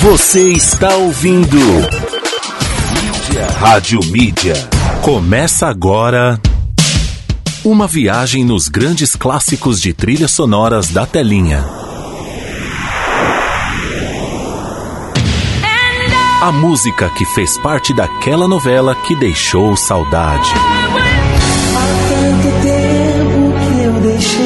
Você 0.00 0.52
está 0.52 0.94
ouvindo 0.96 1.56
Mídia. 1.56 3.46
Rádio 3.58 4.00
Mídia. 4.06 4.54
Começa 5.02 5.66
agora 5.66 6.40
uma 7.64 7.86
viagem 7.86 8.44
nos 8.44 8.68
grandes 8.68 9.14
clássicos 9.14 9.80
de 9.80 9.92
trilhas 9.92 10.30
sonoras 10.30 10.88
da 10.88 11.04
telinha. 11.04 11.64
A 16.40 16.52
música 16.52 17.10
que 17.10 17.24
fez 17.26 17.58
parte 17.58 17.92
daquela 17.92 18.46
novela 18.46 18.94
que 18.94 19.16
deixou 19.16 19.76
saudade. 19.76 20.52
Há 21.74 21.86
tanto 22.08 22.48
tempo 22.62 23.52
que 23.58 23.82
eu 23.82 23.92
deixei. 24.00 24.45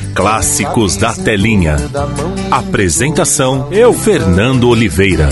Clássicos 0.13 0.97
da 0.97 1.13
Telinha. 1.13 1.77
Apresentação: 2.51 3.69
Eu, 3.71 3.93
Fernando 3.93 4.67
Oliveira. 4.67 5.29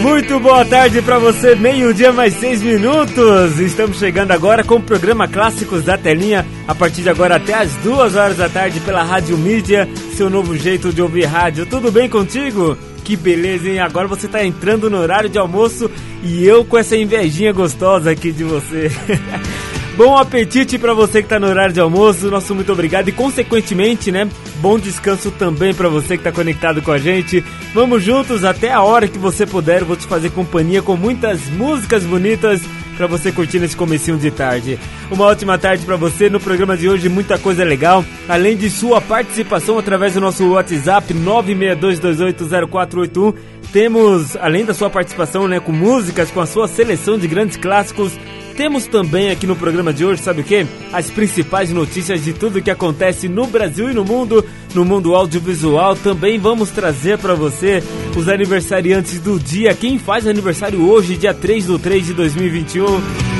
Muito 0.00 0.38
boa 0.38 0.64
tarde 0.64 1.02
para 1.02 1.18
você, 1.18 1.54
meio-dia 1.54 2.12
mais 2.12 2.34
seis 2.34 2.62
minutos. 2.62 3.58
Estamos 3.58 3.98
chegando 3.98 4.30
agora 4.30 4.62
com 4.62 4.76
o 4.76 4.82
programa 4.82 5.26
Clássicos 5.26 5.84
da 5.84 5.98
Telinha, 5.98 6.46
a 6.66 6.74
partir 6.74 7.02
de 7.02 7.10
agora 7.10 7.36
até 7.36 7.54
as 7.54 7.74
duas 7.76 8.14
horas 8.14 8.36
da 8.36 8.48
tarde 8.48 8.80
pela 8.80 9.02
Rádio 9.02 9.36
Mídia, 9.36 9.88
seu 10.16 10.30
novo 10.30 10.56
jeito 10.56 10.92
de 10.92 11.02
ouvir 11.02 11.24
rádio. 11.24 11.66
Tudo 11.66 11.90
bem 11.90 12.08
contigo? 12.08 12.76
Que 13.04 13.16
beleza, 13.16 13.68
hein? 13.68 13.80
Agora 13.80 14.06
você 14.06 14.28
tá 14.28 14.44
entrando 14.44 14.88
no 14.88 14.98
horário 14.98 15.28
de 15.28 15.38
almoço 15.38 15.90
e 16.22 16.46
eu 16.46 16.64
com 16.64 16.78
essa 16.78 16.96
invejinha 16.96 17.52
gostosa 17.52 18.10
aqui 18.12 18.30
de 18.30 18.44
você. 18.44 18.90
Bom 19.96 20.16
apetite 20.16 20.78
para 20.78 20.94
você 20.94 21.22
que 21.22 21.28
tá 21.28 21.38
no 21.38 21.46
horário 21.46 21.74
de 21.74 21.80
almoço, 21.80 22.30
nosso 22.30 22.54
muito 22.54 22.72
obrigado 22.72 23.08
e 23.08 23.12
consequentemente, 23.12 24.10
né, 24.10 24.26
bom 24.56 24.78
descanso 24.78 25.30
também 25.30 25.74
para 25.74 25.90
você 25.90 26.16
que 26.16 26.24
tá 26.24 26.32
conectado 26.32 26.80
com 26.80 26.90
a 26.90 26.96
gente. 26.96 27.44
Vamos 27.74 28.02
juntos 28.02 28.42
até 28.42 28.72
a 28.72 28.80
hora 28.80 29.06
que 29.06 29.18
você 29.18 29.44
puder, 29.44 29.84
vou 29.84 29.94
te 29.94 30.06
fazer 30.06 30.30
companhia 30.30 30.80
com 30.80 30.96
muitas 30.96 31.46
músicas 31.50 32.04
bonitas 32.04 32.62
para 32.96 33.06
você 33.06 33.30
curtir 33.30 33.58
nesse 33.58 33.76
comecinho 33.76 34.16
de 34.16 34.30
tarde. 34.30 34.78
Uma 35.10 35.26
ótima 35.26 35.58
tarde 35.58 35.84
para 35.84 35.96
você 35.96 36.30
no 36.30 36.40
programa 36.40 36.74
de 36.74 36.88
hoje, 36.88 37.10
muita 37.10 37.38
coisa 37.38 37.62
legal, 37.62 38.02
além 38.26 38.56
de 38.56 38.70
sua 38.70 38.98
participação 38.98 39.78
através 39.78 40.14
do 40.14 40.22
nosso 40.22 40.48
WhatsApp 40.48 41.12
962280481. 41.12 43.34
Temos, 43.72 44.36
além 44.36 44.64
da 44.64 44.72
sua 44.72 44.88
participação, 44.88 45.46
né, 45.46 45.60
com 45.60 45.72
músicas, 45.72 46.30
com 46.30 46.40
a 46.40 46.46
sua 46.46 46.66
seleção 46.66 47.18
de 47.18 47.26
grandes 47.26 47.58
clássicos, 47.58 48.18
temos 48.52 48.86
também 48.86 49.30
aqui 49.30 49.46
no 49.46 49.56
programa 49.56 49.92
de 49.92 50.04
hoje, 50.04 50.22
sabe 50.22 50.42
o 50.42 50.44
que? 50.44 50.66
As 50.92 51.10
principais 51.10 51.70
notícias 51.70 52.22
de 52.22 52.32
tudo 52.32 52.62
que 52.62 52.70
acontece 52.70 53.28
no 53.28 53.46
Brasil 53.46 53.90
e 53.90 53.94
no 53.94 54.04
mundo, 54.04 54.44
no 54.74 54.84
mundo 54.84 55.14
audiovisual. 55.14 55.96
Também 55.96 56.38
vamos 56.38 56.70
trazer 56.70 57.18
para 57.18 57.34
você 57.34 57.82
os 58.16 58.28
aniversariantes 58.28 59.18
do 59.20 59.38
dia. 59.38 59.74
Quem 59.74 59.98
faz 59.98 60.26
aniversário 60.26 60.88
hoje, 60.88 61.16
dia 61.16 61.34
3 61.34 61.66
do 61.66 61.78
3 61.78 62.06
de 62.06 62.14
2021. 62.14 63.32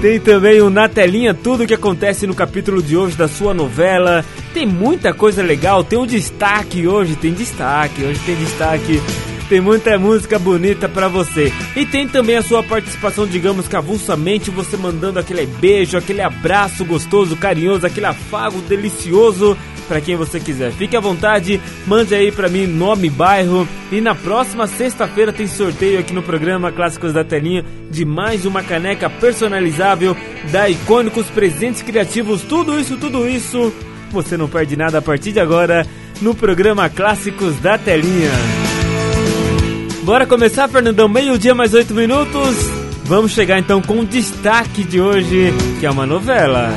Tem 0.00 0.20
também 0.20 0.60
o 0.60 0.68
Na 0.68 0.88
Telinha, 0.88 1.32
tudo 1.32 1.64
o 1.64 1.66
que 1.66 1.74
acontece 1.74 2.26
no 2.26 2.34
capítulo 2.34 2.82
de 2.82 2.96
hoje 2.96 3.16
da 3.16 3.26
sua 3.26 3.54
novela. 3.54 4.24
Tem 4.52 4.66
muita 4.66 5.14
coisa 5.14 5.42
legal, 5.42 5.82
tem 5.82 5.98
um 5.98 6.06
destaque 6.06 6.86
hoje, 6.86 7.16
tem 7.16 7.32
destaque, 7.32 8.02
hoje 8.02 8.20
tem 8.20 8.36
destaque. 8.36 9.00
Tem 9.48 9.60
muita 9.60 9.96
música 9.96 10.40
bonita 10.40 10.88
pra 10.88 11.06
você. 11.06 11.52
E 11.76 11.86
tem 11.86 12.08
também 12.08 12.36
a 12.36 12.42
sua 12.42 12.64
participação, 12.64 13.26
digamos, 13.26 13.68
cavulsamente, 13.68 14.50
você 14.50 14.76
mandando 14.76 15.20
aquele 15.20 15.46
beijo, 15.46 15.96
aquele 15.96 16.20
abraço 16.20 16.84
gostoso, 16.84 17.36
carinhoso, 17.36 17.86
aquele 17.86 18.06
afago 18.06 18.60
delicioso 18.62 19.56
para 19.86 20.00
quem 20.00 20.16
você 20.16 20.40
quiser. 20.40 20.72
Fique 20.72 20.96
à 20.96 21.00
vontade, 21.00 21.60
mande 21.86 22.12
aí 22.12 22.32
para 22.32 22.48
mim 22.48 22.66
nome, 22.66 23.08
bairro. 23.08 23.68
E 23.92 24.00
na 24.00 24.16
próxima 24.16 24.66
sexta-feira 24.66 25.32
tem 25.32 25.46
sorteio 25.46 26.00
aqui 26.00 26.12
no 26.12 26.24
programa 26.24 26.72
Clássicos 26.72 27.12
da 27.12 27.22
Telinha 27.22 27.64
de 27.88 28.04
mais 28.04 28.44
uma 28.44 28.64
caneca 28.64 29.08
personalizável 29.08 30.16
da 30.50 30.68
Icônicos 30.68 31.26
Presentes 31.26 31.82
Criativos. 31.82 32.42
Tudo 32.42 32.78
isso, 32.80 32.96
tudo 32.96 33.28
isso, 33.28 33.72
você 34.10 34.36
não 34.36 34.48
perde 34.48 34.76
nada 34.76 34.98
a 34.98 35.02
partir 35.02 35.30
de 35.30 35.38
agora 35.38 35.86
no 36.20 36.34
programa 36.34 36.88
Clássicos 36.88 37.56
da 37.60 37.78
Telinha. 37.78 38.65
Bora 40.06 40.24
começar, 40.24 40.68
Fernandão? 40.68 41.08
Meio-dia, 41.08 41.52
mais 41.52 41.74
oito 41.74 41.92
minutos. 41.92 42.56
Vamos 43.04 43.32
chegar 43.32 43.58
então 43.58 43.82
com 43.82 43.98
o 44.00 44.06
destaque 44.06 44.84
de 44.84 45.00
hoje, 45.00 45.52
que 45.80 45.84
é 45.86 45.90
uma 45.90 46.06
novela. 46.06 46.70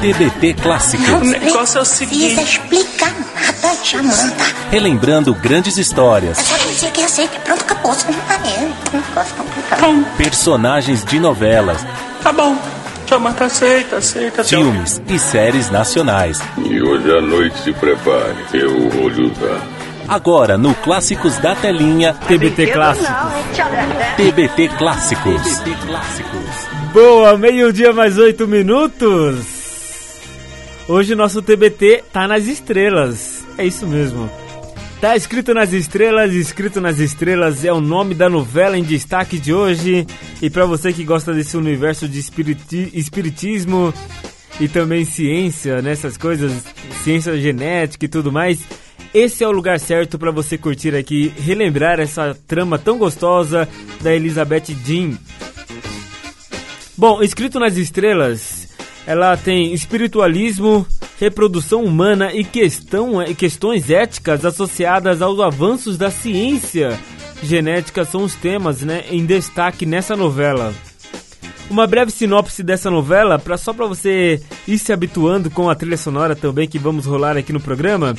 TBT 0.00 0.54
Clássicos. 0.54 1.06
O 1.08 1.20
negócio 1.20 1.76
é 1.78 1.82
o 1.82 1.84
seguinte. 1.84 2.40
explicar 2.42 3.12
nada, 3.12 3.74
Samanta. 3.84 4.44
Relembrando 4.70 5.34
grandes 5.34 5.76
histórias, 5.76 6.38
Só 6.38 6.56
dizer 6.66 6.90
que 6.92 7.02
aceita 7.02 7.36
e 7.36 7.40
pronto, 7.40 7.60
acabou. 7.62 7.92
Você 7.92 8.06
não 8.10 8.18
tá 8.20 8.38
vendo. 8.38 10.16
Personagens 10.16 11.04
de 11.04 11.20
novelas, 11.20 11.86
Tá 12.22 12.32
bom. 12.32 12.56
Samanta 13.06 13.44
aceita, 13.44 13.96
aceita. 13.96 14.42
filmes 14.42 15.00
e 15.06 15.18
séries 15.18 15.70
nacionais. 15.70 16.40
E 16.56 16.80
hoje 16.80 17.10
à 17.18 17.20
noite 17.20 17.58
se 17.62 17.70
prepare, 17.74 18.34
eu 18.54 18.88
vou 18.88 19.10
lhe 19.10 19.26
usar. 19.30 19.60
Agora 20.06 20.58
no 20.58 20.74
Clássicos 20.74 21.38
da 21.38 21.56
Telinha, 21.56 22.12
TBT 22.12 22.66
Clássicos. 22.72 23.08
TBT 24.16 24.68
Clássicos. 24.76 25.42
Boa, 26.92 27.38
meio-dia 27.38 27.92
mais 27.92 28.18
oito 28.18 28.46
minutos. 28.46 29.64
Hoje 30.86 31.14
nosso 31.14 31.40
TBT 31.40 32.04
tá 32.12 32.28
nas 32.28 32.46
estrelas. 32.46 33.44
É 33.56 33.64
isso 33.64 33.86
mesmo. 33.86 34.30
Tá 35.00 35.16
escrito 35.16 35.54
nas 35.54 35.72
estrelas, 35.72 36.32
escrito 36.34 36.80
nas 36.80 36.98
estrelas 36.98 37.64
é 37.64 37.72
o 37.72 37.80
nome 37.80 38.14
da 38.14 38.28
novela 38.28 38.76
em 38.76 38.82
destaque 38.82 39.38
de 39.38 39.54
hoje. 39.54 40.06
E 40.42 40.50
para 40.50 40.66
você 40.66 40.92
que 40.92 41.02
gosta 41.02 41.32
desse 41.32 41.56
universo 41.56 42.06
de 42.06 42.18
espiriti 42.18 42.90
espiritismo 42.92 43.92
e 44.60 44.68
também 44.68 45.04
ciência, 45.04 45.80
nessas 45.80 46.16
coisas, 46.18 46.52
ciência 47.02 47.36
genética 47.38 48.04
e 48.04 48.08
tudo 48.08 48.30
mais, 48.30 48.60
esse 49.14 49.44
é 49.44 49.48
o 49.48 49.52
lugar 49.52 49.78
certo 49.78 50.18
para 50.18 50.32
você 50.32 50.58
curtir 50.58 50.94
aqui, 50.96 51.32
relembrar 51.38 52.00
essa 52.00 52.36
trama 52.48 52.76
tão 52.76 52.98
gostosa 52.98 53.68
da 54.02 54.12
Elizabeth 54.12 54.74
Jean. 54.84 55.16
Bom, 56.96 57.22
escrito 57.22 57.60
nas 57.60 57.76
estrelas, 57.76 58.68
ela 59.06 59.36
tem 59.36 59.72
espiritualismo, 59.72 60.84
reprodução 61.20 61.84
humana 61.84 62.34
e 62.34 62.42
questão, 62.42 63.24
questões 63.38 63.88
éticas 63.88 64.44
associadas 64.44 65.22
aos 65.22 65.38
avanços 65.38 65.96
da 65.96 66.10
ciência 66.10 66.98
genética 67.40 68.04
são 68.04 68.24
os 68.24 68.34
temas 68.34 68.82
né, 68.82 69.04
em 69.10 69.24
destaque 69.24 69.86
nessa 69.86 70.16
novela. 70.16 70.74
Uma 71.70 71.86
breve 71.86 72.10
sinopse 72.10 72.62
dessa 72.62 72.90
novela, 72.90 73.38
pra, 73.38 73.56
só 73.56 73.72
para 73.72 73.86
você 73.86 74.40
ir 74.66 74.78
se 74.78 74.92
habituando 74.92 75.50
com 75.50 75.70
a 75.70 75.74
trilha 75.74 75.96
sonora 75.96 76.34
também 76.34 76.68
que 76.68 76.78
vamos 76.78 77.06
rolar 77.06 77.36
aqui 77.36 77.52
no 77.52 77.60
programa. 77.60 78.14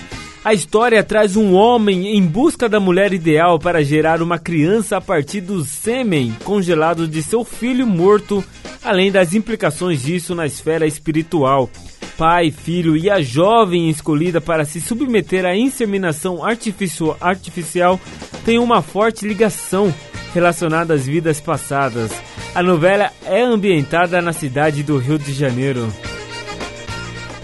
A 0.45 0.53
história 0.53 1.03
traz 1.03 1.35
um 1.35 1.55
homem 1.55 2.15
em 2.15 2.21
busca 2.21 2.69
da 2.69 2.79
mulher 2.79 3.11
ideal 3.11 3.57
para 3.57 3.83
gerar 3.83 4.21
uma 4.21 4.37
criança 4.37 4.97
a 4.97 5.01
partir 5.01 5.41
do 5.41 5.65
sêmen 5.65 6.37
congelado 6.43 7.07
de 7.07 7.23
seu 7.23 7.43
filho 7.43 7.87
morto, 7.87 8.43
além 8.83 9.11
das 9.11 9.33
implicações 9.33 10.03
disso 10.03 10.35
na 10.35 10.45
esfera 10.45 10.85
espiritual. 10.85 11.67
Pai, 12.15 12.51
filho 12.51 12.95
e 12.95 13.09
a 13.09 13.23
jovem 13.23 13.89
escolhida 13.89 14.39
para 14.39 14.65
se 14.65 14.79
submeter 14.79 15.47
à 15.47 15.55
inseminação 15.55 16.45
artificio- 16.45 17.17
artificial 17.19 17.99
têm 18.45 18.59
uma 18.59 18.83
forte 18.83 19.27
ligação 19.27 19.91
relacionada 20.31 20.93
às 20.93 21.07
vidas 21.07 21.41
passadas. 21.41 22.11
A 22.53 22.61
novela 22.61 23.11
é 23.25 23.41
ambientada 23.41 24.21
na 24.21 24.31
cidade 24.31 24.83
do 24.83 24.99
Rio 24.99 25.17
de 25.17 25.33
Janeiro. 25.33 25.91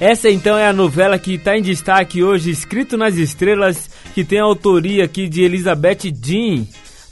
Essa 0.01 0.31
então 0.31 0.57
é 0.57 0.65
a 0.68 0.74
novela 0.74 1.19
que 1.19 1.36
está 1.36 1.56
em 1.56 1.62
destaque 1.62 2.24
hoje, 2.24 2.50
escrito 2.50 2.98
nas 2.98 3.18
estrelas, 3.18 3.88
que 4.15 4.24
tem 4.24 4.39
a 4.39 4.44
autoria 4.44 5.06
aqui 5.06 5.30
de 5.30 5.44
Elizabeth 5.44 6.12
Jean. 6.19 6.65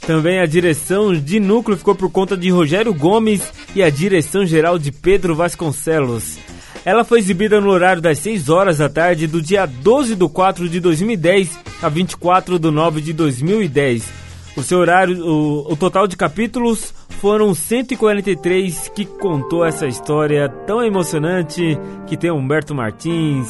Também 0.04 0.40
a 0.40 0.44
direção 0.44 1.14
de 1.14 1.38
núcleo 1.38 1.78
ficou 1.78 1.94
por 1.94 2.10
conta 2.10 2.36
de 2.36 2.50
Rogério 2.50 2.92
Gomes 2.92 3.42
e 3.76 3.82
a 3.84 3.88
direção 3.88 4.44
geral 4.44 4.76
de 4.76 4.90
Pedro 4.90 5.36
Vasconcelos. 5.36 6.36
Ela 6.84 7.04
foi 7.04 7.20
exibida 7.20 7.60
no 7.60 7.70
horário 7.70 8.02
das 8.02 8.18
6 8.18 8.48
horas 8.48 8.78
da 8.78 8.88
tarde 8.88 9.28
do 9.28 9.40
dia 9.40 9.66
12 9.66 10.16
de 10.16 10.28
4 10.28 10.68
de 10.68 10.80
2010 10.80 11.60
a 11.80 11.88
24 11.88 12.58
de 12.58 12.70
9 12.72 13.00
de 13.00 13.12
2010. 13.12 14.19
O 14.60 14.62
seu 14.62 14.78
horário, 14.78 15.26
o, 15.26 15.72
o 15.72 15.74
total 15.74 16.06
de 16.06 16.18
capítulos 16.18 16.92
foram 17.18 17.54
143 17.54 18.88
que 18.94 19.06
contou 19.06 19.64
essa 19.64 19.86
história 19.86 20.50
tão 20.66 20.84
emocionante 20.84 21.78
que 22.06 22.14
tem 22.14 22.30
Humberto 22.30 22.74
Martins 22.74 23.48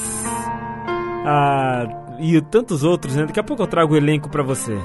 a, 1.26 1.84
e 2.20 2.40
tantos 2.42 2.84
outros, 2.84 3.16
né? 3.16 3.26
Daqui 3.26 3.40
a 3.40 3.42
pouco 3.42 3.60
eu 3.60 3.66
trago 3.66 3.94
o 3.94 3.96
elenco 3.96 4.30
para 4.30 4.44
você. 4.44 4.78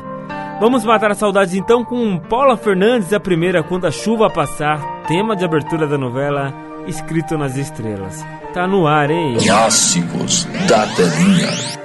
Vamos 0.59 0.83
matar 0.83 1.11
a 1.11 1.15
saudade 1.15 1.59
então 1.59 1.85
com 1.85 2.17
Paula 2.17 2.57
Fernandes, 2.57 3.13
a 3.13 3.19
primeira 3.19 3.61
quando 3.61 3.85
a 3.85 3.91
chuva 3.91 4.27
passar, 4.27 5.03
tema 5.07 5.35
de 5.35 5.45
abertura 5.45 5.85
da 5.85 5.95
novela 5.97 6.51
escrito 6.87 7.37
nas 7.37 7.55
estrelas. 7.55 8.25
Tá 8.51 8.65
no 8.65 8.87
ar, 8.87 9.11
hein? 9.11 9.37
Clássicos 9.45 10.45
da 10.67 10.87
telinha. 10.87 11.84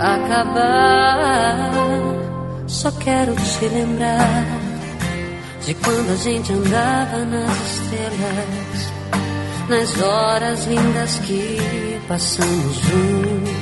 acabar. 0.00 1.70
Só 2.66 2.90
quero 2.92 3.34
te 3.34 3.68
lembrar 3.68 4.44
de 5.64 5.74
quando 5.74 6.12
a 6.12 6.16
gente 6.16 6.52
andava 6.52 7.24
nas 7.24 7.70
estrelas 7.70 8.96
nas 9.68 10.00
horas 10.00 10.64
lindas 10.66 11.18
que 11.20 12.00
passamos 12.06 12.76
juntos. 12.76 13.56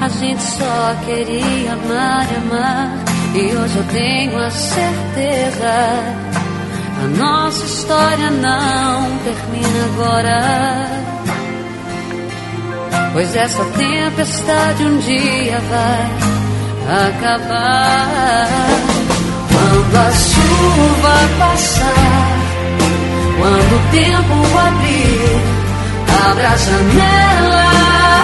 A 0.00 0.08
gente 0.08 0.42
só 0.42 0.94
queria 1.04 1.72
amar 1.72 2.26
e 2.30 2.36
amar, 2.36 3.04
e 3.34 3.56
hoje 3.56 3.76
eu 3.76 3.84
tenho 3.84 4.38
a 4.38 4.50
certeza. 4.50 5.74
A 7.02 7.06
nossa 7.18 7.64
história 7.64 8.30
não 8.30 9.18
termina 9.24 9.84
agora. 9.92 11.23
Pois 13.12 13.36
essa 13.36 13.64
tempestade 13.64 14.84
um 14.84 14.98
dia 14.98 15.60
vai 15.70 16.10
acabar. 17.08 18.48
Quando 19.48 19.96
a 19.96 20.10
chuva 20.12 21.14
passar 21.38 22.24
quando 23.38 23.74
o 23.74 23.80
tempo 23.90 24.58
abrir, 24.58 25.42
abra 26.30 26.48
a 26.48 26.56
janela 26.56 27.66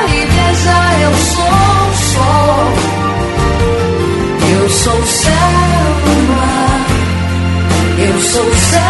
e 0.08 0.20
veja 0.24 0.78
eu 1.02 1.14
sou 1.14 1.44
o 1.44 1.94
sol. 2.12 2.72
Eu 4.60 4.70
sou 4.70 4.98
o 4.98 5.06
céu 5.06 5.50
e 6.06 6.18
mar. 6.32 6.86
Eu 7.98 8.20
sou 8.20 8.46
o 8.46 8.56
céu 8.56 8.80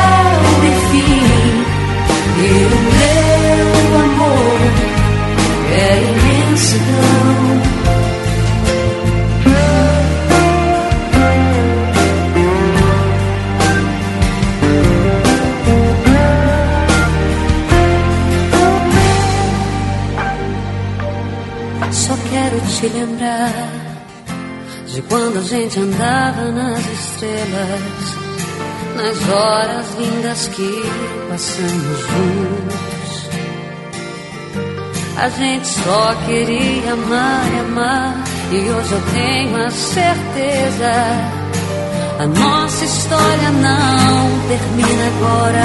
e 0.63 0.73
fim. 0.91 1.65
E 2.39 2.51
o 2.65 2.81
meu 2.97 4.01
amor 4.05 4.90
é 5.73 6.03
imensidão. 6.03 7.71
te 22.81 22.89
lembrar 22.89 23.53
de 24.87 25.03
quando 25.03 25.39
a 25.39 25.43
gente 25.43 25.79
andava 25.79 26.51
nas 26.51 26.79
estrelas, 26.79 28.17
nas 28.97 29.29
horas 29.29 29.87
lindas 29.99 30.49
que 30.49 30.83
passamos 31.29 32.01
juntos. 32.01 33.00
A 35.21 35.29
gente 35.29 35.69
só 35.69 36.15
queria 36.25 36.95
amar 36.95 37.45
e 37.53 37.59
amar, 37.61 38.25
e 38.51 38.57
hoje 38.57 38.93
eu 38.93 39.03
tenho 39.13 39.67
a 39.67 39.71
certeza. 39.71 40.93
A 42.19 42.27
nossa 42.27 42.85
história 42.87 43.51
não 43.51 44.49
termina 44.49 45.07
agora. 45.09 45.61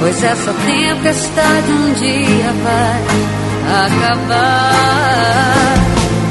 Pois 0.00 0.24
essa 0.24 0.54
tempestade 0.64 1.70
um 1.70 1.92
dia 1.92 2.54
vai 2.64 3.02
acabar. 3.84 4.78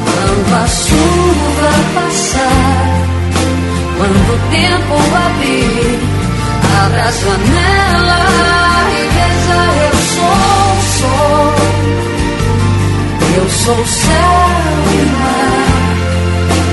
Quando 0.06 0.56
a 0.56 0.68
chuva 0.68 1.72
passar, 1.94 2.98
quando 3.96 4.34
o 4.34 4.40
tempo 4.50 4.94
abrir, 5.28 6.00
abra 6.84 7.04
a 7.04 7.12
janela 7.12 8.22
e 8.90 9.08
veja 9.08 9.77
Eu 13.38 13.48
sou 13.50 13.86
céu 13.86 14.34
e 14.94 15.06
mar, 15.22 15.68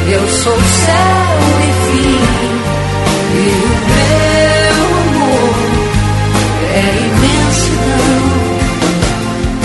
eu 0.08 0.28
sou 0.30 0.58
céu 0.62 1.36
e 1.60 1.70
fim, 1.84 2.22
e 3.34 3.46
o 3.60 3.76
meu 3.92 4.78
amor 5.04 5.56
é 6.72 6.86
imensidão. 7.04 8.24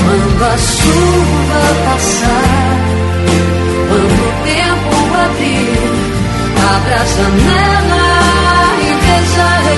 Quando 0.03 0.41
a 0.43 0.57
chuva 0.57 1.63
passar, 1.85 2.77
quando 3.87 4.19
o 4.19 4.31
tempo 4.43 4.95
abrir, 5.25 5.79
abra 6.75 6.95
a 6.95 7.05
janela 7.05 8.03
e 8.81 8.91
veja 9.05 9.68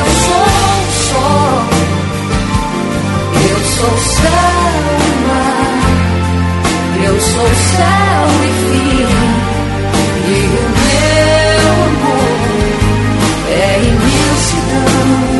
é 13.50 13.80
imensidão. 13.80 15.31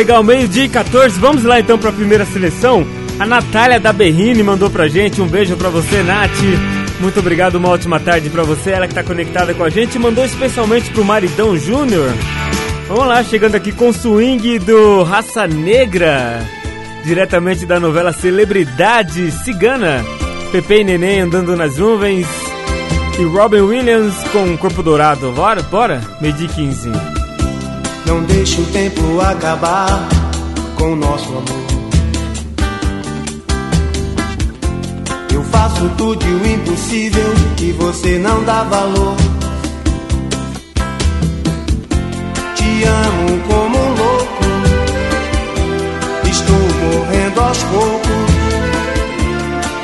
Legal, 0.00 0.24
meio-dia 0.24 0.64
e 0.64 0.68
14. 0.68 1.20
Vamos 1.20 1.44
lá 1.44 1.60
então 1.60 1.78
para 1.78 1.90
a 1.90 1.92
primeira 1.92 2.24
seleção. 2.24 2.86
A 3.18 3.26
Natália 3.26 3.78
da 3.78 3.92
Berrine 3.92 4.42
mandou 4.42 4.70
pra 4.70 4.88
gente. 4.88 5.20
Um 5.20 5.26
beijo 5.26 5.58
para 5.58 5.68
você, 5.68 6.02
Nath. 6.02 6.40
Muito 7.00 7.20
obrigado, 7.20 7.56
uma 7.56 7.68
ótima 7.68 8.00
tarde 8.00 8.30
para 8.30 8.42
você. 8.42 8.70
Ela 8.70 8.88
que 8.88 8.94
tá 8.94 9.04
conectada 9.04 9.52
com 9.52 9.62
a 9.62 9.68
gente. 9.68 9.98
Mandou 9.98 10.24
especialmente 10.24 10.90
pro 10.90 11.04
Maridão 11.04 11.54
Júnior. 11.54 12.08
Vamos 12.88 13.06
lá, 13.06 13.22
chegando 13.22 13.56
aqui 13.56 13.72
com 13.72 13.90
o 13.90 13.92
swing 13.92 14.58
do 14.60 15.02
Raça 15.02 15.46
Negra. 15.46 16.48
Diretamente 17.04 17.66
da 17.66 17.78
novela 17.78 18.10
Celebridade 18.10 19.30
Cigana. 19.30 20.02
Pepe 20.50 20.80
e 20.80 20.84
Neném 20.84 21.20
andando 21.20 21.54
nas 21.54 21.76
nuvens. 21.76 22.26
E 23.18 23.24
Robin 23.24 23.60
Williams 23.60 24.16
com 24.32 24.56
Corpo 24.56 24.82
Dourado. 24.82 25.30
Bora, 25.32 25.62
bora? 25.62 26.00
Medir 26.22 26.48
15. 26.48 27.09
Não 28.10 28.24
deixe 28.24 28.60
o 28.60 28.66
tempo 28.72 29.20
acabar 29.20 30.08
com 30.76 30.94
o 30.94 30.96
nosso 30.96 31.28
amor. 31.28 31.44
Eu 35.32 35.44
faço 35.44 35.88
tudo 35.96 36.26
o 36.26 36.44
impossível 36.44 37.32
que 37.56 37.70
você 37.70 38.18
não 38.18 38.42
dá 38.42 38.64
valor. 38.64 39.14
Te 42.56 42.82
amo 42.82 43.40
como 43.46 43.78
um 43.78 43.94
louco. 43.94 44.44
Estou 46.28 46.56
morrendo 46.82 47.40
aos 47.40 47.62
poucos. 47.62 48.10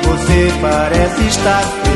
Você 0.03 0.51
parece 0.61 1.27
estar 1.29 1.86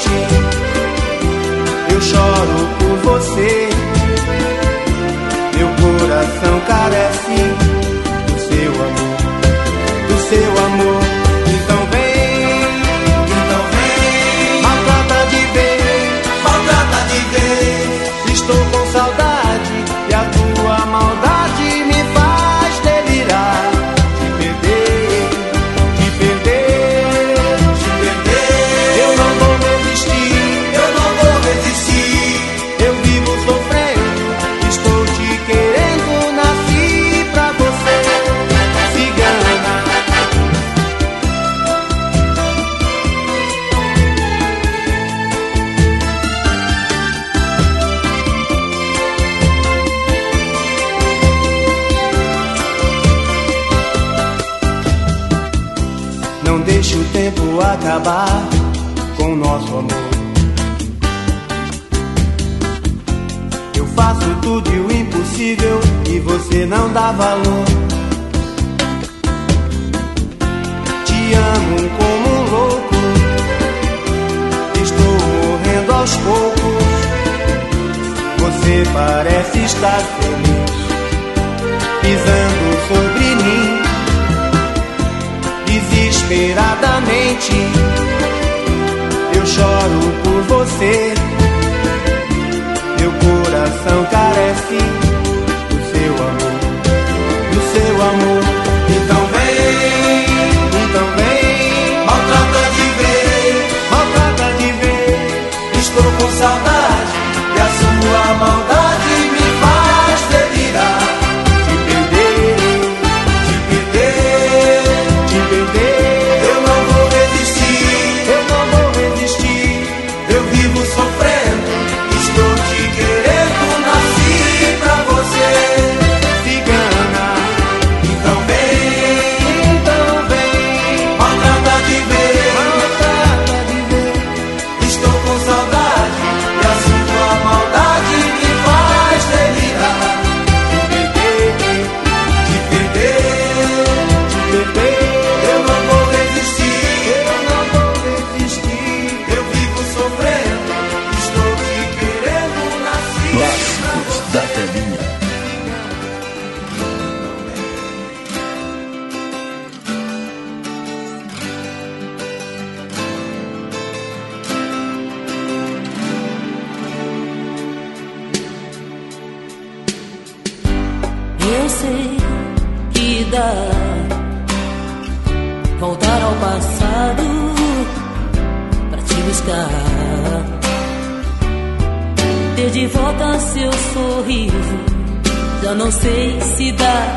desesperadamente. 0.00 1.92
Eu 1.92 2.00
choro 2.00 2.68
por 2.78 2.96
você. 2.98 3.68
Meu 5.56 5.68
coração 5.68 6.60
carece 6.66 7.29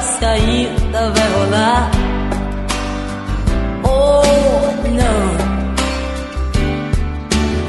se 0.02 0.26
ainda 0.26 1.12
vai 1.12 1.30
rolar. 1.34 1.92
Oh, 3.84 4.22
não. 4.90 5.28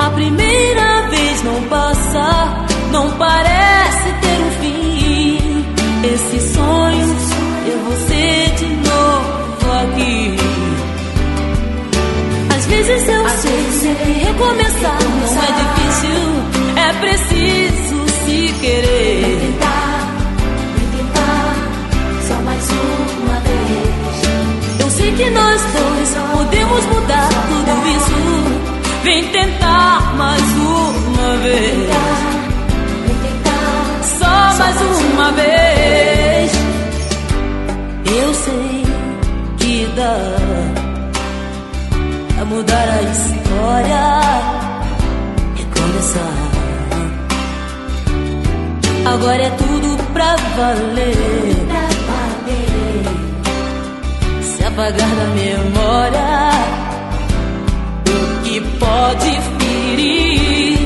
A 0.06 0.10
primeira 0.10 1.08
vez 1.08 1.42
não 1.42 1.62
passa, 1.64 2.66
não 2.92 3.10
parece 3.12 4.12
ter 4.22 4.40
um 4.40 4.50
fim. 4.60 5.64
Esse 6.04 6.54
sonho, 6.54 7.16
eu 7.66 7.78
vou 7.84 7.96
ser 8.06 8.50
de 8.56 8.66
novo 8.88 9.72
aqui. 9.82 10.36
Às 12.56 12.66
vezes 12.66 13.08
eu 13.08 13.28
sei 13.28 13.94
que 13.94 14.12
recomeçar 14.24 14.98
não 15.02 15.42
é 15.42 15.50
difícil, 15.60 16.22
é 16.76 16.92
preciso 17.00 17.33
que 25.16 25.30
nós 25.30 25.62
dois 25.62 26.14
podemos 26.32 26.84
mudar 26.86 27.28
tudo 27.28 27.88
isso. 27.88 28.18
Vem 29.04 29.24
tentar 29.28 30.14
mais 30.16 30.42
uma 30.42 31.36
vez. 31.42 31.90
Só 34.18 34.58
mais 34.58 34.80
uma 35.12 35.32
vez. 35.32 36.52
Eu 38.06 38.34
sei 38.34 38.84
que 39.58 39.92
dá 39.96 40.16
a 42.40 42.44
mudar 42.44 42.88
a 42.88 43.02
história 43.02 44.20
e 45.56 45.64
começar. 45.78 46.54
Agora 49.06 49.42
é 49.42 49.50
tudo 49.50 50.12
pra 50.12 50.36
valer 50.56 51.93
apagar 54.74 55.08
da 55.08 55.26
memória 55.26 56.50
o 58.08 58.42
que 58.42 58.60
pode 58.60 59.40
ferir. 59.58 60.78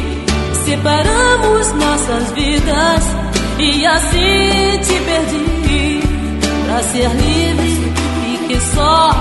Separamos 0.65 1.73
nossas 1.73 2.31
vidas 2.33 3.05
e 3.59 3.87
assim 3.87 4.79
te 4.83 5.01
perdi. 5.01 6.01
Pra 6.67 6.83
ser 6.83 7.09
livre, 7.09 7.93
fiquei 8.23 8.61
só 8.75 9.15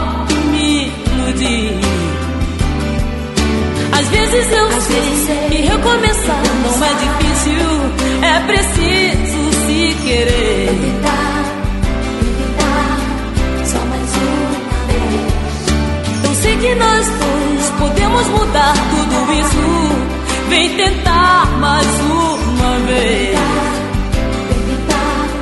me 0.52 0.92
iludir. 1.16 1.80
Às 3.94 4.08
vezes 4.10 4.52
eu 4.52 4.68
Às 4.68 4.82
sei 4.82 5.00
vezes 5.00 5.50
que 5.50 5.62
recomeçar 5.62 6.44
não 6.64 6.86
é 6.86 6.94
difícil, 7.06 7.64
é 8.22 8.40
preciso 8.42 9.66
se 9.66 9.96
querer. 10.06 11.37
que 16.60 16.76
nós 16.76 17.08
dois 17.08 17.70
podemos 17.80 18.28
mudar 18.28 18.74
tudo 18.74 19.34
isso. 19.34 20.48
Vem 20.50 20.76
tentar 20.76 21.46
mais 21.60 21.88
uma 22.00 22.80
vez. 22.88 23.40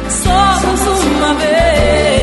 Só 0.10 0.68
mais 0.68 1.06
uma 1.06 1.34
vez. 1.36 2.15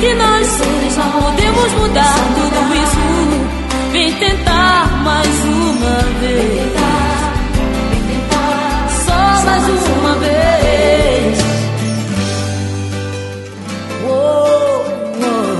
que 0.00 0.14
nós 0.14 0.46
seres 0.46 0.94
podemos 0.94 1.72
mudar 1.74 2.14
tudo 2.34 2.74
isso. 2.74 2.98
Vem 3.92 4.12
tentar 4.14 4.86
mais 5.02 5.44
uma 5.44 6.00
vez. 6.20 6.72
Só 9.06 9.20
mais 9.44 9.64
uma 9.66 10.14
vez. 10.16 11.38
Oh, 14.08 14.84
oh. 15.24 15.56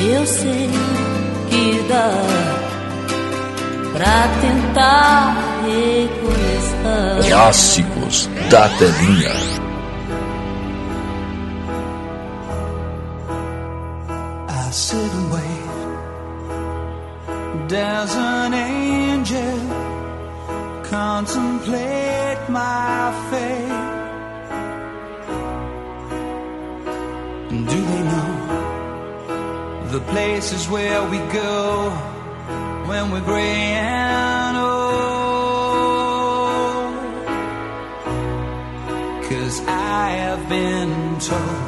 Eu 0.00 0.26
sei 0.26 0.70
que 1.50 1.84
dá 1.88 2.12
pra 3.92 4.28
tentar 4.40 5.36
recomeçar. 5.66 7.28
Clássicos 7.28 8.28
da 8.50 8.68
telinha. 8.78 9.47
I 14.68 14.70
sit 14.70 15.10
and 15.20 15.32
wait. 15.32 15.70
There's 17.70 18.14
an 18.14 18.52
angel 18.52 19.58
contemplate 20.84 22.42
my 22.50 23.10
fate. 23.30 23.86
Do 27.48 27.78
they 27.90 28.02
know 28.12 28.34
the 29.92 30.00
places 30.12 30.68
where 30.68 31.02
we 31.12 31.18
go 31.32 31.90
when 32.88 33.10
we're 33.10 33.24
gray 33.24 33.72
and 33.72 34.56
old? 34.58 34.68
Cause 39.30 39.62
I 39.66 40.10
have 40.24 40.46
been 40.46 41.18
told 41.20 41.67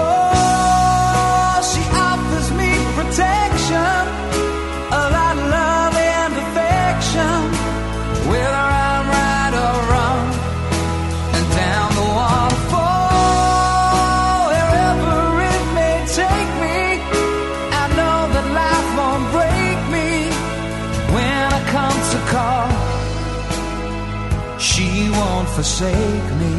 forsake 25.61 26.29
me. 26.41 26.55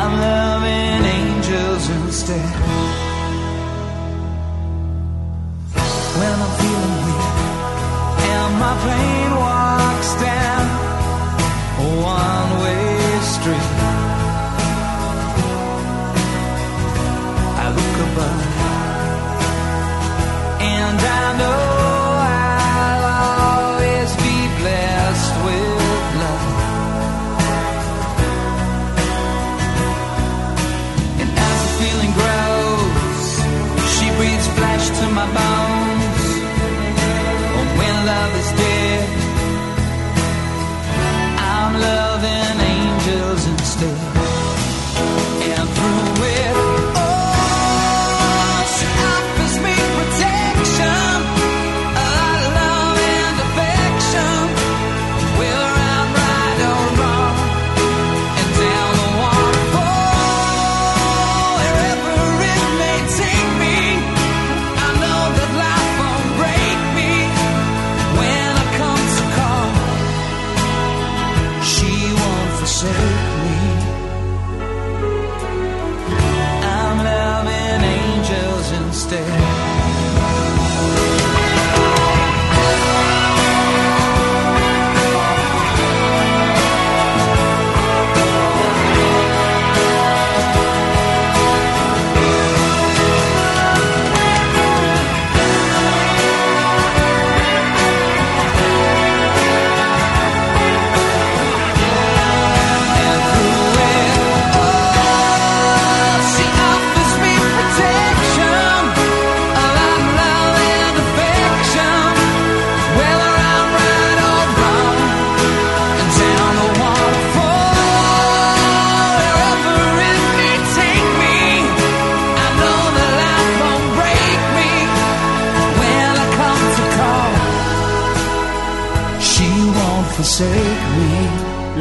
I'm 0.00 0.12
loving 0.20 1.02
angels 1.16 1.88
instead. 1.88 2.50
When 6.18 6.34
I'm 6.44 6.52
feeling 6.60 6.96
weak, 7.06 7.36
am 8.36 8.62
I 8.62 8.72
playing? 8.82 9.27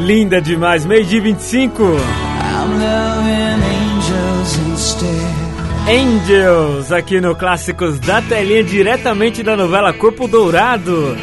Linda 0.08 0.42
demais, 0.42 0.86
meio-dia 0.86 1.20
25. 1.20 1.84
I'm 1.84 1.90
loving 2.80 3.62
angels 3.62 4.58
instead. 4.72 5.12
Angels, 5.86 6.94
aqui 6.94 7.20
no 7.20 7.36
Clássicos 7.36 8.00
da 8.00 8.22
Telinha, 8.22 8.64
diretamente 8.64 9.44
da 9.44 9.58
novela 9.58 9.92
Corpo 9.92 10.26
Dourado. 10.26 11.18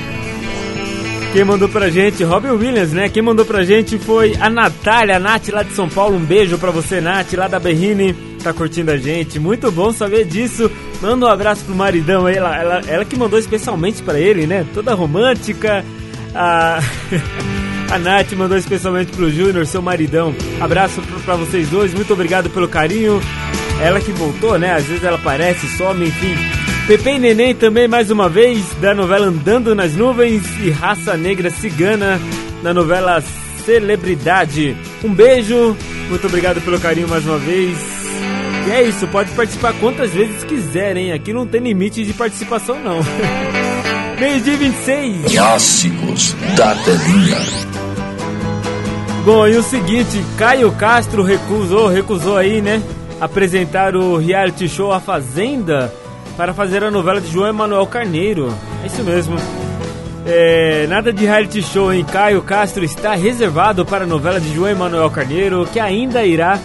Quem 1.33 1.44
mandou 1.44 1.66
pra 1.66 1.88
gente, 1.88 2.23
Robin 2.25 2.51
Williams, 2.51 2.92
né? 2.92 3.09
Quem 3.09 3.23
mandou 3.23 3.47
pra 3.47 3.62
gente 3.62 3.99
foi 3.99 4.37
a 4.38 4.51
Natália, 4.51 5.16
a 5.16 5.18
Nath 5.18 5.49
lá 5.49 5.62
de 5.62 5.73
São 5.73 5.88
Paulo. 5.88 6.16
Um 6.16 6.25
beijo 6.25 6.59
pra 6.59 6.70
você, 6.70 7.01
Nath, 7.01 7.33
lá 7.33 7.49
da 7.49 7.59
Berrine. 7.59 8.12
Tá 8.42 8.53
curtindo 8.53 8.90
a 8.90 8.99
gente, 8.99 9.40
muito 9.40 9.73
bom 9.73 9.94
saber 9.94 10.27
disso. 10.27 10.70
Manda 11.01 11.25
um 11.25 11.31
abraço 11.31 11.64
pro 11.64 11.75
maridão 11.75 12.27
aí, 12.27 12.37
ela, 12.37 12.55
ela, 12.55 12.81
ela 12.87 13.05
que 13.07 13.16
mandou 13.16 13.38
especialmente 13.38 14.03
pra 14.03 14.20
ele, 14.20 14.47
né? 14.47 14.66
Toda 14.75 14.92
romântica. 14.92 15.83
A, 16.35 16.81
a 17.90 17.99
Nath 17.99 18.33
mandou 18.33 18.57
especialmente 18.57 19.12
pro 19.12 19.31
Júnior, 19.31 19.66
seu 19.66 19.83
maridão. 19.83 20.35
Abraço 20.61 21.01
pra 21.25 21.37
vocês 21.37 21.68
dois, 21.68 21.94
muito 21.94 22.12
obrigado 22.12 22.51
pelo 22.51 22.68
carinho. 22.68 23.20
Ela 23.81 24.01
que 24.01 24.12
voltou, 24.12 24.59
né? 24.59 24.73
Às 24.75 24.85
vezes 24.85 25.05
ela 25.05 25.16
aparece, 25.16 25.66
some, 25.77 26.07
enfim. 26.07 26.35
Pepe 26.87 27.11
e 27.11 27.18
Neném 27.18 27.55
também 27.55 27.88
mais 27.88 28.11
uma 28.11 28.29
vez, 28.29 28.62
da 28.81 28.94
novela 28.94 29.27
Andando 29.27 29.75
nas 29.75 29.94
Nuvens 29.94 30.42
e 30.62 30.70
Raça 30.70 31.16
Negra 31.16 31.51
Cigana, 31.51 32.20
na 32.62 32.75
novela 32.75 33.23
Celebridade. 33.64 34.77
Um 35.03 35.12
beijo, 35.12 35.77
muito 36.09 36.27
obrigado 36.27 36.61
pelo 36.61 36.79
carinho 36.79 37.09
mais 37.09 37.25
uma 37.25 37.38
vez. 37.38 37.79
E 38.66 38.70
é 38.70 38.83
isso, 38.83 39.07
pode 39.09 39.31
participar 39.33 39.73
quantas 39.75 40.11
vezes 40.12 40.44
quiser, 40.44 40.97
hein? 40.97 41.12
Aqui 41.12 41.33
não 41.33 41.47
tem 41.47 41.61
limite 41.61 42.05
de 42.05 42.12
participação, 42.12 42.79
não. 42.81 42.99
Meio-dia 44.20 44.57
26. 44.57 45.33
Clássicos 45.35 46.35
da 46.57 46.75
Telinha. 46.77 47.73
Bom, 49.24 49.48
e 49.48 49.56
o 49.56 49.62
seguinte, 49.62 50.22
Caio 50.37 50.70
Castro 50.72 51.22
recusou, 51.22 51.88
recusou 51.88 52.37
aí, 52.37 52.60
né? 52.60 52.82
Apresentar 53.18 53.96
o 53.96 54.18
reality 54.18 54.68
show 54.68 54.92
A 54.92 55.00
Fazenda 55.00 55.90
para 56.37 56.52
fazer 56.52 56.84
a 56.84 56.90
novela 56.90 57.22
de 57.22 57.32
João 57.32 57.48
Emanuel 57.48 57.87
Carneiro. 57.87 58.52
É 58.82 58.87
isso 58.87 59.02
mesmo. 59.02 59.37
É, 60.26 60.87
nada 60.90 61.10
de 61.10 61.24
reality 61.24 61.62
show, 61.62 61.90
hein? 61.90 62.04
Caio 62.04 62.42
Castro 62.42 62.84
está 62.84 63.14
reservado 63.14 63.87
para 63.87 64.04
a 64.04 64.06
novela 64.06 64.38
de 64.38 64.54
João 64.54 64.68
Emanuel 64.68 65.08
Carneiro, 65.08 65.66
que 65.72 65.80
ainda 65.80 66.22
irá 66.26 66.58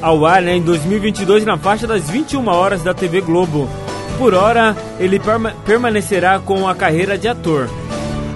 ao 0.00 0.24
ar 0.24 0.40
né, 0.40 0.56
em 0.56 0.62
2022 0.62 1.44
na 1.44 1.58
faixa 1.58 1.86
das 1.86 2.08
21 2.08 2.48
horas 2.48 2.82
da 2.82 2.94
TV 2.94 3.20
Globo. 3.20 3.68
Por 4.16 4.32
hora, 4.32 4.74
ele 4.98 5.18
perma 5.18 5.54
permanecerá 5.66 6.38
com 6.38 6.66
a 6.66 6.74
carreira 6.74 7.18
de 7.18 7.28
ator. 7.28 7.68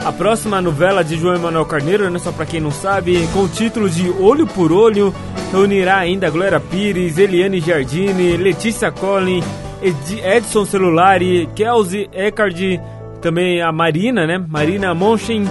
A 0.05 0.11
próxima 0.11 0.61
novela 0.61 1.05
de 1.05 1.17
João 1.17 1.37
Emanuel 1.37 1.65
Carneiro, 1.65 2.11
né, 2.11 2.19
só 2.19 2.33
para 2.33 2.45
quem 2.45 2.61
não 2.61 2.73
sabe, 2.73 3.25
com 3.33 3.45
o 3.45 3.49
título 3.49 3.89
de 3.89 4.11
Olho 4.11 4.49
por 4.49 4.73
Olho, 4.73 5.15
reunirá 5.53 5.99
ainda 5.99 6.29
Glória 6.29 6.59
Pires, 6.59 7.19
Eliane 7.19 7.61
Giardini, 7.61 8.37
Letícia 8.37 8.91
Collin, 8.91 9.43
Ed 9.81 10.21
Edson 10.21 10.65
Celulari, 10.65 11.49
Kelsey 11.55 12.11
Eckard, 12.13 12.81
também 13.21 13.63
a 13.63 13.71
Marina, 13.71 14.27
né? 14.27 14.45
Marina 14.49 14.93
Monchen, 14.93 15.45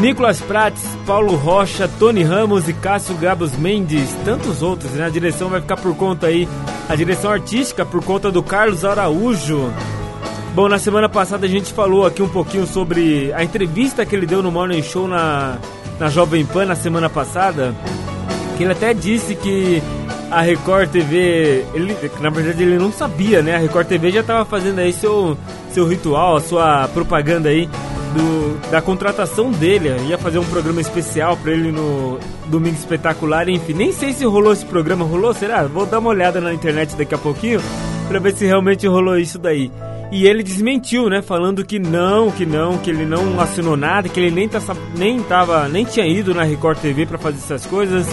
Nicolas 0.00 0.40
Prates, 0.40 0.84
Paulo 1.06 1.36
Rocha, 1.36 1.88
Tony 2.00 2.24
Ramos 2.24 2.68
e 2.68 2.72
Cássio 2.72 3.16
Gabos 3.16 3.56
Mendes, 3.56 4.12
tantos 4.24 4.60
outros, 4.60 4.90
né? 4.90 5.06
A 5.06 5.08
direção 5.08 5.48
vai 5.48 5.60
ficar 5.60 5.76
por 5.76 5.94
conta 5.94 6.26
aí, 6.26 6.48
a 6.88 6.96
direção 6.96 7.30
artística 7.30 7.86
por 7.86 8.04
conta 8.04 8.28
do 8.28 8.42
Carlos 8.42 8.84
Araújo. 8.84 9.72
Bom, 10.54 10.68
na 10.68 10.78
semana 10.78 11.08
passada 11.08 11.46
a 11.46 11.48
gente 11.48 11.72
falou 11.72 12.04
aqui 12.04 12.22
um 12.22 12.28
pouquinho 12.28 12.66
sobre 12.66 13.32
a 13.32 13.42
entrevista 13.42 14.04
que 14.04 14.14
ele 14.14 14.26
deu 14.26 14.42
no 14.42 14.52
Morning 14.52 14.82
Show 14.82 15.08
na, 15.08 15.56
na 15.98 16.10
Jovem 16.10 16.44
Pan 16.44 16.66
na 16.66 16.74
semana 16.74 17.08
passada, 17.08 17.74
que 18.58 18.62
ele 18.62 18.72
até 18.72 18.92
disse 18.92 19.34
que 19.34 19.82
a 20.30 20.42
Record 20.42 20.90
TV, 20.90 21.64
ele, 21.72 21.96
na 22.20 22.28
verdade 22.28 22.62
ele 22.62 22.78
não 22.78 22.92
sabia, 22.92 23.40
né? 23.40 23.54
A 23.54 23.58
Record 23.58 23.86
TV 23.86 24.10
já 24.10 24.20
estava 24.20 24.44
fazendo 24.44 24.78
aí 24.80 24.92
seu, 24.92 25.38
seu 25.70 25.86
ritual, 25.86 26.36
a 26.36 26.40
sua 26.42 26.86
propaganda 26.88 27.48
aí 27.48 27.66
do, 28.14 28.70
da 28.70 28.82
contratação 28.82 29.50
dele. 29.50 29.88
Ia 30.06 30.18
fazer 30.18 30.38
um 30.38 30.44
programa 30.44 30.82
especial 30.82 31.34
para 31.34 31.52
ele 31.52 31.72
no 31.72 32.18
Domingo 32.48 32.76
Espetacular, 32.76 33.48
enfim. 33.48 33.72
Nem 33.72 33.90
sei 33.90 34.12
se 34.12 34.26
rolou 34.26 34.52
esse 34.52 34.66
programa, 34.66 35.02
rolou? 35.02 35.32
Será? 35.32 35.62
Vou 35.62 35.86
dar 35.86 35.98
uma 35.98 36.10
olhada 36.10 36.42
na 36.42 36.52
internet 36.52 36.94
daqui 36.94 37.14
a 37.14 37.18
pouquinho 37.18 37.58
para 38.06 38.18
ver 38.18 38.34
se 38.34 38.44
realmente 38.44 38.86
rolou 38.86 39.16
isso 39.16 39.38
daí. 39.38 39.70
E 40.12 40.26
ele 40.26 40.42
desmentiu, 40.42 41.08
né? 41.08 41.22
Falando 41.22 41.64
que 41.64 41.78
não, 41.78 42.30
que 42.30 42.44
não, 42.44 42.76
que 42.76 42.90
ele 42.90 43.06
não 43.06 43.40
assinou 43.40 43.78
nada, 43.78 44.10
que 44.10 44.20
ele 44.20 44.30
nem, 44.30 44.46
tá, 44.46 44.60
nem, 44.94 45.22
tava, 45.22 45.66
nem 45.70 45.86
tinha 45.86 46.06
ido 46.06 46.34
na 46.34 46.42
Record 46.42 46.78
TV 46.78 47.06
para 47.06 47.16
fazer 47.16 47.38
essas 47.38 47.64
coisas. 47.64 48.06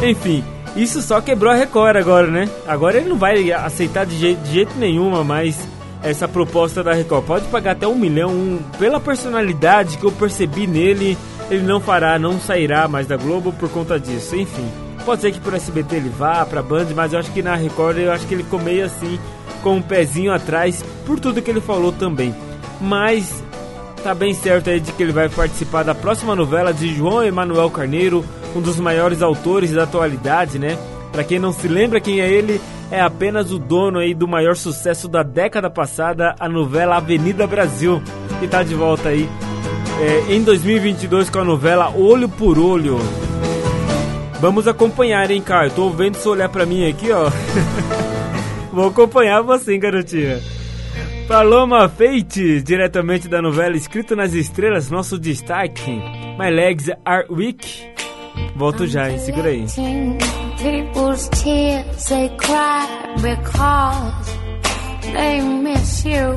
Enfim, 0.00 0.44
isso 0.76 1.02
só 1.02 1.20
quebrou 1.20 1.52
a 1.52 1.56
Record 1.56 1.96
agora, 1.96 2.28
né? 2.28 2.48
Agora 2.68 2.98
ele 2.98 3.08
não 3.08 3.18
vai 3.18 3.50
aceitar 3.50 4.06
de 4.06 4.16
jeito, 4.16 4.42
de 4.42 4.52
jeito 4.52 4.78
nenhuma 4.78 5.24
mais 5.24 5.58
essa 6.04 6.28
proposta 6.28 6.84
da 6.84 6.92
Record. 6.92 7.24
Pode 7.24 7.48
pagar 7.48 7.72
até 7.72 7.88
um 7.88 7.96
milhão. 7.96 8.30
Um, 8.30 8.60
pela 8.78 9.00
personalidade 9.00 9.98
que 9.98 10.04
eu 10.04 10.12
percebi 10.12 10.68
nele, 10.68 11.18
ele 11.50 11.62
não 11.64 11.80
fará, 11.80 12.16
não 12.16 12.38
sairá 12.38 12.86
mais 12.86 13.08
da 13.08 13.16
Globo 13.16 13.52
por 13.52 13.68
conta 13.70 13.98
disso. 13.98 14.36
Enfim, 14.36 14.68
pode 15.04 15.22
ser 15.22 15.32
que 15.32 15.40
por 15.40 15.54
SBT 15.54 15.96
ele 15.96 16.08
vá, 16.08 16.44
pra 16.44 16.62
Band, 16.62 16.86
mas 16.94 17.12
eu 17.12 17.18
acho 17.18 17.30
que 17.32 17.42
na 17.42 17.54
Record 17.54 17.98
eu 17.98 18.12
acho 18.12 18.26
que 18.26 18.34
ele 18.34 18.42
ficou 18.42 18.60
meio 18.60 18.84
assim, 18.84 19.18
com 19.62 19.76
um 19.76 19.82
pezinho 19.82 20.32
atrás, 20.32 20.84
por 21.06 21.20
tudo 21.20 21.42
que 21.42 21.50
ele 21.50 21.60
falou 21.60 21.92
também. 21.92 22.34
Mas 22.80 23.42
tá 24.02 24.14
bem 24.14 24.34
certo 24.34 24.70
aí 24.70 24.80
de 24.80 24.92
que 24.92 25.02
ele 25.02 25.12
vai 25.12 25.28
participar 25.28 25.82
da 25.82 25.94
próxima 25.94 26.34
novela 26.34 26.72
de 26.72 26.94
João 26.94 27.24
Emanuel 27.24 27.70
Carneiro, 27.70 28.24
um 28.54 28.60
dos 28.60 28.78
maiores 28.78 29.22
autores 29.22 29.72
da 29.72 29.84
atualidade, 29.84 30.58
né? 30.58 30.78
Para 31.12 31.24
quem 31.24 31.38
não 31.38 31.52
se 31.52 31.68
lembra 31.68 32.00
quem 32.00 32.20
é 32.20 32.28
ele, 32.28 32.60
é 32.90 33.00
apenas 33.00 33.52
o 33.52 33.58
dono 33.58 33.98
aí 33.98 34.14
do 34.14 34.28
maior 34.28 34.56
sucesso 34.56 35.08
da 35.08 35.22
década 35.22 35.70
passada, 35.70 36.34
a 36.38 36.48
novela 36.48 36.96
Avenida 36.96 37.46
Brasil, 37.46 38.02
que 38.40 38.48
tá 38.48 38.62
de 38.62 38.74
volta 38.74 39.10
aí 39.10 39.28
é, 40.00 40.34
em 40.34 40.42
2022 40.42 41.30
com 41.30 41.38
a 41.38 41.44
novela 41.44 41.90
Olho 41.96 42.28
por 42.28 42.58
Olho. 42.58 42.98
Vamos 44.44 44.68
acompanhar, 44.68 45.30
hein, 45.30 45.40
Caio? 45.40 45.70
Tô 45.70 45.88
vendo 45.88 46.16
você 46.16 46.28
olhar 46.28 46.50
pra 46.50 46.66
mim 46.66 46.86
aqui, 46.86 47.10
ó. 47.10 47.30
Vou 48.70 48.88
acompanhar 48.88 49.40
você, 49.40 49.72
hein, 49.72 49.80
garotinha. 49.80 50.38
Paloma 51.26 51.88
Fate, 51.88 52.60
diretamente 52.60 53.26
da 53.26 53.40
novela 53.40 53.74
Escrito 53.74 54.14
nas 54.14 54.34
Estrelas, 54.34 54.90
nosso 54.90 55.18
destaque. 55.18 55.92
My 56.38 56.50
legs 56.50 56.90
are 57.06 57.26
weak. 57.30 57.90
Volto 58.54 58.86
já, 58.86 59.10
hein? 59.10 59.18
Segura 59.18 59.48
aí. 59.48 59.64
People's 60.58 61.30
tears 61.30 62.04
they 62.04 62.28
cry 62.36 62.86
because 63.16 64.36
they 65.10 65.40
miss 65.40 66.04
you. 66.04 66.36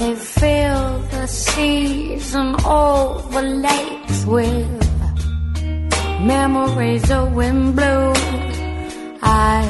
They 0.00 0.16
fill 0.16 0.98
the 1.12 1.28
seas 1.28 2.34
and 2.34 2.56
all 2.64 3.22
the 3.30 3.40
lakes 3.40 4.24
with 4.26 4.91
memories 6.22 7.10
of 7.10 7.32
wind 7.34 7.76
blue. 7.76 8.12
I 9.22 9.62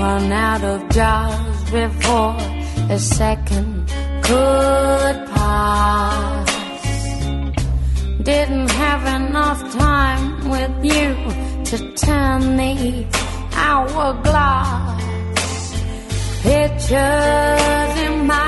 run 0.00 0.32
out 0.32 0.62
of 0.62 0.88
jars 0.90 1.70
before 1.70 2.36
a 2.90 2.98
second 2.98 3.88
could 4.22 5.16
pass. 5.34 6.48
Didn't 8.22 8.70
have 8.70 9.20
enough 9.20 9.60
time 9.72 10.48
with 10.50 10.84
you 10.84 11.08
to 11.70 11.76
turn 11.94 12.56
the 12.56 13.06
hourglass. 13.52 15.02
Pictures 16.42 17.92
in 18.06 18.26
my 18.26 18.45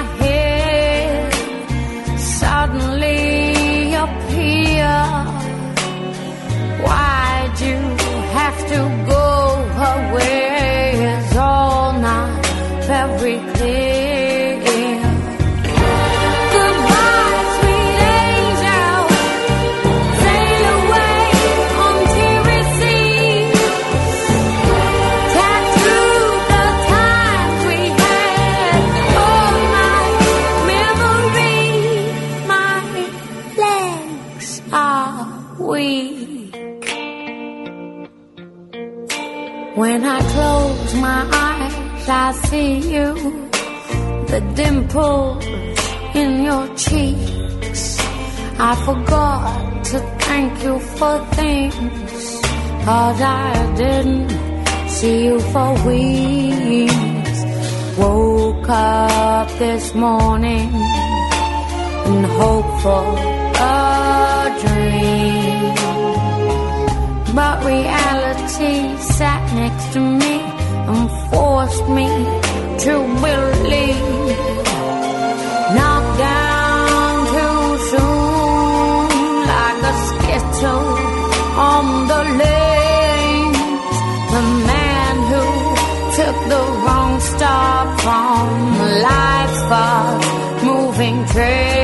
Why'd 6.88 7.60
you 7.60 7.76
have 8.38 8.58
to 8.72 8.80
go 9.10 9.24
away? 9.92 10.67
When 39.78 40.04
I 40.04 40.18
close 40.34 40.94
my 40.96 41.22
eyes, 41.32 42.08
I 42.08 42.32
see 42.48 42.78
you. 42.94 43.14
The 44.26 44.40
dimples 44.56 45.46
in 46.16 46.42
your 46.42 46.66
cheeks. 46.74 47.82
I 48.58 48.74
forgot 48.84 49.84
to 49.90 49.98
thank 50.26 50.64
you 50.64 50.80
for 50.98 51.24
things, 51.38 52.40
cause 52.84 53.20
I 53.22 53.74
didn't 53.76 54.28
see 54.88 55.26
you 55.26 55.38
for 55.52 55.70
weeks. 55.86 57.38
Woke 57.98 58.68
up 58.68 59.48
this 59.60 59.94
morning 59.94 60.70
and 62.08 62.26
hope 62.26 62.70
for 62.82 63.04
a 63.62 64.58
dream. 64.60 65.37
But 67.38 67.64
reality 67.64 68.98
sat 68.98 69.42
next 69.54 69.92
to 69.92 70.00
me 70.00 70.34
and 70.90 71.08
forced 71.30 71.86
me 71.98 72.08
to 72.84 72.94
believe. 73.22 74.38
Knocked 75.76 76.18
down 76.18 77.14
too 77.34 77.62
soon, 77.92 79.08
like 79.54 79.80
a 79.92 79.94
skittle 80.08 80.88
on 81.70 81.86
the 82.10 82.22
lanes. 82.42 83.96
The 84.34 84.44
man 84.72 85.14
who 85.30 85.44
took 86.18 86.36
the 86.52 86.62
wrong 86.82 87.20
stop 87.20 87.86
from 88.00 88.46
life's 89.08 89.62
fast 89.70 90.64
moving 90.64 91.24
train. 91.26 91.77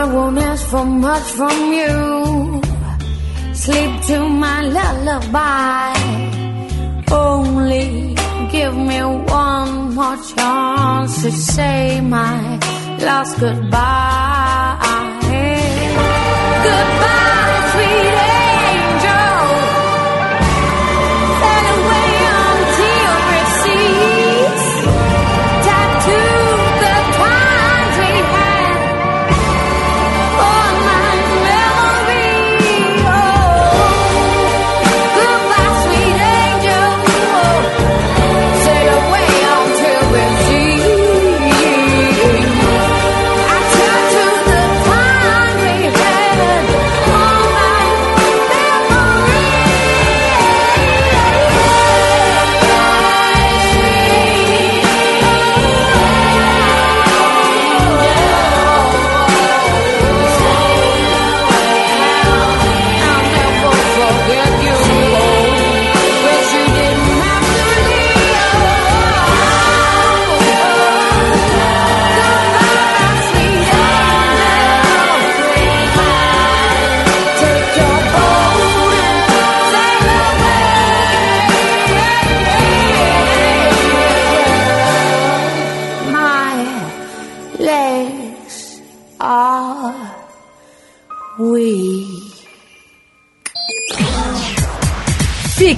I 0.00 0.04
won't 0.14 0.38
ask 0.38 0.64
for 0.66 0.86
much 0.86 1.26
from 1.38 1.56
you. 1.78 2.62
Sleep 3.52 3.92
to 4.08 4.16
my 4.44 4.62
lullaby. 4.62 5.92
Only 7.12 8.16
give 8.50 8.74
me 8.74 9.00
one 9.42 9.94
more 9.94 10.16
chance 10.32 11.22
to 11.22 11.30
say 11.30 12.00
my 12.00 12.58
last 12.98 13.38
goodbye. 13.40 14.30
Goodbye, 16.64 16.99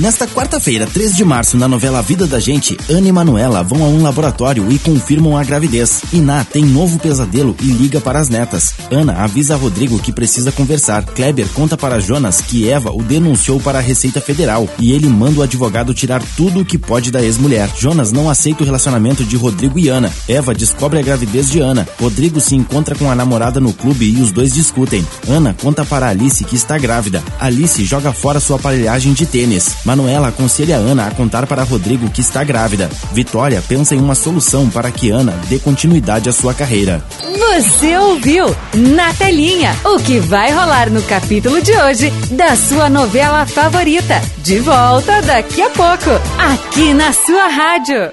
Nesta 0.00 0.26
quarta-feira, 0.26 0.86
3 0.86 1.14
de 1.14 1.22
março, 1.26 1.58
na 1.58 1.68
novela 1.68 2.00
Vida 2.00 2.26
da 2.26 2.40
Gente, 2.40 2.74
Ana 2.88 3.06
e 3.06 3.12
Manuela 3.12 3.62
vão 3.62 3.84
a 3.84 3.86
um 3.86 4.02
laboratório 4.02 4.72
e 4.72 4.78
confirmam 4.78 5.36
a 5.36 5.44
gravidez. 5.44 6.00
Iná 6.10 6.42
tem 6.42 6.64
novo 6.64 6.98
pesadelo 6.98 7.54
e 7.60 7.66
liga 7.66 8.00
para 8.00 8.18
as 8.18 8.30
netas. 8.30 8.72
Ana 8.90 9.22
avisa 9.22 9.56
Rodrigo 9.56 9.98
que 9.98 10.10
precisa 10.10 10.50
conversar. 10.50 11.04
Kleber 11.04 11.46
conta 11.48 11.76
para 11.76 12.00
Jonas 12.00 12.40
que 12.40 12.66
Eva 12.66 12.90
o 12.90 13.02
denunciou 13.02 13.60
para 13.60 13.76
a 13.76 13.82
Receita 13.82 14.22
Federal 14.22 14.66
e 14.78 14.90
ele 14.90 15.06
manda 15.06 15.40
o 15.40 15.42
advogado 15.42 15.92
tirar 15.92 16.22
tudo 16.34 16.60
o 16.60 16.64
que 16.64 16.78
pode 16.78 17.10
da 17.10 17.22
ex-mulher. 17.22 17.68
Jonas 17.78 18.10
não 18.10 18.30
aceita 18.30 18.62
o 18.62 18.66
relacionamento 18.66 19.22
de 19.22 19.36
Rodrigo 19.36 19.78
e 19.78 19.90
Ana. 19.90 20.10
Eva 20.26 20.54
descobre 20.54 20.98
a 20.98 21.02
gravidez 21.02 21.50
de 21.50 21.60
Ana. 21.60 21.86
Rodrigo 22.00 22.40
se 22.40 22.56
encontra 22.56 22.94
com 22.94 23.10
a 23.10 23.14
namorada 23.14 23.60
no 23.60 23.74
clube 23.74 24.10
e 24.10 24.22
os 24.22 24.32
dois 24.32 24.54
discutem. 24.54 25.06
Ana 25.28 25.54
conta 25.60 25.84
para 25.84 26.08
Alice 26.08 26.42
que 26.42 26.56
está 26.56 26.78
grávida. 26.78 27.22
Alice 27.38 27.84
joga 27.84 28.14
fora 28.14 28.40
sua 28.40 28.56
aparelhagem 28.56 29.12
de 29.12 29.26
tênis. 29.26 29.76
Manuela 29.90 30.28
aconselha 30.28 30.76
Ana 30.76 31.08
a 31.08 31.10
contar 31.10 31.48
para 31.48 31.64
Rodrigo 31.64 32.08
que 32.08 32.20
está 32.20 32.44
grávida. 32.44 32.88
Vitória 33.12 33.60
pensa 33.66 33.92
em 33.92 33.98
uma 33.98 34.14
solução 34.14 34.70
para 34.70 34.88
que 34.92 35.10
Ana 35.10 35.32
dê 35.48 35.58
continuidade 35.58 36.28
à 36.28 36.32
sua 36.32 36.54
carreira. 36.54 37.04
Você 37.36 37.98
ouviu 37.98 38.54
na 38.72 39.12
telinha 39.14 39.74
o 39.84 39.98
que 39.98 40.20
vai 40.20 40.52
rolar 40.52 40.88
no 40.90 41.02
capítulo 41.02 41.60
de 41.60 41.72
hoje 41.72 42.08
da 42.30 42.54
sua 42.54 42.88
novela 42.88 43.44
favorita. 43.46 44.22
De 44.38 44.60
volta 44.60 45.22
daqui 45.22 45.60
a 45.60 45.70
pouco, 45.70 46.10
aqui 46.38 46.94
na 46.94 47.12
sua 47.12 47.48
rádio. 47.48 48.12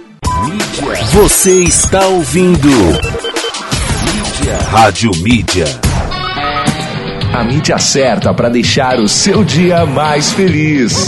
Você 1.13 1.59
está 1.59 2.07
ouvindo. 2.07 2.69
Mídia. 4.15 4.57
Rádio 4.71 5.11
Mídia. 5.17 5.65
A 7.33 7.43
mídia 7.43 7.77
certa 7.77 8.33
para 8.33 8.49
deixar 8.49 8.99
o 8.99 9.07
seu 9.07 9.43
dia 9.43 9.85
mais 9.85 10.31
feliz. 10.31 11.07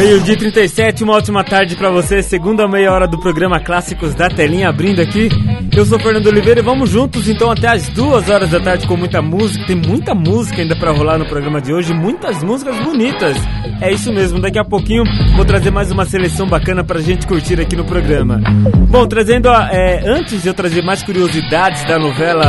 Meio-dia 0.00 0.32
e 0.32 0.36
37, 0.38 1.04
uma 1.04 1.12
ótima 1.12 1.44
tarde 1.44 1.76
pra 1.76 1.90
você. 1.90 2.22
Segunda 2.22 2.66
meia 2.66 2.90
hora 2.90 3.06
do 3.06 3.18
programa 3.18 3.60
Clássicos 3.60 4.14
da 4.14 4.30
Telinha 4.30 4.70
abrindo 4.70 4.98
aqui. 4.98 5.28
Eu 5.76 5.84
sou 5.84 6.00
Fernando 6.00 6.26
Oliveira 6.26 6.60
e 6.60 6.62
vamos 6.62 6.88
juntos 6.88 7.28
então 7.28 7.50
até 7.50 7.68
as 7.68 7.86
duas 7.90 8.30
horas 8.30 8.48
da 8.48 8.58
tarde 8.58 8.86
com 8.86 8.96
muita 8.96 9.20
música. 9.20 9.66
Tem 9.66 9.76
muita 9.76 10.14
música 10.14 10.62
ainda 10.62 10.74
pra 10.74 10.90
rolar 10.90 11.18
no 11.18 11.26
programa 11.26 11.60
de 11.60 11.74
hoje, 11.74 11.92
muitas 11.92 12.42
músicas 12.42 12.80
bonitas. 12.80 13.36
É 13.82 13.92
isso 13.92 14.10
mesmo, 14.10 14.40
daqui 14.40 14.58
a 14.58 14.64
pouquinho 14.64 15.04
vou 15.36 15.44
trazer 15.44 15.70
mais 15.70 15.92
uma 15.92 16.06
seleção 16.06 16.48
bacana 16.48 16.82
pra 16.82 16.98
gente 17.00 17.26
curtir 17.26 17.60
aqui 17.60 17.76
no 17.76 17.84
programa. 17.84 18.40
Bom, 18.88 19.06
trazendo 19.06 19.50
a, 19.50 19.68
é, 19.70 20.00
antes 20.08 20.42
de 20.42 20.48
eu 20.48 20.54
trazer 20.54 20.82
mais 20.82 21.02
curiosidades 21.02 21.84
da 21.84 21.98
novela 21.98 22.46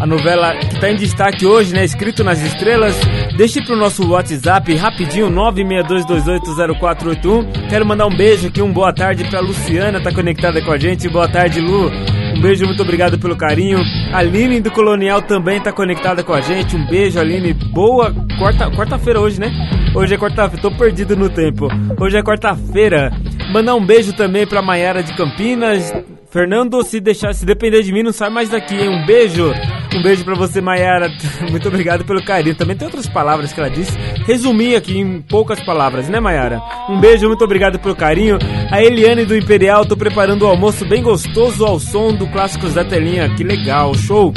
a 0.00 0.06
novela 0.06 0.54
que 0.56 0.74
está 0.74 0.90
em 0.90 0.96
destaque 0.96 1.46
hoje, 1.46 1.72
né? 1.72 1.84
Escrito 1.84 2.22
nas 2.22 2.42
estrelas. 2.42 2.94
Deixe 3.36 3.62
pro 3.62 3.76
nosso 3.76 4.06
WhatsApp 4.08 4.74
rapidinho, 4.74 5.30
962280481. 5.30 7.68
Quero 7.68 7.86
mandar 7.86 8.06
um 8.06 8.16
beijo 8.16 8.48
aqui, 8.48 8.62
um 8.62 8.72
boa 8.72 8.92
tarde 8.92 9.24
pra 9.24 9.40
Luciana, 9.40 10.02
tá 10.02 10.12
conectada 10.12 10.60
com 10.62 10.72
a 10.72 10.78
gente. 10.78 11.08
Boa 11.08 11.28
tarde, 11.28 11.60
Lu. 11.60 11.90
Um 12.36 12.40
beijo, 12.40 12.66
muito 12.66 12.82
obrigado 12.82 13.18
pelo 13.18 13.36
carinho. 13.36 13.78
A 14.12 14.18
Aline 14.18 14.60
do 14.60 14.70
Colonial 14.70 15.22
também 15.22 15.58
tá 15.60 15.72
conectada 15.72 16.22
com 16.22 16.34
a 16.34 16.42
gente. 16.42 16.76
Um 16.76 16.86
beijo, 16.86 17.18
Aline. 17.18 17.54
Boa 17.54 18.14
quarta, 18.38 18.70
quarta-feira 18.70 19.18
hoje, 19.20 19.40
né? 19.40 19.50
Hoje 19.94 20.14
é 20.14 20.18
quarta-feira, 20.18 20.60
tô 20.60 20.70
perdido 20.70 21.16
no 21.16 21.30
tempo. 21.30 21.68
Hoje 21.98 22.18
é 22.18 22.22
quarta-feira. 22.22 23.10
Mandar 23.50 23.74
um 23.74 23.84
beijo 23.84 24.12
também 24.12 24.46
pra 24.46 24.60
Maiara 24.60 25.02
de 25.02 25.14
Campinas. 25.14 25.90
Fernando, 26.28 26.82
se 26.82 27.00
deixar, 27.00 27.32
se 27.32 27.46
depender 27.46 27.82
de 27.82 27.92
mim, 27.92 28.02
não 28.02 28.12
sai 28.12 28.28
mais 28.28 28.50
daqui, 28.50 28.74
hein? 28.74 28.90
Um 28.90 29.06
beijo. 29.06 29.50
Um 29.96 30.02
beijo 30.02 30.24
pra 30.24 30.34
você, 30.34 30.60
Maiara. 30.60 31.10
Muito 31.50 31.68
obrigado 31.68 32.04
pelo 32.04 32.22
carinho. 32.22 32.54
Também 32.54 32.76
tem 32.76 32.86
outras 32.86 33.08
palavras 33.08 33.52
que 33.52 33.58
ela 33.58 33.70
disse. 33.70 33.96
Resumi 34.26 34.76
aqui 34.76 34.98
em 34.98 35.22
poucas 35.22 35.58
palavras, 35.60 36.06
né, 36.08 36.20
Maiara? 36.20 36.60
Um 36.90 37.00
beijo, 37.00 37.26
muito 37.26 37.42
obrigado 37.44 37.78
pelo 37.78 37.96
carinho. 37.96 38.38
A 38.70 38.82
Eliane 38.82 39.24
do 39.24 39.36
Imperial, 39.36 39.86
tô 39.86 39.96
preparando 39.96 40.42
o 40.42 40.48
almoço 40.48 40.86
bem 40.86 41.02
gostoso 41.02 41.64
ao 41.64 41.80
som 41.80 42.12
do 42.12 42.26
Clássicos 42.26 42.74
da 42.74 42.84
Telinha. 42.84 43.34
Que 43.34 43.42
legal, 43.42 43.94
show. 43.94 44.32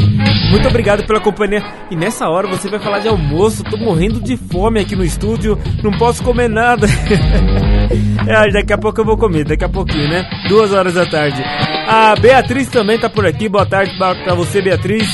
Muito 0.49 0.67
obrigado 0.67 1.05
pela 1.05 1.19
companhia. 1.19 1.61
E 1.91 1.95
nessa 1.95 2.27
hora 2.27 2.47
você 2.47 2.69
vai 2.69 2.79
falar 2.79 2.99
de 2.99 3.07
almoço. 3.09 3.63
Tô 3.63 3.77
morrendo 3.77 4.21
de 4.21 4.37
fome 4.37 4.79
aqui 4.79 4.95
no 4.95 5.03
estúdio. 5.03 5.57
Não 5.83 5.91
posso 5.91 6.23
comer 6.23 6.47
nada. 6.47 6.87
é, 8.27 8.49
daqui 8.53 8.71
a 8.71 8.77
pouco 8.77 9.01
eu 9.01 9.05
vou 9.05 9.17
comer, 9.17 9.43
daqui 9.43 9.65
a 9.65 9.69
pouquinho, 9.69 10.07
né? 10.07 10.23
Duas 10.47 10.71
horas 10.71 10.93
da 10.93 11.05
tarde. 11.05 11.43
A 11.87 12.15
Beatriz 12.15 12.69
também 12.69 12.99
tá 12.99 13.09
por 13.09 13.25
aqui. 13.25 13.49
Boa 13.49 13.65
tarde 13.65 13.91
pra 13.97 14.33
você, 14.35 14.61
Beatriz. 14.61 15.09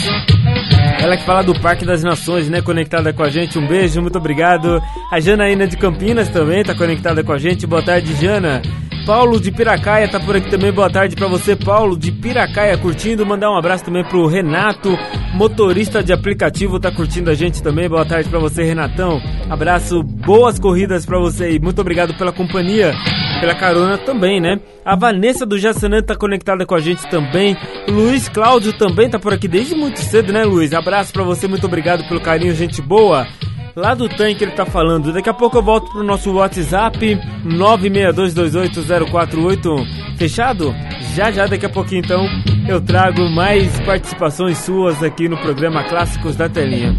Ela 0.99 1.17
que 1.17 1.23
fala 1.23 1.43
do 1.43 1.59
Parque 1.59 1.85
das 1.85 2.03
Nações, 2.03 2.49
né? 2.49 2.61
Conectada 2.61 3.13
com 3.13 3.23
a 3.23 3.29
gente. 3.29 3.59
Um 3.59 3.67
beijo, 3.67 4.01
muito 4.01 4.17
obrigado. 4.17 4.81
A 5.11 5.19
Janaína 5.19 5.67
de 5.67 5.77
Campinas 5.77 6.29
também 6.29 6.63
tá 6.63 6.73
conectada 6.73 7.23
com 7.23 7.31
a 7.31 7.37
gente. 7.37 7.67
Boa 7.67 7.83
tarde, 7.83 8.13
Jana. 8.15 8.61
Paulo 9.05 9.39
de 9.39 9.51
Piracaia 9.51 10.09
tá 10.09 10.19
por 10.19 10.35
aqui 10.35 10.49
também. 10.49 10.71
Boa 10.71 10.89
tarde 10.89 11.15
pra 11.15 11.27
você, 11.27 11.55
Paulo 11.55 11.95
de 11.95 12.11
Piracaia, 12.11 12.75
curtindo. 12.75 13.23
Mandar 13.25 13.51
um 13.51 13.57
abraço 13.57 13.85
também 13.85 14.03
pro 14.03 14.25
Renato, 14.25 14.97
motorista 15.35 16.03
de 16.03 16.11
aplicativo, 16.11 16.79
tá 16.79 16.91
curtindo 16.91 17.29
a 17.29 17.35
gente 17.35 17.61
também. 17.61 17.87
Boa 17.87 18.03
tarde 18.03 18.27
pra 18.29 18.39
você, 18.39 18.63
Renatão. 18.63 19.21
Abraço, 19.47 20.01
boas 20.01 20.57
corridas 20.57 21.05
pra 21.05 21.19
você 21.19 21.51
e 21.51 21.59
muito 21.59 21.79
obrigado 21.79 22.17
pela 22.17 22.31
companhia, 22.31 22.93
pela 23.39 23.53
carona 23.53 23.97
também, 23.99 24.41
né? 24.41 24.59
A 24.83 24.95
Vanessa 24.95 25.45
do 25.45 25.57
Jaçanã 25.57 26.01
tá 26.01 26.15
conectada 26.15 26.65
com 26.65 26.73
a 26.73 26.79
gente 26.79 27.07
também. 27.07 27.55
Luiz 27.87 28.27
Cláudio 28.27 28.73
também 28.73 29.07
tá 29.07 29.19
por 29.19 29.33
aqui 29.33 29.47
desde 29.47 29.75
muito 29.75 29.99
cedo, 29.99 30.33
né, 30.33 30.43
Luiz? 30.43 30.73
Abraço 30.73 31.13
pra 31.13 31.23
você, 31.23 31.47
muito 31.47 31.67
obrigado 31.67 32.07
pelo 32.07 32.21
carinho, 32.21 32.55
gente 32.55 32.81
boa. 32.81 33.27
Lá 33.75 33.93
do 33.93 34.07
tanque 34.07 34.45
ele 34.45 34.53
tá 34.53 34.65
falando. 34.65 35.11
Daqui 35.11 35.29
a 35.29 35.33
pouco 35.33 35.57
eu 35.57 35.61
volto 35.61 35.91
pro 35.91 36.01
nosso 36.01 36.31
WhatsApp 36.31 37.19
962280481. 37.45 40.17
Fechado? 40.17 40.73
Já 41.13 41.29
já 41.29 41.45
daqui 41.45 41.65
a 41.65 41.69
pouquinho 41.69 41.99
então 41.99 42.25
eu 42.69 42.79
trago 42.79 43.29
mais 43.29 43.77
participações 43.81 44.59
suas 44.59 45.03
aqui 45.03 45.27
no 45.27 45.37
programa 45.37 45.83
Clássicos 45.83 46.37
da 46.37 46.47
Telinha. 46.47 46.95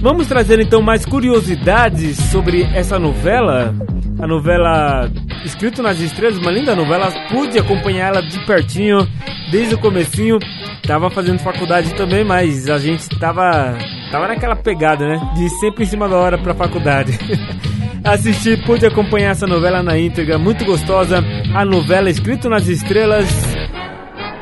Vamos 0.00 0.26
trazer 0.26 0.58
então 0.58 0.82
mais 0.82 1.06
curiosidades 1.06 2.16
sobre 2.16 2.64
essa 2.74 2.98
novela. 2.98 3.72
A 4.18 4.26
novela 4.26 5.08
Escrito 5.44 5.80
nas 5.80 6.00
Estrelas, 6.00 6.38
uma 6.38 6.50
linda 6.50 6.74
novela. 6.74 7.08
Pude 7.28 7.56
acompanhar 7.56 8.08
ela 8.08 8.20
de 8.20 8.44
pertinho 8.44 9.06
desde 9.52 9.76
o 9.76 9.78
comecinho. 9.78 10.40
Tava 10.84 11.08
fazendo 11.08 11.38
faculdade 11.38 11.94
também, 11.94 12.24
mas 12.24 12.68
a 12.68 12.78
gente 12.78 13.08
tava 13.18 13.76
tava 14.10 14.28
naquela 14.28 14.56
pegada, 14.56 15.06
né? 15.06 15.20
De 15.34 15.48
sempre 15.60 15.84
em 15.84 15.86
cima 15.86 16.08
hora 16.16 16.38
pra 16.38 16.54
faculdade. 16.54 17.18
Assisti, 18.04 18.56
pude 18.64 18.86
acompanhar 18.86 19.32
essa 19.32 19.46
novela 19.46 19.82
na 19.82 19.98
íntegra, 19.98 20.38
muito 20.38 20.64
gostosa. 20.64 21.24
A 21.54 21.64
novela 21.64 22.08
Escrito 22.08 22.48
nas 22.48 22.68
Estrelas. 22.68 23.28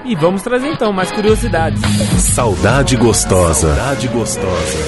E 0.04 0.14
vamos 0.14 0.42
trazer 0.42 0.68
então 0.68 0.92
mais 0.92 1.10
curiosidades. 1.10 1.80
Saudade 2.18 2.94
gostosa. 2.96 3.74
Saudade 3.74 4.08
gostosa. 4.08 4.78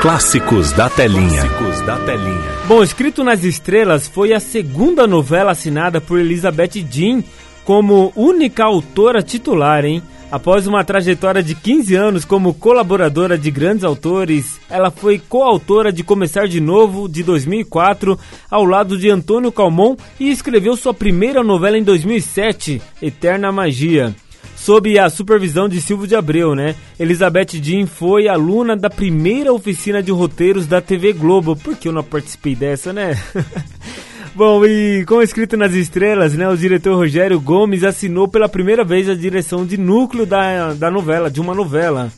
Clássicos 0.00 0.72
da 0.72 0.90
telinha. 0.90 1.42
Clássicos 1.42 1.80
da 1.82 1.96
telinha. 1.98 2.56
Bom, 2.66 2.82
Escrito 2.82 3.22
nas 3.22 3.44
Estrelas 3.44 4.08
foi 4.08 4.32
a 4.32 4.40
segunda 4.40 5.06
novela 5.06 5.52
assinada 5.52 6.00
por 6.00 6.18
Elizabeth 6.18 6.84
Jean 6.90 7.22
como 7.64 8.12
única 8.16 8.64
autora 8.64 9.22
titular, 9.22 9.84
hein? 9.84 10.02
Após 10.36 10.66
uma 10.66 10.84
trajetória 10.84 11.42
de 11.42 11.54
15 11.54 11.94
anos 11.94 12.22
como 12.22 12.52
colaboradora 12.52 13.38
de 13.38 13.50
grandes 13.50 13.82
autores, 13.82 14.60
ela 14.68 14.90
foi 14.90 15.18
coautora 15.18 15.90
de 15.90 16.04
Começar 16.04 16.46
de 16.46 16.60
Novo, 16.60 17.08
de 17.08 17.22
2004, 17.22 18.20
ao 18.50 18.62
lado 18.62 18.98
de 18.98 19.08
Antônio 19.08 19.50
Calmon 19.50 19.96
e 20.20 20.30
escreveu 20.30 20.76
sua 20.76 20.92
primeira 20.92 21.42
novela 21.42 21.78
em 21.78 21.82
2007, 21.82 22.82
Eterna 23.00 23.50
Magia. 23.50 24.14
Sob 24.54 24.98
a 24.98 25.08
supervisão 25.08 25.70
de 25.70 25.80
Silvio 25.80 26.06
de 26.06 26.14
Abreu, 26.14 26.54
né? 26.54 26.74
Elizabeth 27.00 27.52
Jean 27.62 27.86
foi 27.86 28.28
aluna 28.28 28.76
da 28.76 28.90
primeira 28.90 29.54
oficina 29.54 30.02
de 30.02 30.12
roteiros 30.12 30.66
da 30.66 30.82
TV 30.82 31.14
Globo. 31.14 31.56
Por 31.56 31.74
que 31.76 31.88
eu 31.88 31.92
não 31.92 32.04
participei 32.04 32.54
dessa, 32.54 32.92
né? 32.92 33.18
Bom, 34.36 34.66
e 34.66 35.02
como 35.06 35.22
escrito 35.22 35.56
nas 35.56 35.72
estrelas, 35.72 36.34
né, 36.34 36.46
o 36.46 36.54
diretor 36.54 36.94
Rogério 36.94 37.40
Gomes 37.40 37.82
assinou 37.82 38.28
pela 38.28 38.46
primeira 38.46 38.84
vez 38.84 39.08
a 39.08 39.14
direção 39.14 39.64
de 39.64 39.78
núcleo 39.78 40.26
da, 40.26 40.74
da 40.74 40.90
novela, 40.90 41.30
de 41.30 41.40
uma 41.40 41.54
novela. 41.54 42.12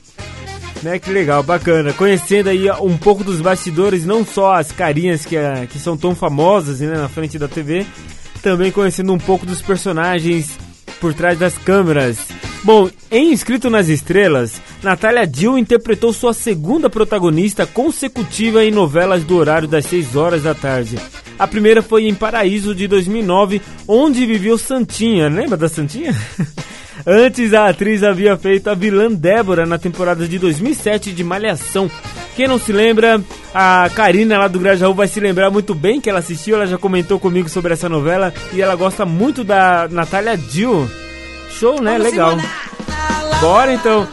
Né, 0.83 0.99
que 0.99 1.13
legal, 1.13 1.45
bacana. 1.45 1.93
Conhecendo 1.93 2.49
aí 2.49 2.69
um 2.81 2.99
pouco 2.99 3.23
dos 3.23 3.41
bastidores, 3.41 4.05
não 4.05 4.25
só 4.25 4.55
as 4.55 4.73
carinhas 4.73 5.25
que, 5.25 5.37
ah, 5.37 5.65
que 5.71 5.79
são 5.79 5.97
tão 5.97 6.13
famosas 6.13 6.81
né, 6.81 6.93
na 6.93 7.09
frente 7.09 7.39
da 7.39 7.47
TV, 7.47 7.87
também 8.43 8.73
conhecendo 8.73 9.13
um 9.13 9.19
pouco 9.19 9.47
dos 9.47 9.63
personagens 9.63 10.59
por 11.01 11.15
trás 11.15 11.39
das 11.39 11.57
câmeras. 11.57 12.19
Bom, 12.65 12.91
em 13.11 13.33
Escrito 13.33 13.71
nas 13.71 13.89
Estrelas, 13.89 14.61
Natália 14.83 15.27
Dill 15.27 15.57
interpretou 15.57 16.13
sua 16.13 16.35
segunda 16.35 16.91
protagonista 16.91 17.67
consecutiva 17.67 18.65
em 18.65 18.71
novelas 18.71 19.25
do 19.25 19.37
horário 19.37 19.69
das 19.69 19.87
6 19.87 20.17
horas 20.17 20.43
da 20.43 20.55
tarde. 20.55 20.99
A 21.39 21.47
primeira 21.47 21.81
foi 21.81 22.09
em 22.09 22.15
Paraíso 22.15 22.75
de 22.75 22.89
2009, 22.89 23.63
onde 23.87 24.27
viveu 24.27 24.59
Santinha. 24.59 25.29
Lembra 25.29 25.57
da 25.57 25.69
Santinha? 25.69 26.15
Antes, 27.07 27.55
a 27.55 27.69
atriz 27.69 28.03
havia 28.03 28.37
feito 28.37 28.69
a 28.69 28.75
vilã 28.75 29.11
Débora 29.11 29.65
na 29.65 29.79
temporada 29.79 30.27
de 30.27 30.37
2007 30.37 31.13
de 31.13 31.23
Malhação. 31.23 31.89
Quem 32.35 32.49
não 32.49 32.59
se 32.59 32.73
lembra, 32.73 33.23
a 33.55 33.89
Karina 33.95 34.37
lá 34.37 34.49
do 34.49 34.59
Grajaú 34.59 34.95
vai 34.95 35.07
se 35.07 35.21
lembrar 35.21 35.49
muito 35.49 35.75
bem 35.75 36.01
que 36.01 36.11
ela 36.11 36.19
assistiu, 36.19 36.57
ela 36.57 36.67
já 36.67 36.77
comentou 36.77 37.21
comigo 37.21 37.49
sobre 37.49 37.73
essa 37.73 37.89
novela 37.89 38.35
e 38.53 38.61
ela 38.61 38.75
gosta 38.75 39.07
muito 39.07 39.45
da 39.45 39.89
Natália 39.89 40.37
Dill. 40.37 40.89
Show, 41.59 41.83
né? 41.83 41.99
Legal. 41.99 42.37
Bora 43.41 43.73
então. 43.73 44.07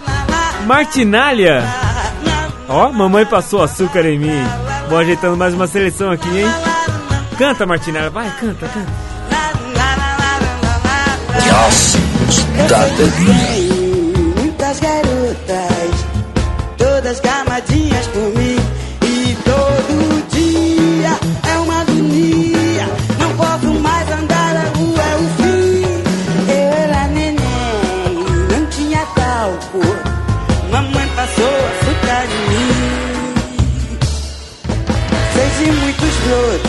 Martinália. 0.66 1.64
Ó, 2.68 2.92
mamãe 2.92 3.24
passou 3.26 3.62
açúcar 3.62 4.04
em 4.06 4.18
mim. 4.18 4.44
Vou 4.90 4.98
ajeitando 4.98 5.38
mais 5.38 5.54
uma 5.54 5.68
seleção 5.68 6.12
aqui, 6.12 6.28
hein? 6.40 6.48
Canta, 7.38 7.66
Martinália. 7.66 8.10
Vai, 8.10 8.28
canta, 8.40 8.68
canta. 8.68 8.92
Muitas 14.38 14.80
garotas, 14.80 16.06
todas 16.78 17.20
gamadinhas 17.20 18.08
por 18.08 18.40
mim. 18.40 18.45
good. 36.26 36.65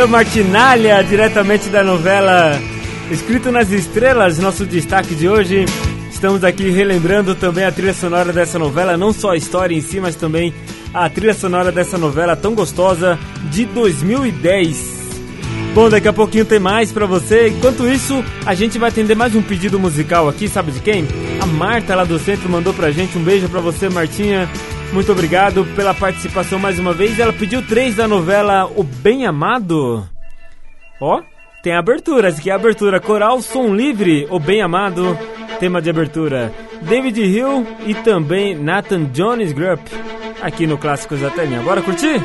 Valeu, 0.00 0.08
Martinalha, 0.08 1.04
diretamente 1.04 1.68
da 1.68 1.84
novela 1.84 2.58
Escrito 3.10 3.52
nas 3.52 3.70
Estrelas, 3.70 4.38
nosso 4.38 4.64
destaque 4.64 5.14
de 5.14 5.28
hoje. 5.28 5.66
Estamos 6.10 6.42
aqui 6.42 6.70
relembrando 6.70 7.34
também 7.34 7.64
a 7.64 7.70
trilha 7.70 7.92
sonora 7.92 8.32
dessa 8.32 8.58
novela, 8.58 8.96
não 8.96 9.12
só 9.12 9.32
a 9.32 9.36
história 9.36 9.74
em 9.74 9.82
si, 9.82 10.00
mas 10.00 10.16
também 10.16 10.54
a 10.94 11.06
trilha 11.10 11.34
sonora 11.34 11.70
dessa 11.70 11.98
novela 11.98 12.34
tão 12.34 12.54
gostosa 12.54 13.18
de 13.50 13.66
2010. 13.66 15.00
Bom, 15.74 15.90
daqui 15.90 16.08
a 16.08 16.14
pouquinho 16.14 16.46
tem 16.46 16.58
mais 16.58 16.90
pra 16.90 17.04
você. 17.04 17.48
Enquanto 17.48 17.86
isso, 17.86 18.24
a 18.46 18.54
gente 18.54 18.78
vai 18.78 18.88
atender 18.88 19.14
mais 19.14 19.34
um 19.34 19.42
pedido 19.42 19.78
musical 19.78 20.30
aqui, 20.30 20.48
sabe 20.48 20.72
de 20.72 20.80
quem? 20.80 21.06
A 21.42 21.46
Marta 21.46 21.94
lá 21.94 22.04
do 22.04 22.18
centro 22.18 22.48
mandou 22.48 22.72
pra 22.72 22.90
gente. 22.90 23.18
Um 23.18 23.22
beijo 23.22 23.50
pra 23.50 23.60
você, 23.60 23.90
Martinha. 23.90 24.48
Muito 24.92 25.12
obrigado 25.12 25.64
pela 25.76 25.94
participação 25.94 26.58
mais 26.58 26.78
uma 26.78 26.92
vez. 26.92 27.18
Ela 27.18 27.32
pediu 27.32 27.62
três 27.66 27.94
da 27.94 28.08
novela 28.08 28.70
O 28.76 28.82
Bem 28.82 29.24
Amado. 29.24 30.06
Ó, 31.00 31.22
tem 31.62 31.74
abertura. 31.74 32.28
Essa 32.28 32.40
aqui 32.40 32.50
é 32.50 32.52
a 32.52 32.56
abertura. 32.56 33.00
Coral 33.00 33.40
Som 33.40 33.74
Livre, 33.74 34.26
O 34.30 34.40
Bem 34.40 34.62
Amado. 34.62 35.16
Tema 35.60 35.80
de 35.80 35.90
abertura. 35.90 36.52
David 36.82 37.20
Hill 37.20 37.66
e 37.86 37.94
também 37.94 38.54
Nathan 38.54 39.04
Jones 39.12 39.52
Grupp. 39.52 39.82
Aqui 40.42 40.66
no 40.66 40.78
Clássicos 40.78 41.20
da 41.20 41.30
Telinha. 41.30 41.60
Bora 41.60 41.82
curtir? 41.82 42.20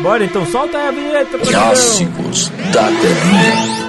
Bora 0.00 0.24
então, 0.24 0.44
solta 0.46 0.78
a 0.78 0.90
vinheta. 0.90 1.38
Clássicos 1.38 2.48
da 2.72 2.84
telinha. 2.84 3.81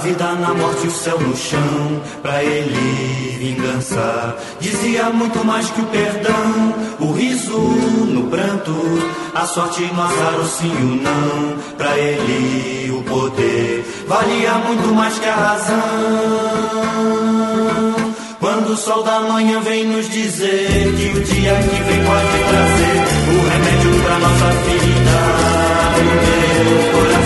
Vida 0.00 0.32
na 0.32 0.54
morte, 0.54 0.86
o 0.86 0.90
céu 0.90 1.18
no 1.20 1.36
chão, 1.36 2.00
pra 2.22 2.42
ele 2.42 3.38
vingança. 3.38 4.36
Dizia 4.60 5.10
muito 5.10 5.44
mais 5.44 5.68
que 5.70 5.80
o 5.80 5.86
perdão, 5.86 6.74
o 7.00 7.12
riso 7.12 7.58
no 7.58 8.24
pranto, 8.28 8.74
a 9.34 9.46
sorte 9.46 9.82
no 9.82 10.02
azar, 10.02 10.40
o 10.40 10.44
sim 10.46 10.70
o 10.70 11.02
não. 11.02 11.56
Pra 11.76 11.98
ele 11.98 12.90
o 12.90 13.02
poder 13.02 13.84
valia 14.06 14.54
muito 14.66 14.94
mais 14.94 15.18
que 15.18 15.26
a 15.26 15.34
razão. 15.34 15.80
Quando 18.38 18.72
o 18.72 18.76
sol 18.76 19.02
da 19.02 19.20
manhã 19.20 19.60
vem 19.60 19.84
nos 19.86 20.08
dizer 20.08 20.94
que 20.96 21.18
o 21.18 21.24
dia 21.24 21.54
que 21.54 21.82
vem 21.82 22.04
pode 22.04 22.44
trazer 22.48 22.96
o 23.28 23.38
remédio 23.48 24.02
pra 24.02 24.18
nossa 24.18 24.50
ferida 24.64 25.18
do 25.96 26.02
meu 26.04 26.92
coração. 26.92 27.19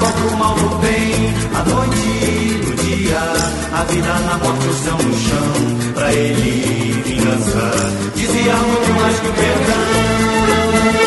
Volta 0.00 0.34
o 0.34 0.36
mal 0.36 0.56
no 0.56 0.78
bem, 0.78 1.34
a 1.54 1.62
noite 1.64 2.66
no 2.66 2.76
dia, 2.76 3.18
a 3.72 3.84
vida 3.84 4.14
na 4.26 4.38
morte, 4.38 4.66
o 4.68 4.74
céu 4.74 4.96
no 4.96 5.18
chão, 5.18 5.92
pra 5.94 6.12
ele 6.12 7.02
vingança, 7.04 7.70
dizia 8.14 8.54
muito 8.54 9.00
mais 9.00 9.20
que 9.20 9.26
o 9.26 9.32
perdão. 9.32 11.05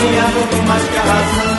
Valia 0.00 0.22
muito 0.22 0.56
mais 0.66 0.82
que 0.82 0.96
a 0.96 1.02
razão. 1.02 1.50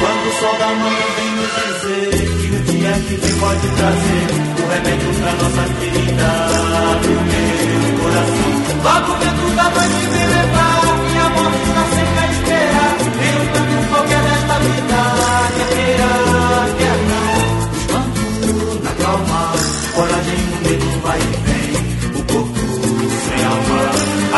Quando 0.00 0.26
o 0.26 0.32
sol 0.40 0.56
da 0.58 0.66
manhã 0.66 1.06
vem 1.16 1.30
nos 1.36 1.52
dizer 1.62 2.10
que 2.40 2.46
o 2.46 2.60
dia 2.72 2.92
que 3.06 3.14
vem 3.14 3.34
pode 3.38 3.68
trazer 3.76 4.26
o 4.58 4.68
remédio 4.68 5.10
pra 5.20 5.32
nossa 5.32 5.62
ferida 5.78 6.30
do 7.02 7.12
meu 7.30 7.98
coração. 8.00 8.52
Logo 8.82 9.12
o 9.12 9.16
vento 9.16 9.46
da 9.56 9.66
noite 9.70 10.02
vem 10.12 10.26
levar 10.26 10.82
e 10.92 11.18
a 11.18 11.28
morte 11.30 11.62
está 11.68 11.84
sempre 11.94 12.18
a 12.18 12.26
esperar. 12.32 12.94
Em 13.22 13.34
um 13.38 13.46
canto 13.52 13.76
qualquer 13.90 14.22
desta 14.22 14.56
vida, 14.58 15.00
quer 15.56 15.68
queira, 15.76 16.12
quer 16.78 16.98
não. 17.10 17.32
Espanto 17.78 18.82
na 18.82 18.92
calma, 19.04 19.42
coragem 19.94 20.40
no 20.50 20.56
medo 20.68 20.88
vai 21.02 21.18
e 21.18 21.36
vem. 21.46 21.72
O 22.18 22.22
corpo 22.24 22.60
sem 23.24 23.44
alma, 23.44 23.80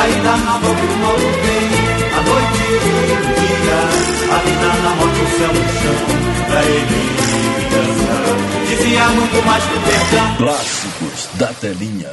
ainda 0.03 0.33
na 0.45 0.59
boca 0.59 0.85
do. 0.85 1.54
Noite 2.27 2.63
e 2.63 2.75
o 2.75 2.79
dia, 3.41 3.79
a 4.33 4.39
vida 4.39 4.69
na 4.83 4.91
morte, 4.97 5.21
o 5.21 5.39
céu 5.39 5.49
no 5.49 5.65
chão. 5.81 5.99
Pra 6.47 6.63
ele 6.65 7.03
vingança, 7.75 8.17
dizia 8.69 9.09
muito 9.09 9.47
mais 9.47 9.65
que 9.65 9.79
perdão. 9.81 10.37
Clássicos 10.37 11.29
da 11.35 11.49
telinha. 11.55 12.11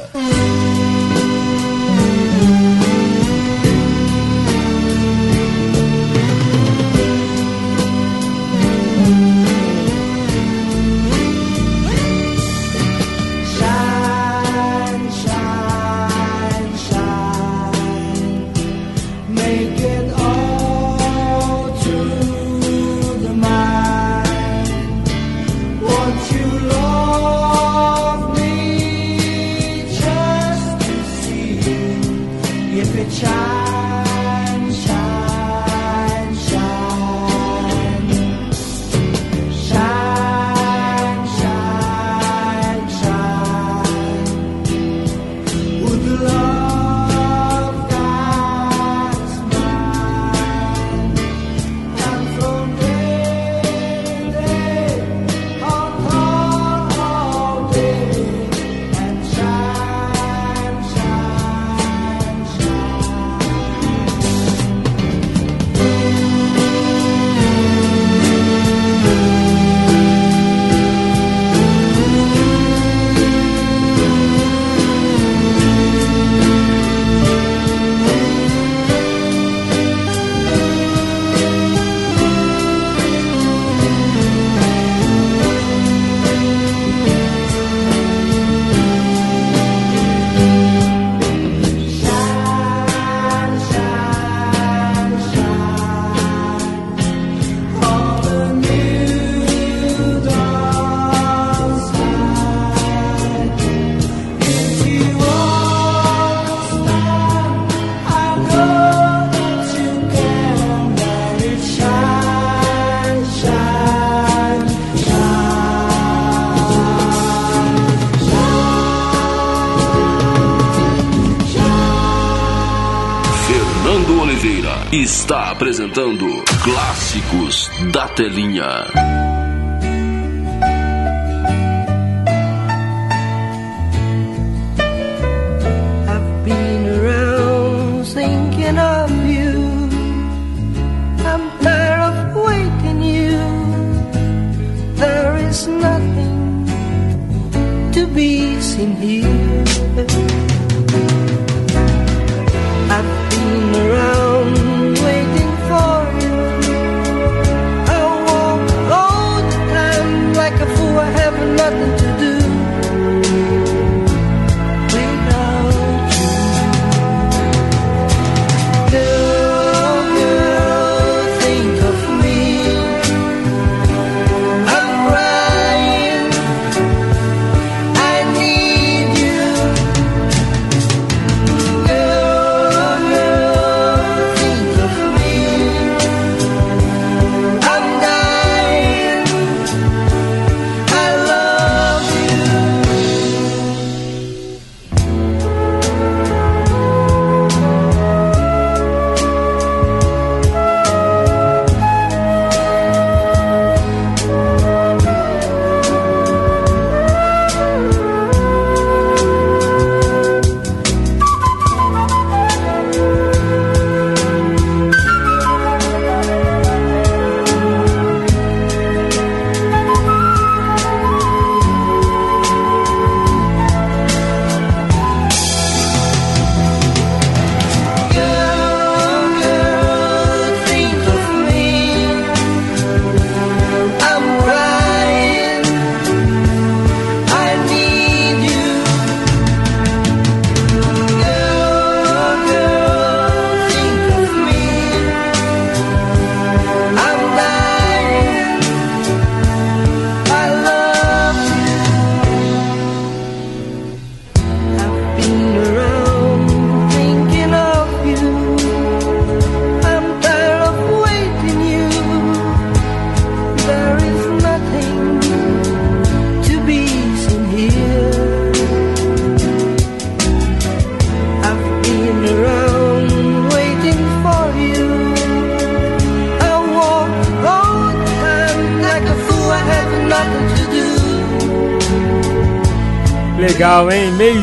Está 125.22 125.50
apresentando 125.50 126.26
Clássicos 126.64 127.70
da 127.92 128.08
Telinha. 128.08 129.11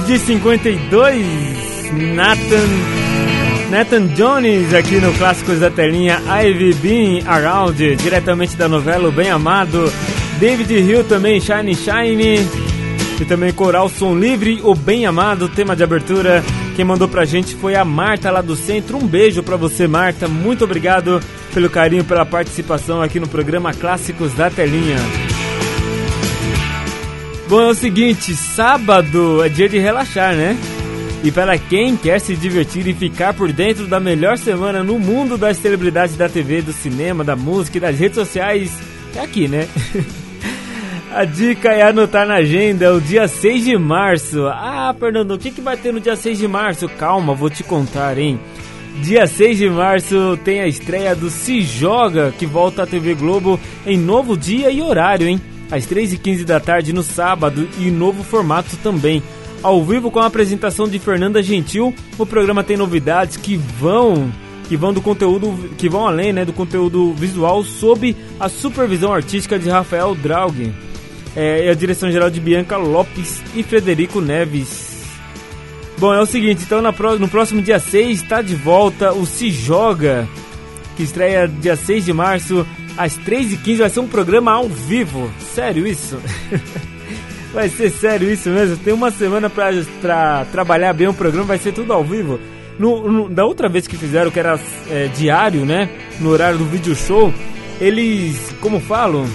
De 0.10 0.18
52, 0.18 1.24
Nathan, 2.16 2.68
Nathan 3.70 4.08
Jones 4.16 4.74
aqui 4.74 4.96
no 4.96 5.14
Clássicos 5.14 5.60
da 5.60 5.70
Telinha, 5.70 6.20
Ivy 6.44 6.74
Been 6.74 7.24
Around, 7.28 7.96
diretamente 7.98 8.58
da 8.58 8.68
novela 8.68 9.08
O 9.08 9.12
Bem 9.12 9.30
Amado, 9.30 9.94
David 10.40 10.74
Hill 10.74 11.04
também, 11.04 11.40
Shine 11.40 11.76
Shine, 11.76 12.40
e 13.22 13.26
também 13.26 13.54
Coral 13.54 13.88
Som 13.88 14.18
Livre, 14.18 14.60
O 14.64 14.74
Bem 14.74 15.06
Amado, 15.06 15.48
tema 15.48 15.76
de 15.76 15.84
abertura. 15.84 16.44
Quem 16.76 16.84
mandou 16.84 17.08
pra 17.08 17.24
gente 17.24 17.54
foi 17.54 17.76
a 17.76 17.86
Marta 17.86 18.32
lá 18.32 18.42
do 18.42 18.56
centro. 18.56 18.98
Um 18.98 19.06
beijo 19.06 19.44
pra 19.44 19.58
você, 19.58 19.88
Marta. 19.88 20.28
Muito 20.28 20.64
obrigado 20.64 21.22
pelo 21.54 21.70
carinho, 21.70 22.04
pela 22.04 22.26
participação 22.26 23.00
aqui 23.00 23.20
no 23.20 23.28
programa 23.28 23.76
Clássicos 23.76 24.34
da 24.34 24.50
Telinha. 24.50 24.98
Bom, 27.50 27.62
é 27.62 27.68
o 27.70 27.74
seguinte, 27.74 28.36
sábado 28.36 29.44
é 29.44 29.50
dia 29.50 29.68
de 29.68 29.80
relaxar, 29.80 30.36
né? 30.36 30.56
E 31.24 31.32
para 31.32 31.58
quem 31.58 31.98
quer 31.98 32.22
se 32.22 32.36
divertir 32.36 32.86
e 32.86 32.94
ficar 32.94 33.34
por 33.34 33.52
dentro 33.52 33.88
da 33.88 34.00
melhor 34.00 34.38
semana 34.38 34.84
no 34.84 35.00
mundo 35.00 35.36
das 35.36 35.58
celebridades 35.58 36.16
da 36.16 36.30
TV, 36.30 36.62
do 36.62 36.72
cinema, 36.72 37.24
da 37.24 37.36
música 37.36 37.80
e 37.80 37.82
das 37.82 37.98
redes 37.98 38.20
sociais, 38.20 38.72
é 39.16 39.22
aqui, 39.22 39.48
né? 39.48 39.68
A 41.12 41.26
dica 41.26 41.70
é 41.70 41.82
anotar 41.82 42.28
na 42.28 42.36
agenda 42.36 42.94
o 42.94 43.02
dia 43.02 43.28
6 43.28 43.66
de 43.66 43.76
março. 43.80 44.46
Ah, 44.46 44.96
Fernando, 45.00 45.32
o 45.32 45.40
que, 45.40 45.50
que 45.50 45.60
vai 45.60 45.76
ter 45.76 45.92
no 45.92 46.00
dia 46.00 46.16
6 46.16 46.38
de 46.38 46.48
março? 46.48 46.88
Calma, 46.88 47.34
vou 47.34 47.50
te 47.50 47.64
contar, 47.64 48.16
hein? 48.20 48.40
Dia 49.02 49.26
6 49.26 49.58
de 49.58 49.70
março 49.72 50.38
tem 50.44 50.62
a 50.62 50.68
estreia 50.68 51.16
do 51.16 51.32
Se 51.32 51.64
Joga, 51.64 52.32
que 52.38 52.46
volta 52.46 52.84
à 52.84 52.86
TV 52.86 53.16
Globo 53.16 53.60
em 53.88 53.98
novo 53.98 54.38
dia 54.38 54.70
e 54.70 54.84
horário, 54.84 55.28
hein? 55.28 55.42
Às 55.72 55.86
3h15 55.86 56.44
da 56.46 56.60
tarde 56.60 56.94
no 56.94 57.04
sábado 57.04 57.68
e 57.78 57.92
novo 57.92 58.24
formato 58.24 58.76
também. 58.78 59.22
Ao 59.62 59.84
vivo 59.84 60.10
com 60.10 60.20
a 60.20 60.26
apresentação 60.26 60.88
de 60.88 60.98
Fernanda 61.00 61.44
Gentil, 61.44 61.94
o 62.18 62.26
programa 62.26 62.64
tem 62.64 62.78
novidades 62.78 63.38
que 63.38 63.58
vão 63.58 64.32
que 64.70 64.78
vão 64.78 64.94
do 64.94 65.02
conteúdo 65.02 65.72
que 65.78 65.90
vão 65.90 66.08
além, 66.08 66.32
né, 66.32 66.46
do 66.46 66.54
conteúdo 66.54 67.12
visual 67.14 67.64
sob 67.64 68.16
a 68.40 68.48
supervisão 68.48 69.12
artística 69.12 69.58
de 69.58 69.68
Rafael 69.68 70.14
Draug. 70.16 70.72
É, 71.36 71.66
e 71.66 71.70
a 71.70 71.74
direção 71.74 72.12
geral 72.12 72.30
de 72.30 72.40
Bianca 72.40 72.78
Lopes 72.78 73.42
e 73.56 73.64
Frederico 73.64 74.22
Neves. 74.22 75.04
Bom, 75.98 76.14
é 76.14 76.22
o 76.22 76.26
seguinte, 76.26 76.64
então 76.64 76.82
no 76.82 77.28
próximo 77.28 77.62
dia 77.62 77.80
6 77.80 78.22
está 78.22 78.42
de 78.42 78.56
volta 78.56 79.12
o 79.12 79.26
Se 79.26 79.52
Joga, 79.52 80.28
que 80.96 81.04
estreia 81.04 81.48
dia 81.48 81.76
6 81.76 82.06
de 82.06 82.14
março 82.14 82.66
às 83.00 83.18
3h15. 83.18 83.78
Vai 83.78 83.90
ser 83.90 84.00
um 84.02 84.08
programa 84.08 84.52
ao 84.52 84.68
vivo. 84.70 85.32
Sério 85.40 85.88
isso? 85.88 86.20
vai 87.54 87.68
ser 87.70 87.90
sério 87.90 88.30
isso 88.32 88.50
mesmo? 88.50 88.78
Tem 88.78 88.94
uma 88.94 89.10
semana 89.10 89.50
pra, 89.50 89.72
pra 90.02 90.46
trabalhar 90.52 90.94
bem 90.94 91.08
o 91.08 91.14
programa, 91.14 91.46
vai 91.48 91.58
ser 91.58 91.72
tudo 91.74 91.94
ao 91.94 92.04
vivo. 92.04 92.40
No, 92.78 93.12
no- 93.12 93.30
da 93.30 93.46
outra 93.46 93.68
vez 93.68 93.88
que 93.88 93.98
fizeram, 93.98 94.30
que 94.32 94.40
era 94.40 94.60
é, 94.90 95.08
diário, 95.08 95.66
né? 95.66 95.90
No 96.20 96.30
horário 96.30 96.58
do 96.58 96.66
vídeo 96.66 96.96
show, 96.96 97.34
eles, 97.82 98.54
como 98.62 98.80
falam, 98.80 99.26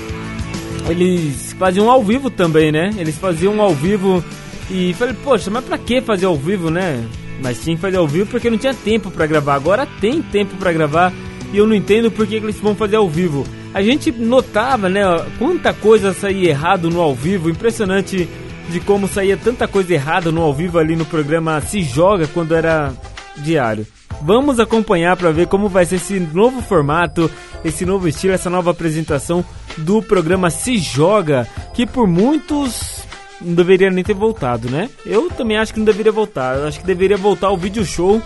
eles 0.89 1.55
faziam 1.59 1.91
ao 1.91 2.03
vivo 2.03 2.31
também, 2.31 2.71
né? 2.73 2.91
Eles 2.97 3.17
faziam 3.19 3.61
ao 3.61 3.75
vivo 3.75 4.23
e 4.71 4.95
falei, 4.95 5.15
poxa, 5.23 5.51
mas 5.51 5.65
pra 5.65 5.77
que 5.79 6.01
fazer 6.01 6.27
ao 6.27 6.37
vivo, 6.37 6.71
né? 6.71 7.05
Mas 7.43 7.63
tinha 7.63 7.75
que 7.77 7.83
fazer 7.83 7.97
ao 7.97 8.07
vivo 8.09 8.31
porque 8.31 8.49
não 8.49 8.57
tinha 8.57 8.73
tempo 8.73 9.11
pra 9.11 9.27
gravar. 9.27 9.55
Agora 9.55 9.87
tem 10.01 10.23
tempo 10.23 10.57
pra 10.57 10.73
gravar 10.73 11.13
e 11.55 11.59
eu 11.59 11.69
não 11.69 11.75
entendo 11.75 12.11
por 12.11 12.27
que 12.27 12.35
eles 12.35 12.59
vão 12.59 12.75
fazer 12.75 12.97
ao 12.97 13.09
vivo. 13.09 13.45
A 13.73 13.81
gente 13.81 14.11
notava, 14.11 14.89
né, 14.89 15.03
quanta 15.39 15.73
coisa 15.73 16.13
saía 16.13 16.51
errado 16.51 16.91
no 16.91 17.01
ao 17.01 17.15
vivo, 17.15 17.49
impressionante 17.49 18.29
de 18.69 18.81
como 18.81 19.07
saía 19.07 19.37
tanta 19.37 19.69
coisa 19.69 19.95
errada 19.95 20.33
no 20.33 20.43
ao 20.43 20.53
vivo 20.53 20.81
ali 20.81 20.97
no 20.97 21.05
programa 21.05 21.61
Se 21.61 21.81
Joga 21.81 22.27
quando 22.27 22.57
era 22.57 22.93
diário. 23.37 23.87
Vamos 24.21 24.59
acompanhar 24.59 25.17
para 25.17 25.31
ver 25.31 25.47
como 25.47 25.69
vai 25.69 25.85
ser 25.85 25.97
esse 25.97 26.19
novo 26.19 26.61
formato, 26.61 27.31
esse 27.65 27.87
novo 27.87 28.09
estilo, 28.09 28.35
essa 28.35 28.51
nova 28.51 28.73
apresentação 28.73 29.45
do 29.79 30.03
programa 30.03 30.51
Se 30.51 30.77
Joga, 30.77 31.47
que 31.73 31.87
por 31.87 32.09
muitos 32.09 33.05
não 33.41 33.55
deveria 33.55 33.91
nem 33.91 34.03
ter 34.03 34.15
voltado, 34.15 34.69
né? 34.69 34.91
Eu 35.07 35.31
também 35.31 35.57
acho 35.57 35.73
que 35.73 35.79
não 35.79 35.87
deveria 35.87 36.11
voltar. 36.11 36.57
Eu 36.57 36.67
acho 36.67 36.81
que 36.81 36.87
deveria 36.87 37.17
voltar 37.17 37.51
o 37.51 37.57
vídeo 37.57 37.85
show, 37.85 38.21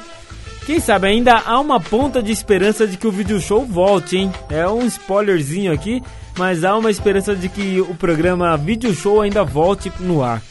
Quem 0.69 0.81
sabe 0.81 1.07
ainda 1.09 1.33
há 1.47 1.59
uma 1.59 1.81
ponta 1.81 2.23
de 2.23 2.31
esperança 2.31 2.87
de 2.87 2.99
que 2.99 3.07
o 3.07 3.11
vídeo 3.11 3.41
show 3.41 3.65
volte, 3.65 4.19
hein? 4.19 4.31
É 4.51 4.69
um 4.69 4.85
spoilerzinho 4.85 5.73
aqui, 5.73 6.03
mas 6.37 6.63
há 6.63 6.77
uma 6.77 6.91
esperança 6.91 7.35
de 7.35 7.49
que 7.49 7.81
o 7.81 7.95
programa 7.95 8.55
Vídeo 8.59 8.95
Show 8.95 9.23
ainda 9.23 9.43
volte 9.43 9.91
no 9.99 10.23
ar. 10.23 10.43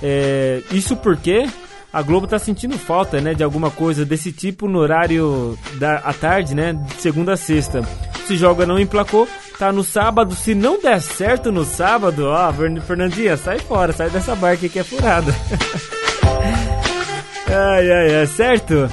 É, 0.00 0.62
isso 0.70 0.94
porque 0.94 1.44
a 1.92 2.00
Globo 2.02 2.28
tá 2.28 2.38
sentindo 2.38 2.78
falta, 2.78 3.20
né, 3.20 3.34
de 3.34 3.42
alguma 3.42 3.68
coisa 3.68 4.04
desse 4.04 4.30
tipo 4.30 4.68
no 4.68 4.78
horário 4.78 5.58
da 5.74 5.96
à 5.96 6.12
tarde, 6.12 6.54
né, 6.54 6.72
de 6.74 7.02
segunda 7.02 7.32
a 7.32 7.36
sexta. 7.36 7.82
Se 8.28 8.36
joga 8.36 8.64
não 8.64 8.78
emplacou, 8.78 9.26
tá 9.58 9.72
no 9.72 9.82
sábado. 9.82 10.36
Se 10.36 10.54
não 10.54 10.80
der 10.80 11.02
certo 11.02 11.50
no 11.50 11.64
sábado, 11.64 12.26
ó, 12.28 12.52
Fern- 12.52 12.80
Fernandinha, 12.80 13.36
sai 13.36 13.58
fora, 13.58 13.92
sai 13.92 14.08
dessa 14.08 14.36
barca 14.36 14.68
que 14.68 14.78
é 14.78 14.84
furada. 14.84 15.34
ai, 17.50 17.90
ai, 17.90 18.14
ai, 18.20 18.26
certo? 18.28 18.88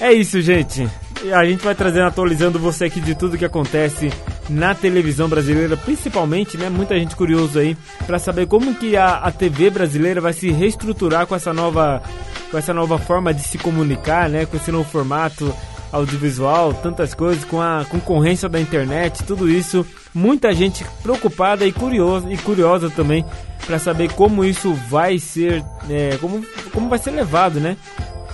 É 0.00 0.12
isso, 0.12 0.40
gente. 0.40 0.88
A 1.32 1.44
gente 1.44 1.64
vai 1.64 1.74
trazendo, 1.74 2.06
atualizando 2.06 2.58
você 2.58 2.84
aqui 2.84 3.00
de 3.00 3.14
tudo 3.14 3.38
que 3.38 3.44
acontece 3.44 4.12
na 4.48 4.74
televisão 4.74 5.28
brasileira, 5.28 5.76
principalmente, 5.76 6.58
né? 6.58 6.68
Muita 6.68 6.98
gente 6.98 7.16
curioso 7.16 7.58
aí 7.58 7.76
para 8.06 8.18
saber 8.18 8.46
como 8.46 8.74
que 8.74 8.96
a, 8.96 9.16
a 9.16 9.32
TV 9.32 9.70
brasileira 9.70 10.20
vai 10.20 10.32
se 10.32 10.50
reestruturar 10.50 11.26
com 11.26 11.34
essa 11.34 11.52
nova, 11.52 12.02
com 12.50 12.58
essa 12.58 12.74
nova 12.74 12.98
forma 12.98 13.32
de 13.32 13.42
se 13.42 13.56
comunicar, 13.56 14.28
né? 14.28 14.44
Com 14.44 14.56
esse 14.56 14.70
novo 14.70 14.88
formato 14.88 15.52
audiovisual, 15.90 16.74
tantas 16.74 17.14
coisas, 17.14 17.44
com 17.44 17.60
a 17.60 17.84
concorrência 17.88 18.48
da 18.48 18.60
internet, 18.60 19.24
tudo 19.24 19.48
isso, 19.48 19.86
muita 20.12 20.52
gente 20.52 20.84
preocupada 21.02 21.64
e 21.64 21.72
curiosa 21.72 22.30
e 22.30 22.36
curiosa 22.36 22.90
também 22.90 23.24
para 23.66 23.78
saber 23.78 24.12
como 24.12 24.44
isso 24.44 24.74
vai 24.88 25.18
ser, 25.18 25.64
é, 25.88 26.18
como, 26.20 26.44
como 26.72 26.88
vai 26.88 26.98
ser 26.98 27.12
levado, 27.12 27.58
né? 27.58 27.76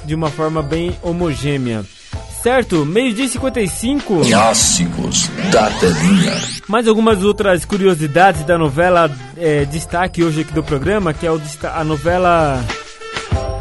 De 0.05 0.15
uma 0.15 0.31
forma 0.31 0.63
bem 0.63 0.97
homogênea. 1.03 1.85
Certo? 2.43 2.85
Meio-dia 2.85 3.27
e 3.27 3.29
55. 3.29 4.23
Clássicos 4.27 5.29
da 5.53 5.71
telinha. 5.79 6.33
Mais 6.67 6.89
algumas 6.89 7.23
outras 7.23 7.65
curiosidades 7.65 8.43
da 8.45 8.59
novela 8.59 9.09
é, 9.37 9.65
destaque 9.65 10.25
hoje 10.25 10.41
aqui 10.41 10.53
do 10.53 10.63
programa, 10.63 11.15
que 11.15 11.25
é 11.25 11.31
o, 11.31 11.41
a 11.73 11.85
novela 11.85 12.61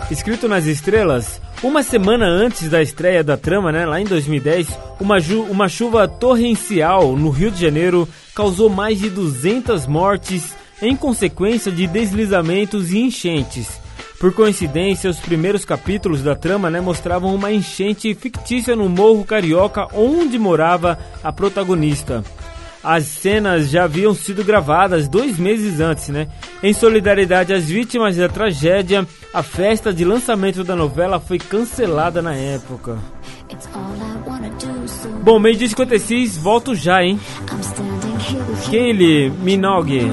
Escrito 0.09 0.47
nas 0.47 0.65
Estrelas. 0.65 1.39
Uma 1.63 1.83
semana 1.83 2.25
antes 2.25 2.69
da 2.69 2.81
estreia 2.81 3.23
da 3.23 3.37
trama, 3.37 3.71
né, 3.71 3.85
lá 3.85 4.01
em 4.01 4.05
2010, 4.05 4.67
uma, 4.99 5.17
uma 5.49 5.69
chuva 5.69 6.07
torrencial 6.07 7.15
no 7.15 7.29
Rio 7.29 7.51
de 7.51 7.61
Janeiro 7.61 8.09
causou 8.33 8.67
mais 8.67 8.99
de 8.99 9.09
200 9.11 9.85
mortes 9.85 10.55
em 10.81 10.95
consequência 10.95 11.71
de 11.71 11.85
deslizamentos 11.85 12.91
e 12.91 12.99
enchentes. 12.99 13.80
Por 14.21 14.31
coincidência, 14.35 15.09
os 15.09 15.19
primeiros 15.19 15.65
capítulos 15.65 16.21
da 16.21 16.35
trama 16.35 16.69
né, 16.69 16.79
mostravam 16.79 17.33
uma 17.33 17.51
enchente 17.51 18.13
fictícia 18.13 18.75
no 18.75 18.87
Morro 18.87 19.25
Carioca, 19.25 19.87
onde 19.95 20.37
morava 20.37 20.99
a 21.23 21.33
protagonista. 21.33 22.23
As 22.83 23.05
cenas 23.05 23.71
já 23.71 23.85
haviam 23.85 24.13
sido 24.13 24.43
gravadas 24.43 25.07
dois 25.07 25.39
meses 25.39 25.79
antes, 25.79 26.09
né? 26.09 26.27
Em 26.61 26.71
solidariedade 26.71 27.51
às 27.51 27.65
vítimas 27.65 28.15
da 28.15 28.29
tragédia, 28.29 29.07
a 29.33 29.41
festa 29.41 29.91
de 29.91 30.05
lançamento 30.05 30.63
da 30.63 30.75
novela 30.75 31.19
foi 31.19 31.39
cancelada 31.39 32.21
na 32.21 32.35
época. 32.35 32.99
Bom, 35.23 35.39
meio 35.39 35.55
dia 35.55 35.67
56, 35.67 36.37
volto 36.37 36.75
já, 36.75 37.03
hein? 37.03 37.19
Kaylee 38.69 39.31
Minogue, 39.31 40.11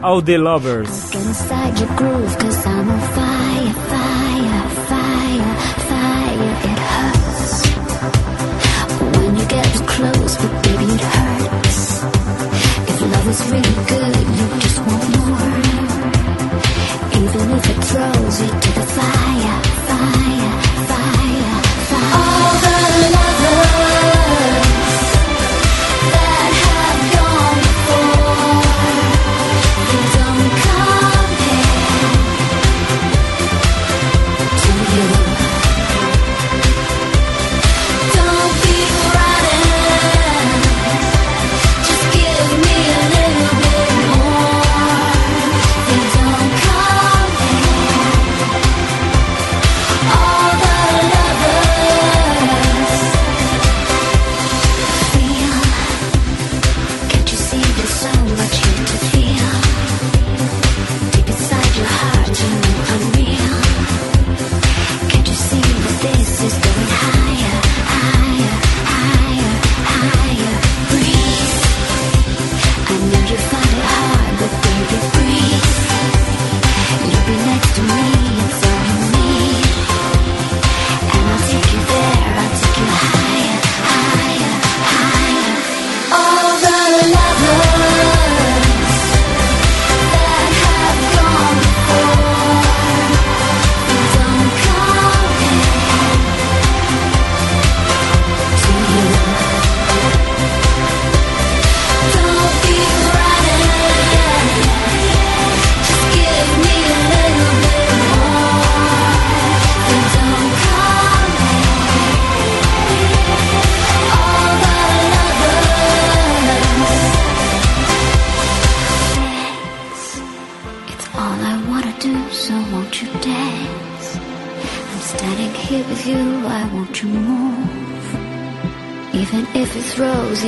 All 0.00 0.22
the 0.22 0.38
Lovers. 0.38 1.10
was 13.28 13.50
really 13.50 13.84
good. 13.84 14.07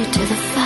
To 0.05 0.19
the 0.21 0.35
fire, 0.35 0.60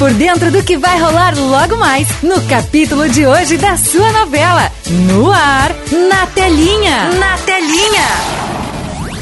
por 0.00 0.14
dentro 0.14 0.50
do 0.50 0.62
que 0.62 0.78
vai 0.78 0.98
rolar 0.98 1.36
logo 1.36 1.76
mais 1.76 2.08
no 2.22 2.40
capítulo 2.48 3.06
de 3.06 3.26
hoje 3.26 3.58
da 3.58 3.76
sua 3.76 4.10
novela. 4.10 4.72
No 5.06 5.30
ar, 5.30 5.76
na 6.08 6.26
telinha. 6.28 7.10
Na 7.18 7.36
telinha. 7.36 8.40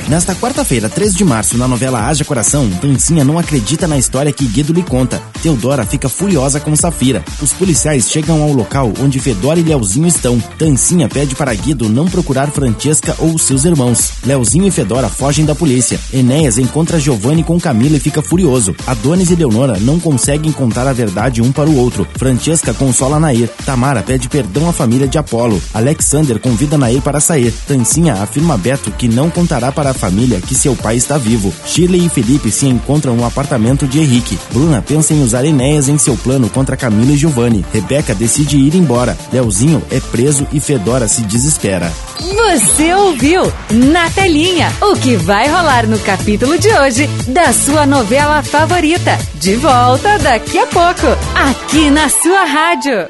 Nesta 0.09 0.37
quarta-feira, 0.37 0.89
3 0.89 1.15
de 1.15 1.25
março, 1.25 1.59
na 1.59 1.67
novela 1.67 2.07
Haja 2.07 2.25
Coração, 2.25 2.69
Dancinha 2.81 3.25
não 3.25 3.41
acredita 3.41 3.89
na 3.89 3.99
história 3.99 4.33
que 4.33 4.47
Guido 4.47 4.73
lhe 4.73 4.85
conta. 4.85 5.21
Teodora 5.43 5.87
fica 5.87 6.09
furiosa 6.09 6.59
com 6.59 6.75
Safira. 6.75 7.25
Os 7.41 7.53
policiais 7.53 8.11
chegam 8.11 8.43
ao 8.43 8.53
local 8.53 8.93
onde 9.01 9.21
Fedora 9.21 9.59
e 9.59 9.63
Leozinho 9.63 10.09
estão. 10.09 10.43
Dancinha 10.59 11.09
pede 11.09 11.35
para 11.35 11.55
Guido 11.55 11.89
não 11.89 12.07
procurar 12.07 12.51
Francesca 12.51 13.15
ou 13.19 13.39
seus 13.39 13.65
irmãos. 13.65 14.13
Leozinho 14.25 14.67
e 14.67 14.71
Fedora 14.71 15.09
fogem 15.09 15.45
da 15.45 15.55
polícia. 15.55 16.01
Enéas 16.13 16.59
encontra 16.59 16.99
Giovanni 16.99 17.45
com 17.45 17.61
Camila 17.61 17.97
e 17.97 18.01
fica 18.01 18.21
furioso. 18.21 18.75
Adonis 18.87 19.31
e 19.31 19.37
Leonora 19.37 19.79
não 19.79 20.01
conseguem 20.01 20.51
contar 20.51 20.87
a 20.87 20.93
verdade 20.93 21.41
um 21.41 21.53
para 21.53 21.71
o 21.71 21.77
outro. 21.77 22.07
Francesca 22.17 22.75
consola 22.75 23.21
Nair. 23.21 23.49
Tamara 23.65 24.03
pede 24.03 24.29
perdão 24.29 24.69
à 24.69 24.73
família 24.73 25.07
de 25.07 25.19
Apolo. 25.19 25.63
Alexander 25.73 26.39
convida 26.41 26.77
Nair 26.77 27.01
para 27.01 27.21
sair. 27.21 27.55
Dancinha 27.69 28.15
afirma 28.15 28.55
a 28.55 28.59
Beto 28.59 28.91
que 28.91 29.09
não 29.09 29.31
contará 29.31 29.71
para 29.71 29.91
a 29.91 29.95
família 29.95 30.41
que 30.41 30.55
seu 30.55 30.75
pai 30.75 30.97
está 30.97 31.17
vivo. 31.17 31.53
Shirley 31.65 32.07
e 32.07 32.09
Felipe 32.09 32.51
se 32.51 32.67
encontram 32.67 33.15
no 33.15 33.25
apartamento 33.25 33.87
de 33.87 34.01
Henrique. 34.01 34.39
Bruna 34.53 34.83
pensa 34.83 35.15
em 35.15 35.28
usar 35.29 35.45
Enéas 35.45 35.91
em 35.91 35.99
seu 35.99 36.17
plano 36.17 36.49
contra 36.49 36.77
Camila 36.77 37.13
e 37.13 37.17
Giovanni. 37.17 37.63
Rebeca 37.73 38.15
decide 38.15 38.57
ir 38.57 38.75
embora. 38.75 39.17
Leozinho 39.31 39.83
é 39.91 40.01
preso 40.01 40.49
e 40.53 40.59
Fedora 40.59 41.07
se 41.07 41.21
desespera. 41.23 41.93
Você 42.19 42.95
ouviu 42.95 43.53
na 43.71 44.09
telinha 44.11 44.73
o 44.81 44.97
que 44.97 45.17
vai 45.17 45.47
rolar 45.47 45.87
no 45.87 45.99
capítulo 45.99 46.59
de 46.59 46.69
hoje 46.69 47.07
da 47.29 47.53
sua 47.53 47.85
novela 47.85 48.43
favorita. 48.43 49.19
De 49.35 49.55
volta 49.57 50.19
daqui 50.19 50.59
a 50.59 50.67
pouco, 50.67 51.07
aqui 51.35 51.91
na 51.91 52.09
sua 52.09 52.45
rádio. 52.45 53.09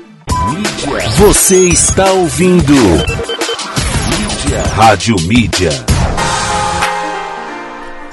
Você 1.18 1.68
está 1.68 2.10
ouvindo. 2.10 2.74
Mídia. 2.74 4.62
Rádio 4.74 5.16
Mídia. 5.22 5.87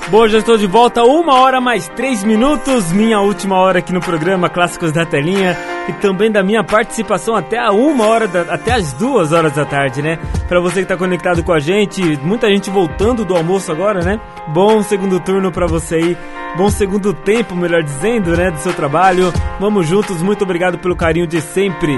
Bom, 0.07 0.27
já 0.27 0.37
estou 0.37 0.55
de 0.55 0.67
volta, 0.67 1.03
uma 1.03 1.39
hora 1.39 1.59
mais 1.59 1.87
três 1.89 2.23
minutos, 2.23 2.91
minha 2.91 3.19
última 3.19 3.57
hora 3.57 3.79
aqui 3.79 3.91
no 3.91 3.99
programa 3.99 4.47
Clássicos 4.47 4.91
da 4.91 5.03
Telinha 5.03 5.57
e 5.89 5.93
também 5.93 6.31
da 6.31 6.43
minha 6.43 6.63
participação 6.63 7.35
até 7.35 7.57
a 7.57 7.71
uma 7.71 8.05
hora, 8.05 8.27
da, 8.27 8.41
até 8.41 8.73
as 8.73 8.93
duas 8.93 9.31
horas 9.31 9.53
da 9.53 9.65
tarde, 9.65 10.03
né? 10.03 10.19
Para 10.47 10.59
você 10.59 10.75
que 10.75 10.81
está 10.81 10.95
conectado 10.95 11.43
com 11.43 11.51
a 11.51 11.59
gente, 11.59 12.03
muita 12.21 12.47
gente 12.49 12.69
voltando 12.69 13.25
do 13.25 13.35
almoço 13.35 13.71
agora, 13.71 14.01
né? 14.01 14.19
Bom 14.49 14.83
segundo 14.83 15.19
turno 15.19 15.51
para 15.51 15.65
você 15.65 15.95
aí, 15.95 16.15
bom 16.55 16.69
segundo 16.69 17.11
tempo, 17.11 17.55
melhor 17.55 17.81
dizendo, 17.81 18.37
né? 18.37 18.51
Do 18.51 18.59
seu 18.59 18.73
trabalho. 18.73 19.33
Vamos 19.59 19.87
juntos, 19.87 20.21
muito 20.21 20.43
obrigado 20.43 20.77
pelo 20.77 20.95
carinho 20.95 21.25
de 21.25 21.41
sempre. 21.41 21.97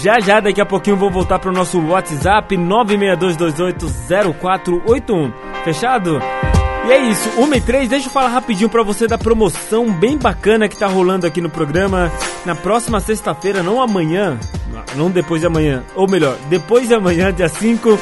Já 0.00 0.20
já, 0.20 0.38
daqui 0.38 0.60
a 0.60 0.66
pouquinho 0.66 0.96
vou 0.96 1.10
voltar 1.10 1.40
para 1.40 1.50
o 1.50 1.54
nosso 1.54 1.84
WhatsApp 1.84 2.56
962280481. 2.56 5.32
Fechado? 5.64 6.20
E 6.88 6.90
é 6.90 7.10
isso, 7.10 7.28
1 7.38 7.54
e 7.54 7.60
3, 7.60 7.88
deixa 7.90 8.06
eu 8.06 8.10
falar 8.10 8.28
rapidinho 8.28 8.70
pra 8.70 8.82
você 8.82 9.06
da 9.06 9.18
promoção 9.18 9.92
bem 9.92 10.16
bacana 10.16 10.70
que 10.70 10.76
tá 10.78 10.86
rolando 10.86 11.26
aqui 11.26 11.38
no 11.38 11.50
programa. 11.50 12.10
Na 12.46 12.54
próxima 12.54 12.98
sexta-feira, 12.98 13.62
não 13.62 13.82
amanhã, 13.82 14.40
não 14.96 15.10
depois 15.10 15.42
de 15.42 15.46
amanhã, 15.46 15.84
ou 15.94 16.08
melhor, 16.08 16.38
depois 16.48 16.88
de 16.88 16.94
amanhã, 16.94 17.30
dia 17.30 17.46
5, 17.46 17.98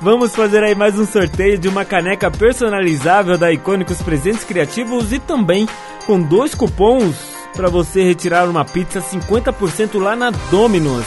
vamos 0.00 0.34
fazer 0.34 0.64
aí 0.64 0.74
mais 0.74 0.98
um 0.98 1.06
sorteio 1.06 1.56
de 1.56 1.68
uma 1.68 1.84
caneca 1.84 2.28
personalizável 2.28 3.38
da 3.38 3.52
Icônicos 3.52 4.02
Presentes 4.02 4.42
Criativos 4.42 5.12
e 5.12 5.20
também 5.20 5.68
com 6.04 6.20
dois 6.20 6.56
cupons 6.56 7.14
para 7.54 7.68
você 7.68 8.02
retirar 8.02 8.48
uma 8.48 8.64
pizza 8.64 9.00
50% 9.00 10.02
lá 10.02 10.16
na 10.16 10.32
Domino's. 10.50 11.06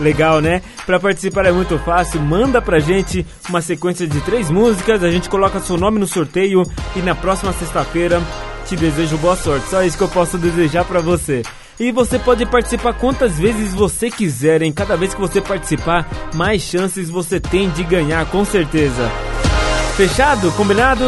Legal, 0.00 0.40
né? 0.40 0.62
Para 0.86 1.00
participar 1.00 1.46
é 1.46 1.52
muito 1.52 1.78
fácil, 1.78 2.20
manda 2.20 2.62
pra 2.62 2.78
gente 2.78 3.26
uma 3.48 3.60
sequência 3.60 4.06
de 4.06 4.20
três 4.20 4.50
músicas, 4.50 5.02
a 5.02 5.10
gente 5.10 5.28
coloca 5.28 5.60
seu 5.60 5.76
nome 5.76 5.98
no 5.98 6.06
sorteio 6.06 6.62
e 6.94 7.00
na 7.00 7.14
próxima 7.14 7.52
sexta-feira 7.52 8.22
te 8.66 8.76
desejo 8.76 9.16
boa 9.18 9.34
sorte. 9.34 9.68
Só 9.68 9.82
isso 9.82 9.96
que 9.96 10.04
eu 10.04 10.08
posso 10.08 10.38
desejar 10.38 10.84
para 10.84 11.00
você. 11.00 11.42
E 11.80 11.92
você 11.92 12.18
pode 12.18 12.44
participar 12.44 12.92
quantas 12.94 13.38
vezes 13.38 13.72
você 13.72 14.10
quiser, 14.10 14.62
hein? 14.62 14.72
Cada 14.72 14.96
vez 14.96 15.14
que 15.14 15.20
você 15.20 15.40
participar, 15.40 16.08
mais 16.34 16.62
chances 16.62 17.08
você 17.08 17.38
tem 17.38 17.70
de 17.70 17.84
ganhar, 17.84 18.26
com 18.26 18.44
certeza. 18.44 19.08
Fechado? 19.96 20.50
Combinado? 20.52 21.04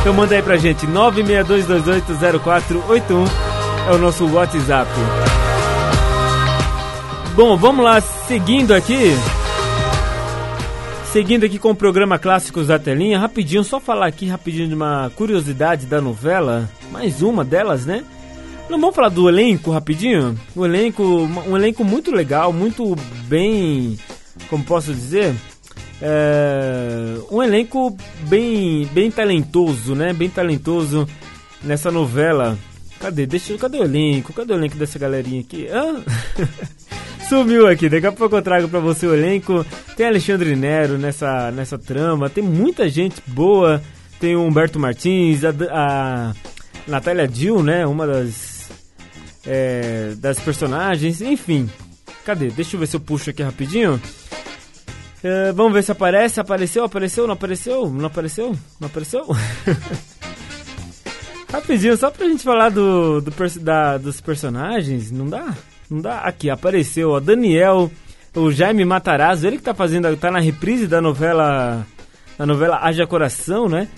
Então 0.00 0.14
manda 0.14 0.34
aí 0.34 0.42
pra 0.42 0.56
gente, 0.56 0.86
962280481 0.86 3.28
é 3.88 3.92
o 3.92 3.98
nosso 3.98 4.26
WhatsApp. 4.32 4.90
Bom, 7.40 7.56
vamos 7.56 7.82
lá, 7.82 8.02
seguindo 8.02 8.74
aqui. 8.74 9.12
Seguindo 11.10 11.46
aqui 11.46 11.58
com 11.58 11.70
o 11.70 11.74
programa 11.74 12.18
Clássicos 12.18 12.66
da 12.66 12.78
Telinha, 12.78 13.18
rapidinho, 13.18 13.64
só 13.64 13.80
falar 13.80 14.08
aqui 14.08 14.26
rapidinho 14.26 14.68
de 14.68 14.74
uma 14.74 15.10
curiosidade 15.16 15.86
da 15.86 16.02
novela, 16.02 16.68
mais 16.92 17.22
uma 17.22 17.42
delas, 17.42 17.86
né? 17.86 18.04
Não 18.68 18.78
vamos 18.78 18.94
falar 18.94 19.08
do 19.08 19.26
elenco 19.26 19.70
rapidinho? 19.70 20.38
O 20.54 20.66
elenco, 20.66 21.02
um 21.02 21.56
elenco 21.56 21.82
muito 21.82 22.10
legal, 22.10 22.52
muito 22.52 22.94
bem, 23.26 23.98
como 24.50 24.62
posso 24.62 24.92
dizer, 24.92 25.34
é, 26.02 27.14
um 27.30 27.42
elenco 27.42 27.96
bem, 28.28 28.84
bem 28.92 29.10
talentoso, 29.10 29.94
né? 29.94 30.12
Bem 30.12 30.28
talentoso 30.28 31.08
nessa 31.62 31.90
novela. 31.90 32.58
Cadê? 33.00 33.24
Deixa, 33.24 33.56
cadê 33.56 33.78
o 33.78 33.84
elenco? 33.84 34.30
Cadê 34.34 34.52
o 34.52 34.56
elenco 34.56 34.76
dessa 34.76 34.98
galerinha 34.98 35.40
aqui? 35.40 35.68
Hã? 35.68 36.04
Sumiu 37.30 37.66
aqui, 37.68 37.88
daqui 37.88 38.08
a 38.08 38.10
pouco 38.10 38.34
eu 38.34 38.42
trago 38.42 38.68
pra 38.68 38.80
você 38.80 39.06
o 39.06 39.14
elenco. 39.14 39.64
Tem 39.96 40.04
Alexandre 40.04 40.56
Nero 40.56 40.98
nessa, 40.98 41.52
nessa 41.52 41.78
trama, 41.78 42.28
tem 42.28 42.42
muita 42.42 42.88
gente 42.88 43.22
boa. 43.24 43.80
Tem 44.18 44.34
o 44.34 44.42
Humberto 44.42 44.80
Martins, 44.80 45.44
a, 45.44 45.50
a 45.70 46.34
Natália 46.88 47.28
Dill, 47.28 47.62
né? 47.62 47.86
Uma 47.86 48.04
das, 48.04 48.68
é, 49.46 50.14
das 50.16 50.40
personagens, 50.40 51.22
enfim. 51.22 51.70
Cadê? 52.24 52.48
Deixa 52.48 52.74
eu 52.74 52.80
ver 52.80 52.88
se 52.88 52.96
eu 52.96 53.00
puxo 53.00 53.30
aqui 53.30 53.44
rapidinho. 53.44 54.02
É, 55.22 55.52
vamos 55.52 55.72
ver 55.72 55.84
se 55.84 55.92
aparece. 55.92 56.40
Apareceu, 56.40 56.82
apareceu, 56.82 57.28
não 57.28 57.34
apareceu? 57.34 57.88
Não 57.88 58.06
apareceu? 58.06 58.56
Não 58.80 58.88
apareceu? 58.88 59.24
Rapidinho, 61.52 61.96
só 61.96 62.10
pra 62.10 62.26
gente 62.26 62.42
falar 62.42 62.70
do, 62.70 63.20
do 63.20 63.32
da, 63.60 63.98
dos 63.98 64.20
personagens, 64.20 65.12
não 65.12 65.28
dá? 65.28 65.54
Não 65.90 66.00
dá? 66.00 66.20
Aqui, 66.20 66.48
apareceu, 66.48 67.10
ó, 67.10 67.20
Daniel, 67.20 67.90
o 68.34 68.52
Jaime 68.52 68.84
Matarazzo, 68.84 69.46
ele 69.46 69.56
que 69.56 69.62
tá 69.64 69.74
fazendo, 69.74 70.16
tá 70.16 70.30
na 70.30 70.38
reprise 70.38 70.86
da 70.86 71.00
novela, 71.00 71.84
da 72.38 72.46
novela 72.46 72.78
Haja 72.80 73.06
Coração, 73.06 73.68
né? 73.68 73.88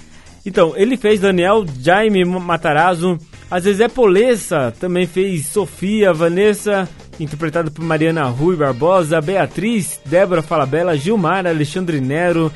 Então, 0.44 0.72
ele 0.74 0.96
fez 0.96 1.20
Daniel, 1.20 1.64
Jaime 1.78 2.24
Matarazzo, 2.24 3.18
a 3.50 3.60
Zezé 3.60 3.88
Polessa 3.88 4.74
também 4.80 5.06
fez 5.06 5.46
Sofia, 5.46 6.12
Vanessa, 6.14 6.88
interpretada 7.20 7.70
por 7.70 7.84
Mariana 7.84 8.24
Rui 8.24 8.56
Barbosa, 8.56 9.20
Beatriz, 9.20 10.00
Débora 10.06 10.40
Falabella, 10.40 10.96
Gilmar, 10.96 11.46
Alexandre 11.46 12.00
Nero, 12.00 12.50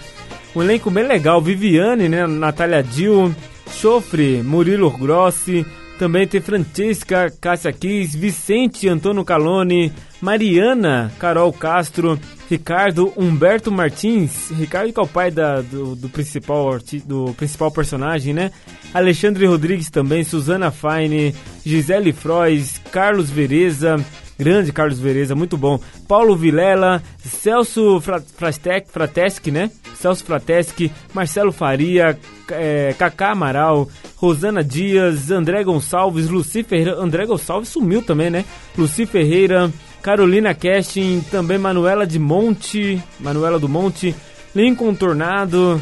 um 0.55 0.63
elenco 0.63 0.91
bem 0.91 1.07
legal, 1.07 1.43
Viviane, 1.43 2.09
né, 2.09 2.27
Natália 2.27 2.83
Dil, 2.83 3.35
Chofre, 3.71 4.43
Murilo 4.43 4.91
Grossi, 4.91 5.67
também 5.99 6.27
tem 6.27 6.41
Francesca 6.41 7.33
Cássia 7.41 7.73
Kiss, 7.73 8.17
Vicente 8.17 8.89
Antônio 8.89 9.25
Calone, 9.25 9.93
Mariana 10.21 11.13
Carol 11.19 11.53
Castro, 11.53 12.19
Ricardo 12.49 13.13
Humberto 13.17 13.71
Martins, 13.73 14.51
Ricardo 14.51 14.93
que 14.93 15.01
é 15.01 15.03
o 15.03 15.07
pai 15.07 15.31
da, 15.31 15.61
do, 15.61 15.97
do, 15.97 16.09
principal, 16.09 16.79
do 17.05 17.35
principal 17.35 17.71
personagem, 17.71 18.33
né? 18.33 18.51
Alexandre 18.95 19.47
Rodrigues 19.47 19.91
também, 19.91 20.25
Suzana 20.25 20.71
Fine, 20.71 21.35
Gisele 21.65 22.13
Frois, 22.13 22.81
Carlos 22.91 23.31
Vereza, 23.31 23.97
grande 24.39 24.73
Carlos 24.73 24.99
Vereza, 24.99 25.35
muito 25.35 25.57
bom. 25.57 25.81
Paulo 26.07 26.37
Vilela, 26.37 27.03
Celso 27.19 28.01
Fratesc, 28.01 28.91
Fratesc 28.91 29.51
né? 29.51 29.71
Celso 29.95 30.25
Fratesc, 30.25 30.91
Marcelo 31.15 31.53
Faria, 31.53 32.19
é, 32.51 32.95
Cacá 32.99 33.33
Amaral, 33.33 33.89
Rosana 34.17 34.63
Dias, 34.63 35.31
André 35.31 35.65
Gonçalves, 35.65 36.29
Luci 36.29 36.63
Ferreira. 36.63 36.97
André 36.99 37.27
Gonçalves 37.27 37.69
sumiu 37.69 38.03
também, 38.03 38.31
né? 38.31 38.45
Luci 38.77 39.07
Ferreira, 39.07 39.73
Carolina 40.03 40.55
Casting, 40.55 41.25
também 41.31 41.59
Manuela 41.59 42.07
de 42.07 42.19
Monte, 42.19 43.03
Manuela 43.19 43.59
do 43.59 43.69
Monte, 43.69 44.15
Lincoln 44.55 44.95
Tornado. 44.95 45.81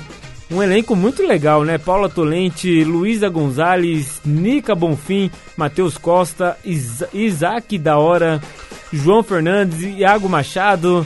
Um 0.54 0.62
elenco 0.62 0.94
muito 0.94 1.26
legal, 1.26 1.64
né? 1.64 1.78
Paula 1.78 2.08
Tolente, 2.08 2.84
Luísa 2.84 3.28
Gonzalez, 3.28 4.20
Nica 4.24 4.72
Bonfim, 4.72 5.28
Matheus 5.56 5.98
Costa, 5.98 6.56
Isa 6.64 7.08
Isaac 7.12 7.76
da 7.76 7.98
Hora, 7.98 8.40
João 8.92 9.24
Fernandes, 9.24 9.82
Iago 9.82 10.28
Machado. 10.28 11.04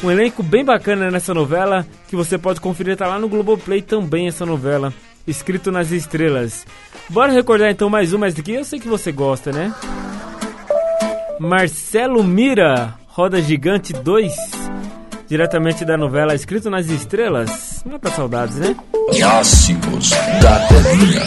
Um 0.00 0.12
elenco 0.12 0.44
bem 0.44 0.64
bacana 0.64 1.10
nessa 1.10 1.34
novela 1.34 1.84
que 2.06 2.14
você 2.14 2.38
pode 2.38 2.60
conferir, 2.60 2.96
tá 2.96 3.08
lá 3.08 3.18
no 3.18 3.28
Globoplay 3.28 3.82
também 3.82 4.28
essa 4.28 4.46
novela, 4.46 4.94
escrito 5.26 5.72
nas 5.72 5.90
estrelas. 5.90 6.64
Bora 7.08 7.32
recordar 7.32 7.72
então 7.72 7.90
mais 7.90 8.12
uma, 8.12 8.30
daqui 8.30 8.52
eu 8.52 8.64
sei 8.64 8.78
que 8.78 8.86
você 8.86 9.10
gosta, 9.10 9.50
né? 9.50 9.74
Marcelo 11.40 12.22
Mira, 12.22 12.94
Roda 13.08 13.42
Gigante 13.42 13.92
2, 13.92 14.32
diretamente 15.34 15.84
da 15.84 15.96
novela 15.96 16.32
Escrito 16.32 16.70
nas 16.70 16.86
Estrelas. 16.86 17.82
Mata 17.84 18.08
saudades, 18.10 18.54
né? 18.54 18.76
Clássicos 19.16 20.10
da 20.40 20.60
telinha. 20.68 21.22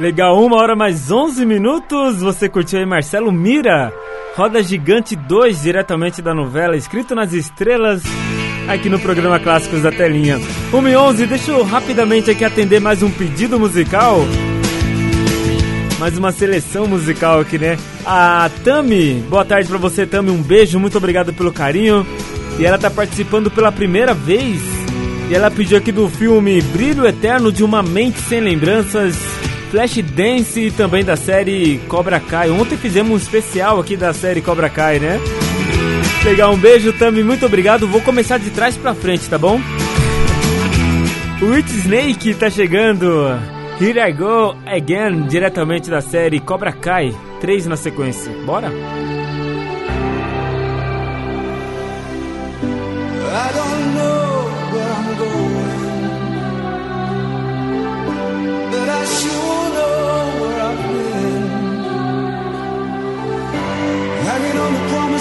Legal, 0.00 0.42
uma 0.42 0.56
hora 0.56 0.74
mais 0.74 1.10
11 1.10 1.44
minutos. 1.44 2.22
Você 2.22 2.48
curtiu 2.48 2.78
aí 2.78 2.86
Marcelo 2.86 3.30
Mira, 3.30 3.92
Roda 4.34 4.62
Gigante 4.62 5.14
2, 5.14 5.60
diretamente 5.60 6.22
da 6.22 6.32
novela 6.32 6.74
Escrito 6.74 7.14
nas 7.14 7.34
Estrelas, 7.34 8.02
aqui 8.66 8.88
no 8.88 8.98
programa 8.98 9.38
Clássicos 9.38 9.82
da 9.82 9.92
Telinha. 9.92 10.40
1 10.72 10.88
e 10.88 10.96
11, 10.96 11.26
deixa 11.26 11.50
eu 11.50 11.62
rapidamente 11.62 12.30
aqui 12.30 12.42
atender 12.46 12.80
mais 12.80 13.02
um 13.02 13.10
pedido 13.10 13.60
musical. 13.60 14.20
Mais 15.98 16.16
uma 16.16 16.32
seleção 16.32 16.86
musical 16.86 17.40
aqui, 17.40 17.58
né? 17.58 17.76
A 18.06 18.50
Tami, 18.64 19.22
boa 19.28 19.44
tarde 19.44 19.68
pra 19.68 19.76
você, 19.76 20.06
Tami. 20.06 20.30
Um 20.30 20.42
beijo, 20.42 20.80
muito 20.80 20.96
obrigado 20.96 21.34
pelo 21.34 21.52
carinho. 21.52 22.06
E 22.58 22.64
ela 22.64 22.78
tá 22.78 22.88
participando 22.88 23.50
pela 23.50 23.70
primeira 23.70 24.14
vez. 24.14 24.62
E 25.28 25.34
ela 25.34 25.50
pediu 25.50 25.76
aqui 25.76 25.92
do 25.92 26.08
filme 26.08 26.62
Brilho 26.62 27.06
Eterno 27.06 27.52
de 27.52 27.62
uma 27.62 27.82
Mente 27.82 28.18
Sem 28.22 28.40
Lembranças, 28.40 29.14
Flash 29.70 30.02
Dance 30.02 30.72
também 30.72 31.04
da 31.04 31.16
série 31.16 31.78
Cobra 31.88 32.18
Kai. 32.18 32.50
Ontem 32.50 32.76
fizemos 32.76 33.12
um 33.12 33.16
especial 33.16 33.78
aqui 33.78 33.96
da 33.96 34.12
série 34.12 34.40
Cobra 34.40 34.68
Kai, 34.68 34.98
né? 34.98 35.20
Legal, 36.24 36.52
um 36.52 36.58
beijo, 36.58 36.92
Tami, 36.92 37.22
muito 37.22 37.46
obrigado. 37.46 37.86
Vou 37.86 38.00
começar 38.00 38.38
de 38.38 38.50
trás 38.50 38.76
pra 38.76 38.94
frente, 38.94 39.28
tá 39.30 39.38
bom? 39.38 39.60
O 41.40 41.52
It 41.54 41.70
Snake 41.70 42.34
tá 42.34 42.50
chegando. 42.50 43.38
Here 43.80 43.98
I 43.98 44.12
Go 44.12 44.56
Again, 44.66 45.26
diretamente 45.28 45.88
da 45.88 46.00
série 46.00 46.40
Cobra 46.40 46.72
Kai. 46.72 47.14
Três 47.40 47.64
na 47.66 47.76
sequência. 47.76 48.30
Bora? 48.44 48.70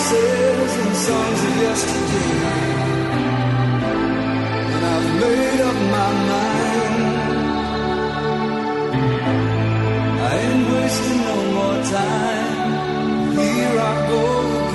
promises 0.09 0.77
and 0.77 0.95
songs 0.95 1.43
of 1.43 1.55
yesterday. 1.57 2.33
And 4.73 4.85
I've 4.85 5.09
made 5.21 5.61
up 5.61 5.75
my 5.95 6.11
mind. 6.29 6.97
I 10.21 10.37
ain't 10.45 10.65
wasting 10.73 11.19
no 11.29 11.37
more 11.53 11.83
time. 11.83 13.37
Here 13.37 13.79
I 13.79 14.07
go. 14.09 14.68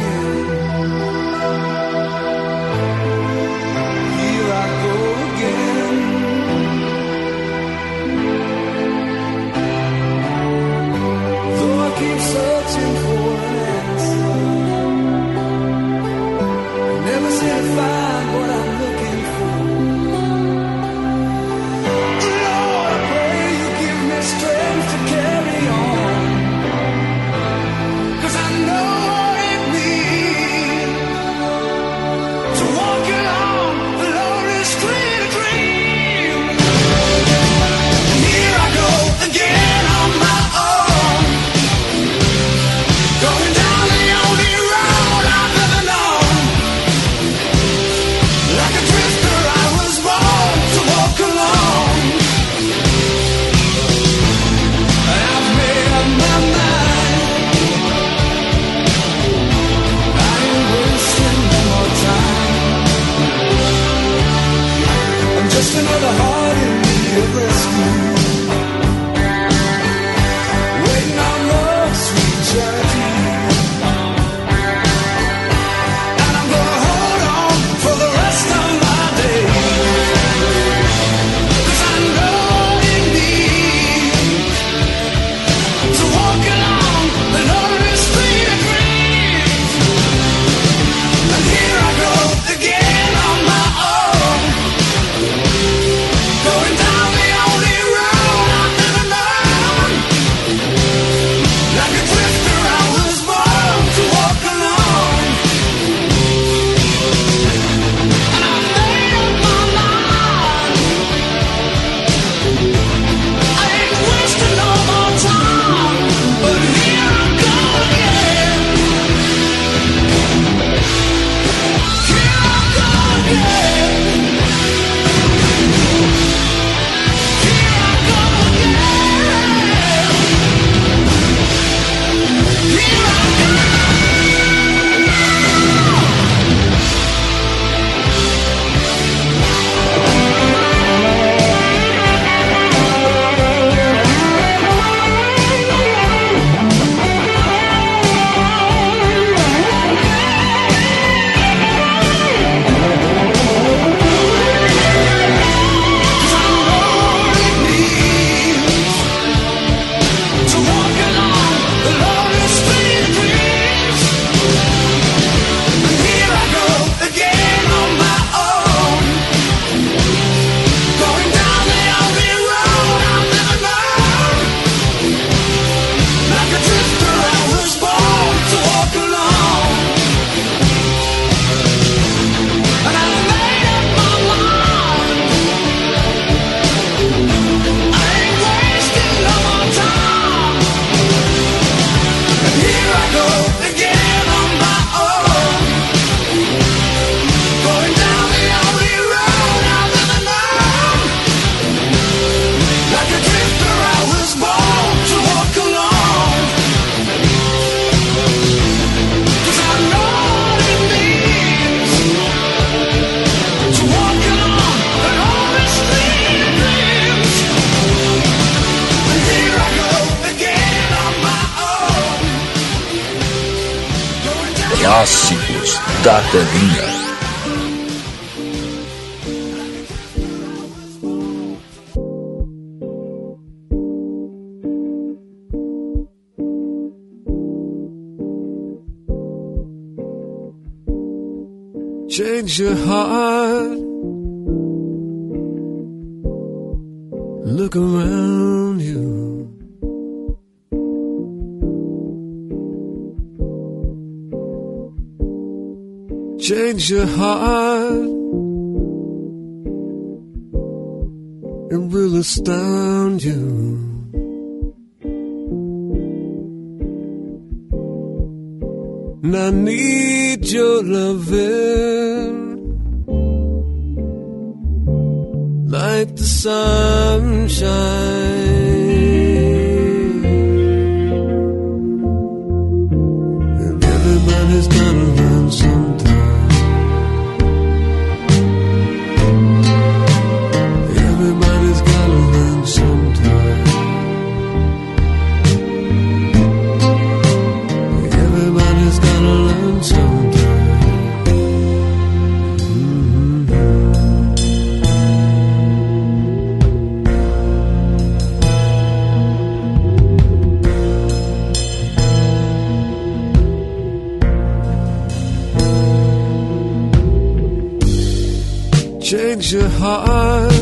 Your 319.52 319.68
heart. 319.68 320.53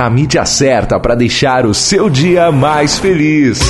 A 0.00 0.08
mídia 0.08 0.46
certa 0.46 0.98
para 0.98 1.14
deixar 1.14 1.66
o 1.66 1.74
seu 1.74 2.08
dia 2.08 2.50
mais 2.50 2.98
feliz. 2.98 3.60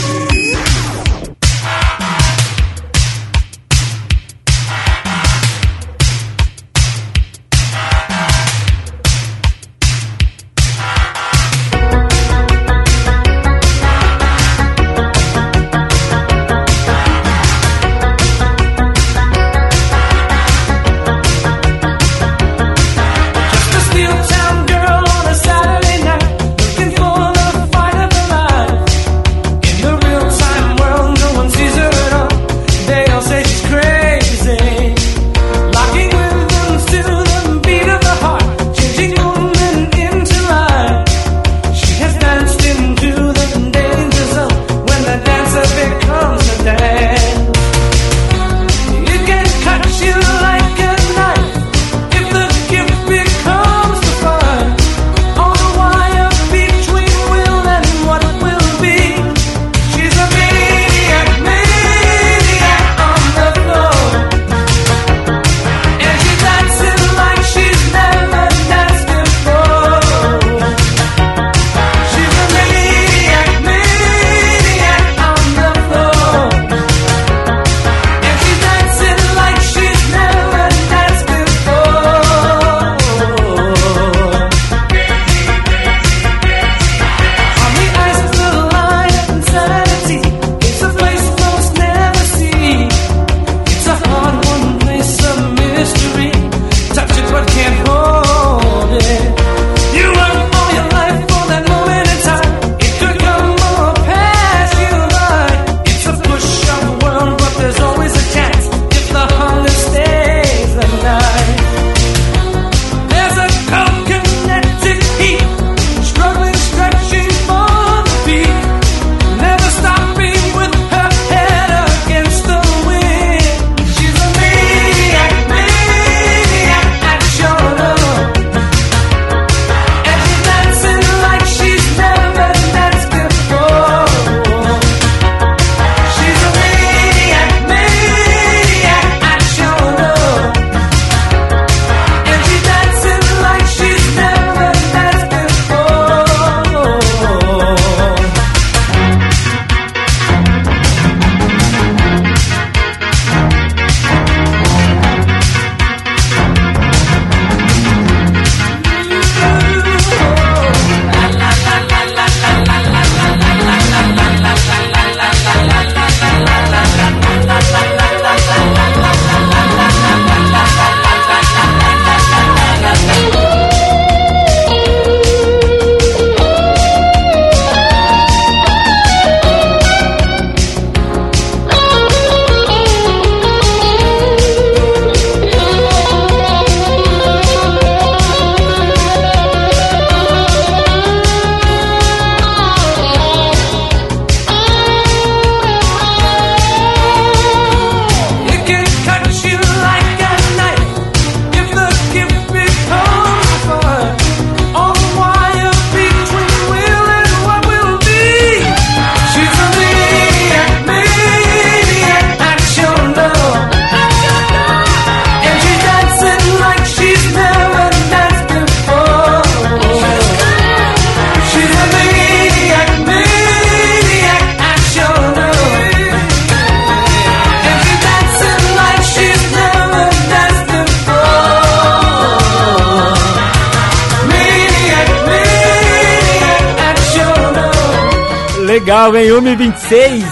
Love. 239.11 239.17
Legal, 239.17 239.17
hein? 239.17 239.31
1h26. 239.57 240.25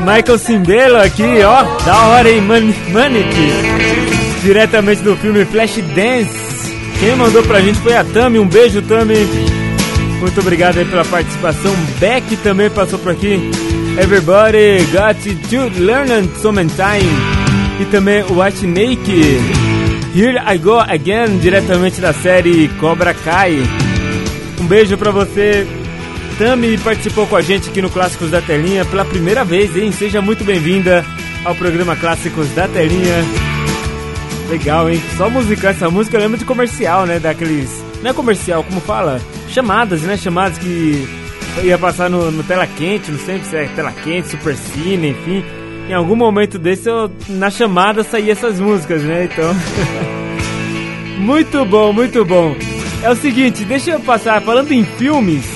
Michael 0.00 0.38
Cimbelo 0.38 0.96
aqui, 0.96 1.42
ó. 1.44 1.64
Da 1.84 2.06
hora, 2.06 2.30
hein? 2.30 2.40
Man 2.40 2.72
Manic. 2.92 3.34
Diretamente 4.42 5.02
do 5.02 5.16
filme 5.16 5.44
Flash 5.44 5.76
Dance. 5.94 6.74
Quem 7.00 7.16
mandou 7.16 7.42
pra 7.42 7.60
gente 7.60 7.78
foi 7.80 7.96
a 7.96 8.04
Tami. 8.04 8.38
Um 8.38 8.46
beijo, 8.46 8.80
Tami. 8.82 9.26
Muito 10.20 10.40
obrigado 10.40 10.78
aí 10.78 10.84
pela 10.84 11.04
participação. 11.04 11.74
Beck 11.98 12.36
também 12.36 12.70
passou 12.70 12.98
por 12.98 13.12
aqui. 13.12 13.50
Everybody 13.98 14.86
got 14.92 15.16
to 15.50 15.80
learn 15.80 16.28
some 16.40 16.64
time. 16.66 17.10
E 17.80 17.84
também 17.86 18.22
o 18.22 18.40
White. 18.40 18.66
Here 20.14 20.38
I 20.46 20.56
Go 20.58 20.78
Again, 20.78 21.38
diretamente 21.38 22.00
da 22.00 22.12
série 22.14 22.68
Cobra 22.80 23.12
Kai. 23.12 23.62
Um 24.60 24.66
beijo 24.66 24.96
pra 24.96 25.10
você. 25.10 25.66
Tami 26.38 26.76
participou 26.76 27.26
com 27.26 27.34
a 27.34 27.40
gente 27.40 27.70
aqui 27.70 27.80
no 27.80 27.88
Clássicos 27.88 28.30
da 28.30 28.42
Telinha 28.42 28.84
pela 28.84 29.06
primeira 29.06 29.42
vez, 29.42 29.74
hein? 29.74 29.90
Seja 29.90 30.20
muito 30.20 30.44
bem-vinda 30.44 31.02
ao 31.42 31.54
programa 31.54 31.96
Clássicos 31.96 32.50
da 32.50 32.68
Telinha. 32.68 33.24
Legal, 34.50 34.90
hein? 34.90 35.00
Só 35.16 35.30
musicar 35.30 35.70
essa 35.70 35.88
música 35.88 36.18
eu 36.18 36.20
lembro 36.20 36.36
de 36.36 36.44
comercial, 36.44 37.06
né? 37.06 37.18
Daqueles. 37.18 37.82
Não 38.02 38.10
é 38.10 38.12
comercial, 38.12 38.62
como 38.62 38.82
fala? 38.82 39.18
Chamadas, 39.48 40.02
né? 40.02 40.18
Chamadas 40.18 40.58
que 40.58 41.08
ia 41.62 41.78
passar 41.78 42.10
no, 42.10 42.30
no 42.30 42.42
Tela 42.42 42.66
Quente, 42.66 43.10
não 43.10 43.18
sei 43.18 43.40
se 43.42 43.56
é 43.56 43.64
Tela 43.74 43.92
Quente, 43.92 44.28
Super 44.28 44.54
Cine, 44.56 45.08
enfim. 45.08 45.42
Em 45.88 45.94
algum 45.94 46.16
momento 46.16 46.58
desse, 46.58 46.86
eu, 46.86 47.10
na 47.30 47.48
chamada 47.48 48.02
saía 48.02 48.32
essas 48.32 48.60
músicas, 48.60 49.02
né? 49.02 49.24
Então. 49.24 49.54
muito 51.18 51.64
bom, 51.64 51.94
muito 51.94 52.26
bom. 52.26 52.54
É 53.02 53.10
o 53.10 53.16
seguinte, 53.16 53.64
deixa 53.64 53.92
eu 53.92 54.00
passar, 54.00 54.42
falando 54.42 54.70
em 54.72 54.84
filmes. 54.84 55.55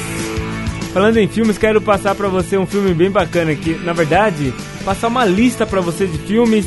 Falando 0.92 1.18
em 1.18 1.28
filmes, 1.28 1.56
quero 1.56 1.80
passar 1.80 2.14
pra 2.14 2.28
você 2.28 2.56
um 2.56 2.66
filme 2.66 2.92
bem 2.92 3.10
bacana 3.10 3.52
aqui. 3.52 3.78
Na 3.84 3.92
verdade, 3.92 4.52
passar 4.84 5.08
uma 5.08 5.24
lista 5.24 5.64
pra 5.64 5.80
você 5.80 6.06
de 6.06 6.18
filmes 6.18 6.66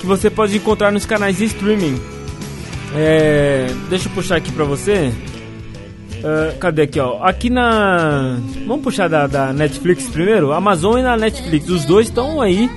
que 0.00 0.06
você 0.06 0.28
pode 0.28 0.56
encontrar 0.56 0.90
nos 0.90 1.06
canais 1.06 1.36
de 1.36 1.44
streaming. 1.44 2.00
É, 2.94 3.72
deixa 3.88 4.08
eu 4.08 4.12
puxar 4.12 4.36
aqui 4.36 4.50
pra 4.50 4.64
você. 4.64 5.12
Ah, 6.24 6.54
cadê 6.58 6.82
aqui, 6.82 7.00
ó? 7.00 7.22
Aqui 7.22 7.50
na. 7.50 8.38
Vamos 8.66 8.82
puxar 8.82 9.08
da, 9.08 9.26
da 9.26 9.52
Netflix 9.52 10.08
primeiro? 10.08 10.52
Amazon 10.52 10.98
e 10.98 11.02
na 11.02 11.16
Netflix. 11.16 11.68
Os 11.68 11.84
dois 11.84 12.08
estão 12.08 12.40
aí. 12.40 12.70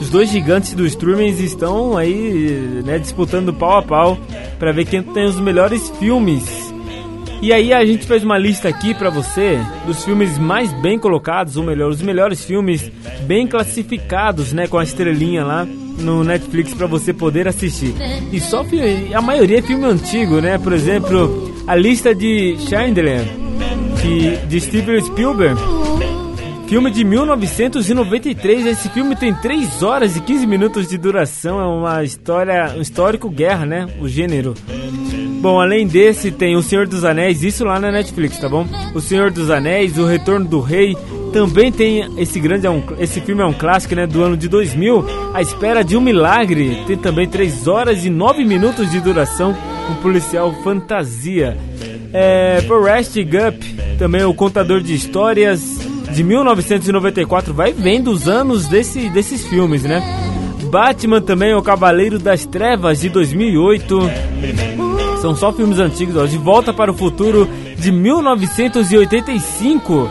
Os 0.00 0.10
dois 0.10 0.28
gigantes 0.28 0.74
do 0.74 0.86
streaming 0.86 1.28
estão 1.28 1.96
aí, 1.96 2.82
né, 2.84 2.98
disputando 2.98 3.50
pau 3.54 3.78
a 3.78 3.82
pau 3.82 4.18
pra 4.58 4.70
ver 4.70 4.84
quem 4.84 5.02
tem 5.02 5.24
os 5.24 5.40
melhores 5.40 5.88
filmes. 5.98 6.44
E 7.42 7.52
aí 7.52 7.72
a 7.72 7.84
gente 7.84 8.06
fez 8.06 8.24
uma 8.24 8.38
lista 8.38 8.68
aqui 8.68 8.94
pra 8.94 9.10
você 9.10 9.58
dos 9.86 10.04
filmes 10.04 10.38
mais 10.38 10.72
bem 10.80 10.98
colocados, 10.98 11.56
ou 11.56 11.64
melhor, 11.64 11.90
os 11.90 12.00
melhores 12.00 12.44
filmes 12.44 12.90
bem 13.22 13.46
classificados, 13.46 14.52
né, 14.52 14.66
com 14.66 14.78
a 14.78 14.82
estrelinha 14.82 15.44
lá 15.44 15.66
no 15.98 16.24
Netflix 16.24 16.74
pra 16.74 16.86
você 16.86 17.12
poder 17.12 17.48
assistir. 17.48 17.94
E 18.32 18.40
só 18.40 18.64
a 19.14 19.20
maioria 19.20 19.58
é 19.58 19.62
filme 19.62 19.84
antigo, 19.84 20.40
né? 20.40 20.58
Por 20.58 20.72
exemplo, 20.72 21.54
a 21.66 21.74
lista 21.74 22.14
de 22.14 22.56
Chandler, 22.68 23.24
de 24.48 24.60
Steven 24.60 25.00
Spielberg, 25.00 25.60
filme 26.68 26.90
de 26.90 27.04
1993. 27.04 28.66
Esse 28.66 28.88
filme 28.90 29.16
tem 29.16 29.32
3 29.34 29.82
horas 29.82 30.16
e 30.16 30.20
15 30.20 30.46
minutos 30.46 30.88
de 30.88 30.98
duração. 30.98 31.60
É 31.60 31.64
uma 31.64 32.04
história, 32.04 32.74
um 32.76 32.82
histórico 32.82 33.30
guerra, 33.30 33.64
né? 33.64 33.86
O 34.00 34.08
gênero. 34.08 34.54
Bom, 35.40 35.60
além 35.60 35.86
desse, 35.86 36.30
tem 36.30 36.56
O 36.56 36.62
Senhor 36.62 36.86
dos 36.86 37.04
Anéis, 37.04 37.42
isso 37.42 37.64
lá 37.64 37.78
na 37.78 37.92
Netflix, 37.92 38.38
tá 38.38 38.48
bom? 38.48 38.66
O 38.94 39.00
Senhor 39.00 39.30
dos 39.30 39.50
Anéis, 39.50 39.98
O 39.98 40.04
Retorno 40.04 40.46
do 40.46 40.60
Rei, 40.60 40.96
também 41.32 41.70
tem 41.70 42.08
esse 42.16 42.40
grande, 42.40 42.66
é 42.66 42.70
esse 42.98 43.20
filme 43.20 43.42
é 43.42 43.44
um 43.44 43.52
clássico, 43.52 43.94
né, 43.94 44.06
do 44.06 44.22
ano 44.22 44.36
de 44.36 44.48
2000, 44.48 45.04
A 45.34 45.42
Espera 45.42 45.84
de 45.84 45.96
um 45.96 46.00
Milagre, 46.00 46.82
tem 46.86 46.96
também 46.96 47.28
3 47.28 47.68
horas 47.68 48.04
e 48.04 48.10
9 48.10 48.44
minutos 48.44 48.90
de 48.90 49.00
duração, 49.00 49.54
um 49.90 49.94
policial 49.96 50.52
fantasia. 50.64 51.56
É, 52.12 52.62
Forrest 52.66 53.14
Gump, 53.16 53.62
também 53.98 54.24
o 54.24 54.32
contador 54.32 54.80
de 54.80 54.94
histórias 54.94 55.78
de 56.10 56.24
1994, 56.24 57.52
vai 57.52 57.72
vendo 57.72 58.10
os 58.10 58.26
anos 58.26 58.66
desse, 58.66 59.10
desses 59.10 59.44
filmes, 59.46 59.82
né? 59.82 60.02
Batman 60.70 61.20
também, 61.20 61.54
o 61.54 61.62
Cavaleiro 61.62 62.18
das 62.18 62.46
Trevas 62.46 63.00
de 63.00 63.08
2008. 63.08 63.98
São 65.26 65.34
só 65.34 65.52
filmes 65.52 65.80
antigos, 65.80 66.14
ó. 66.16 66.24
De 66.24 66.38
Volta 66.38 66.72
para 66.72 66.92
o 66.92 66.94
Futuro 66.94 67.48
de 67.76 67.90
1985. 67.90 70.08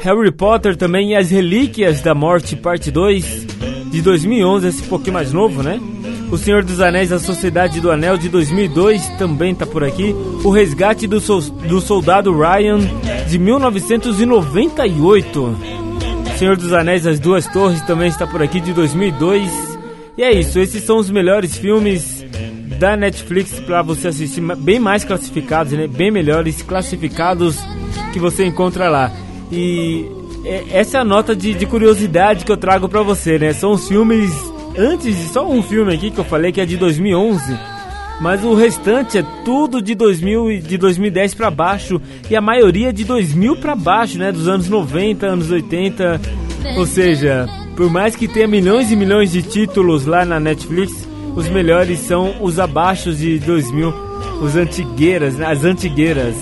Harry 0.00 0.30
Potter 0.30 0.76
também 0.76 1.10
e 1.10 1.16
as 1.16 1.28
Relíquias 1.32 2.00
da 2.00 2.14
Morte, 2.14 2.54
parte 2.54 2.88
2 2.88 3.44
de 3.90 4.00
2011, 4.00 4.68
esse 4.68 4.84
pouquinho 4.84 5.14
mais 5.14 5.32
novo, 5.32 5.60
né? 5.60 5.80
O 6.30 6.38
Senhor 6.38 6.62
dos 6.62 6.80
Anéis, 6.80 7.10
a 7.10 7.18
Sociedade 7.18 7.80
do 7.80 7.90
Anel 7.90 8.16
de 8.16 8.28
2002 8.28 9.08
também 9.18 9.56
tá 9.56 9.66
por 9.66 9.82
aqui. 9.82 10.14
O 10.44 10.50
Resgate 10.50 11.08
do, 11.08 11.18
Sol- 11.18 11.40
do 11.40 11.80
Soldado 11.80 12.32
Ryan 12.32 12.78
de 13.28 13.40
1998. 13.40 15.56
Senhor 16.38 16.56
dos 16.56 16.72
Anéis, 16.72 17.08
As 17.08 17.18
Duas 17.18 17.44
Torres 17.48 17.82
também 17.82 18.06
está 18.06 18.24
por 18.24 18.40
aqui 18.40 18.60
de 18.60 18.72
2002. 18.72 19.50
E 20.16 20.22
é 20.22 20.32
isso, 20.32 20.60
esses 20.60 20.84
são 20.84 20.98
os 20.98 21.10
melhores 21.10 21.56
filmes 21.56 22.17
da 22.78 22.96
Netflix 22.96 23.58
para 23.60 23.82
você 23.82 24.08
assistir, 24.08 24.40
bem 24.56 24.78
mais 24.78 25.04
classificados, 25.04 25.72
né? 25.72 25.86
Bem 25.86 26.10
melhores 26.10 26.62
classificados 26.62 27.58
que 28.12 28.18
você 28.18 28.46
encontra 28.46 28.88
lá. 28.88 29.10
E 29.50 30.06
é- 30.44 30.64
essa 30.70 30.98
é 30.98 31.00
a 31.00 31.04
nota 31.04 31.34
de, 31.34 31.54
de 31.54 31.66
curiosidade 31.66 32.44
que 32.44 32.52
eu 32.52 32.56
trago 32.56 32.88
para 32.88 33.02
você, 33.02 33.38
né? 33.38 33.52
São 33.52 33.72
os 33.72 33.88
filmes 33.88 34.30
antes 34.76 35.16
de 35.16 35.24
só 35.28 35.46
um 35.48 35.62
filme 35.62 35.92
aqui 35.92 36.10
que 36.10 36.18
eu 36.18 36.24
falei 36.24 36.52
que 36.52 36.60
é 36.60 36.66
de 36.66 36.76
2011. 36.76 37.58
Mas 38.20 38.44
o 38.44 38.52
restante 38.54 39.18
é 39.18 39.24
tudo 39.44 39.80
de 39.80 39.94
2000 39.94 40.50
e 40.50 40.58
de 40.60 40.76
2010 40.76 41.34
para 41.34 41.50
baixo 41.50 42.00
e 42.28 42.34
a 42.34 42.40
maioria 42.40 42.92
de 42.92 43.04
2000 43.04 43.56
para 43.56 43.76
baixo, 43.76 44.18
né, 44.18 44.32
dos 44.32 44.48
anos 44.48 44.68
90, 44.68 45.24
anos 45.26 45.50
80. 45.50 46.20
Ou 46.76 46.84
seja, 46.84 47.46
por 47.76 47.88
mais 47.88 48.16
que 48.16 48.26
tenha 48.26 48.48
milhões 48.48 48.90
e 48.90 48.96
milhões 48.96 49.30
de 49.30 49.40
títulos 49.42 50.04
lá 50.04 50.24
na 50.24 50.40
Netflix, 50.40 51.07
os 51.38 51.48
melhores 51.48 52.00
são 52.00 52.34
os 52.40 52.58
abaixo 52.58 53.14
de 53.14 53.38
2000, 53.38 53.94
os 54.42 54.56
antigueiras, 54.56 55.36
né, 55.36 55.46
as 55.46 55.64
antigueiras. 55.64 56.34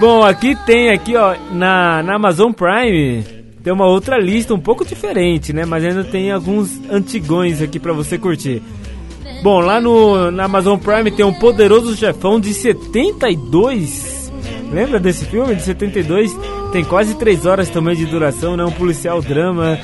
Bom, 0.00 0.22
aqui 0.22 0.56
tem 0.64 0.88
aqui, 0.88 1.14
ó, 1.14 1.36
na, 1.52 2.02
na 2.02 2.14
Amazon 2.14 2.50
Prime, 2.52 3.22
tem 3.62 3.70
uma 3.70 3.84
outra 3.84 4.18
lista 4.18 4.54
um 4.54 4.58
pouco 4.58 4.82
diferente, 4.82 5.52
né, 5.52 5.66
mas 5.66 5.84
ainda 5.84 6.02
tem 6.04 6.32
alguns 6.32 6.80
antigões 6.90 7.60
aqui 7.60 7.78
para 7.78 7.92
você 7.92 8.16
curtir. 8.16 8.62
Bom, 9.42 9.60
lá 9.60 9.78
no 9.78 10.30
na 10.30 10.44
Amazon 10.44 10.78
Prime 10.78 11.10
tem 11.10 11.26
um 11.26 11.34
poderoso 11.34 11.94
chefão 11.94 12.40
de 12.40 12.54
72. 12.54 14.32
Lembra 14.72 14.98
desse 14.98 15.26
filme 15.26 15.54
de 15.54 15.62
72? 15.62 16.34
Tem 16.72 16.82
quase 16.82 17.14
3 17.14 17.44
horas 17.44 17.68
também 17.68 17.94
de 17.94 18.06
duração, 18.06 18.56
né? 18.56 18.64
Um 18.64 18.72
policial 18.72 19.20
drama. 19.20 19.78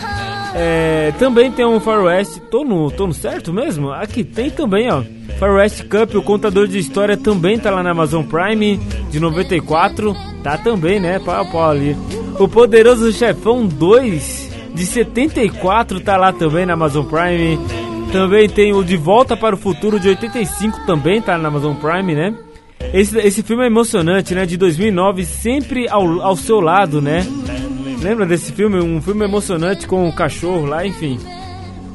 É, 0.54 1.12
também 1.18 1.50
tem 1.50 1.66
um 1.66 1.80
Far 1.80 2.04
West. 2.04 2.38
Tô 2.50 2.64
no, 2.64 2.90
tô 2.90 3.06
no 3.08 3.12
certo 3.12 3.52
mesmo? 3.52 3.90
Aqui 3.90 4.22
tem 4.22 4.50
também, 4.50 4.88
ó. 4.90 5.02
Far 5.38 5.52
West 5.52 5.82
Cup, 5.88 6.14
o 6.14 6.22
contador 6.22 6.68
de 6.68 6.78
história 6.78 7.16
também 7.16 7.58
tá 7.58 7.70
lá 7.70 7.82
na 7.82 7.90
Amazon 7.90 8.24
Prime 8.24 8.76
de 9.10 9.18
94. 9.18 10.14
Tá 10.44 10.56
também, 10.56 11.00
né? 11.00 11.18
Pau 11.18 11.42
a 11.42 11.44
pau 11.44 11.70
ali. 11.70 11.96
O 12.38 12.46
Poderoso 12.46 13.12
Chefão 13.12 13.66
2 13.66 14.50
de 14.74 14.86
74 14.86 16.00
tá 16.00 16.16
lá 16.16 16.32
também 16.32 16.64
na 16.64 16.74
Amazon 16.74 17.04
Prime. 17.04 17.58
Também 18.12 18.48
tem 18.48 18.72
o 18.72 18.84
De 18.84 18.96
Volta 18.96 19.36
para 19.36 19.56
o 19.56 19.58
Futuro 19.58 19.98
de 19.98 20.08
85 20.08 20.86
também 20.86 21.20
tá 21.20 21.36
na 21.36 21.48
Amazon 21.48 21.74
Prime, 21.74 22.14
né? 22.14 22.32
Esse, 22.92 23.18
esse 23.18 23.42
filme 23.42 23.64
é 23.64 23.66
emocionante, 23.66 24.36
né? 24.36 24.46
De 24.46 24.56
2009, 24.56 25.24
sempre 25.24 25.88
ao, 25.88 26.22
ao 26.22 26.36
seu 26.36 26.60
lado, 26.60 27.00
né? 27.00 27.26
Lembra 28.04 28.26
desse 28.26 28.52
filme? 28.52 28.78
Um 28.82 29.00
filme 29.00 29.24
emocionante 29.24 29.86
com 29.86 30.06
o 30.06 30.12
cachorro 30.12 30.66
lá, 30.66 30.86
enfim. 30.86 31.18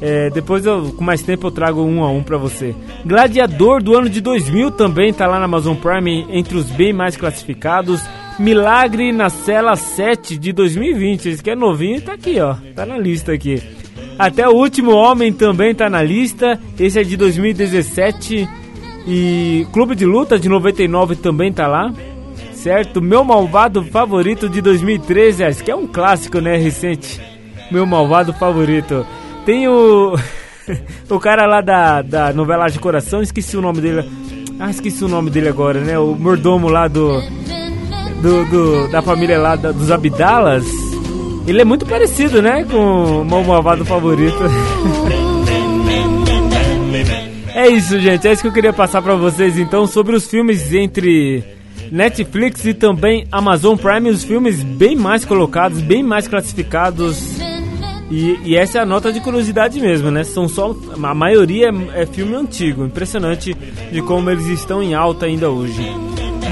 É, 0.02 0.28
depois, 0.30 0.66
eu, 0.66 0.92
com 0.96 1.04
mais 1.04 1.22
tempo, 1.22 1.46
eu 1.46 1.50
trago 1.52 1.84
um 1.84 2.02
a 2.02 2.10
um 2.10 2.20
pra 2.20 2.36
você. 2.36 2.74
Gladiador 3.06 3.80
do 3.80 3.96
ano 3.96 4.08
de 4.08 4.20
2000 4.20 4.72
também 4.72 5.12
tá 5.12 5.28
lá 5.28 5.38
na 5.38 5.44
Amazon 5.44 5.76
Prime, 5.76 6.26
entre 6.30 6.56
os 6.56 6.64
bem 6.64 6.92
mais 6.92 7.16
classificados. 7.16 8.02
Milagre 8.40 9.12
na 9.12 9.30
Cela 9.30 9.76
7 9.76 10.36
de 10.36 10.52
2020. 10.52 11.28
Esse 11.28 11.42
que 11.44 11.50
é 11.50 11.54
novinho 11.54 12.00
tá 12.00 12.14
aqui, 12.14 12.40
ó. 12.40 12.56
Tá 12.74 12.84
na 12.84 12.98
lista 12.98 13.30
aqui. 13.32 13.62
Até 14.18 14.48
o 14.48 14.56
Último 14.56 14.90
Homem 14.90 15.32
também 15.32 15.72
tá 15.76 15.88
na 15.88 16.02
lista. 16.02 16.58
Esse 16.76 16.98
é 16.98 17.04
de 17.04 17.16
2017. 17.16 18.48
E 19.06 19.64
Clube 19.72 19.94
de 19.94 20.06
Luta 20.06 20.40
de 20.40 20.48
99 20.48 21.14
também 21.14 21.52
tá 21.52 21.68
lá. 21.68 21.92
Certo? 22.62 23.00
Meu 23.00 23.24
Malvado 23.24 23.82
Favorito 23.84 24.48
de 24.48 24.60
2013. 24.60 25.42
Esse 25.44 25.64
que 25.64 25.70
é 25.70 25.76
um 25.76 25.86
clássico, 25.86 26.40
né? 26.40 26.56
Recente. 26.56 27.20
Meu 27.70 27.86
Malvado 27.86 28.32
Favorito. 28.34 29.06
Tem 29.46 29.66
o. 29.66 30.14
o 31.08 31.18
cara 31.20 31.46
lá 31.46 31.60
da, 31.62 32.02
da 32.02 32.32
novela 32.34 32.68
de 32.68 32.78
coração, 32.78 33.22
esqueci 33.22 33.56
o 33.56 33.62
nome 33.62 33.80
dele. 33.80 34.06
Ah, 34.58 34.68
esqueci 34.70 35.02
o 35.02 35.08
nome 35.08 35.30
dele 35.30 35.48
agora, 35.48 35.80
né? 35.80 35.98
O 35.98 36.14
mordomo 36.14 36.68
lá 36.68 36.86
do. 36.86 37.20
do, 38.20 38.44
do- 38.50 38.88
da 38.88 39.00
família 39.00 39.38
lá 39.38 39.56
da- 39.56 39.72
dos 39.72 39.90
Abdalas. 39.90 40.66
Ele 41.46 41.62
é 41.62 41.64
muito 41.64 41.86
parecido, 41.86 42.42
né? 42.42 42.64
Com 42.70 43.22
o 43.22 43.24
meu 43.24 43.42
malvado 43.42 43.86
favorito. 43.86 44.36
é 47.54 47.68
isso, 47.70 47.98
gente. 47.98 48.28
É 48.28 48.32
isso 48.32 48.42
que 48.42 48.48
eu 48.48 48.52
queria 48.52 48.72
passar 48.74 49.00
pra 49.00 49.14
vocês 49.14 49.58
então 49.58 49.86
sobre 49.86 50.14
os 50.14 50.28
filmes 50.28 50.74
entre 50.74 51.42
Netflix 51.90 52.64
e 52.64 52.74
também 52.74 53.26
Amazon 53.30 53.76
Prime. 53.76 54.10
Os 54.10 54.24
filmes 54.24 54.62
bem 54.62 54.96
mais 54.96 55.24
colocados, 55.24 55.80
bem 55.80 56.02
mais 56.02 56.28
classificados. 56.28 57.38
E, 58.10 58.38
e 58.44 58.56
essa 58.56 58.78
é 58.78 58.80
a 58.80 58.86
nota 58.86 59.12
de 59.12 59.20
curiosidade 59.20 59.80
mesmo, 59.80 60.10
né? 60.10 60.24
São 60.24 60.48
só. 60.48 60.74
A 61.02 61.14
maioria 61.14 61.70
é, 61.94 62.02
é 62.02 62.06
filme 62.06 62.34
antigo. 62.34 62.84
Impressionante 62.84 63.54
de 63.54 64.02
como 64.02 64.30
eles 64.30 64.46
estão 64.46 64.82
em 64.82 64.94
alta 64.94 65.26
ainda 65.26 65.50
hoje. 65.50 65.80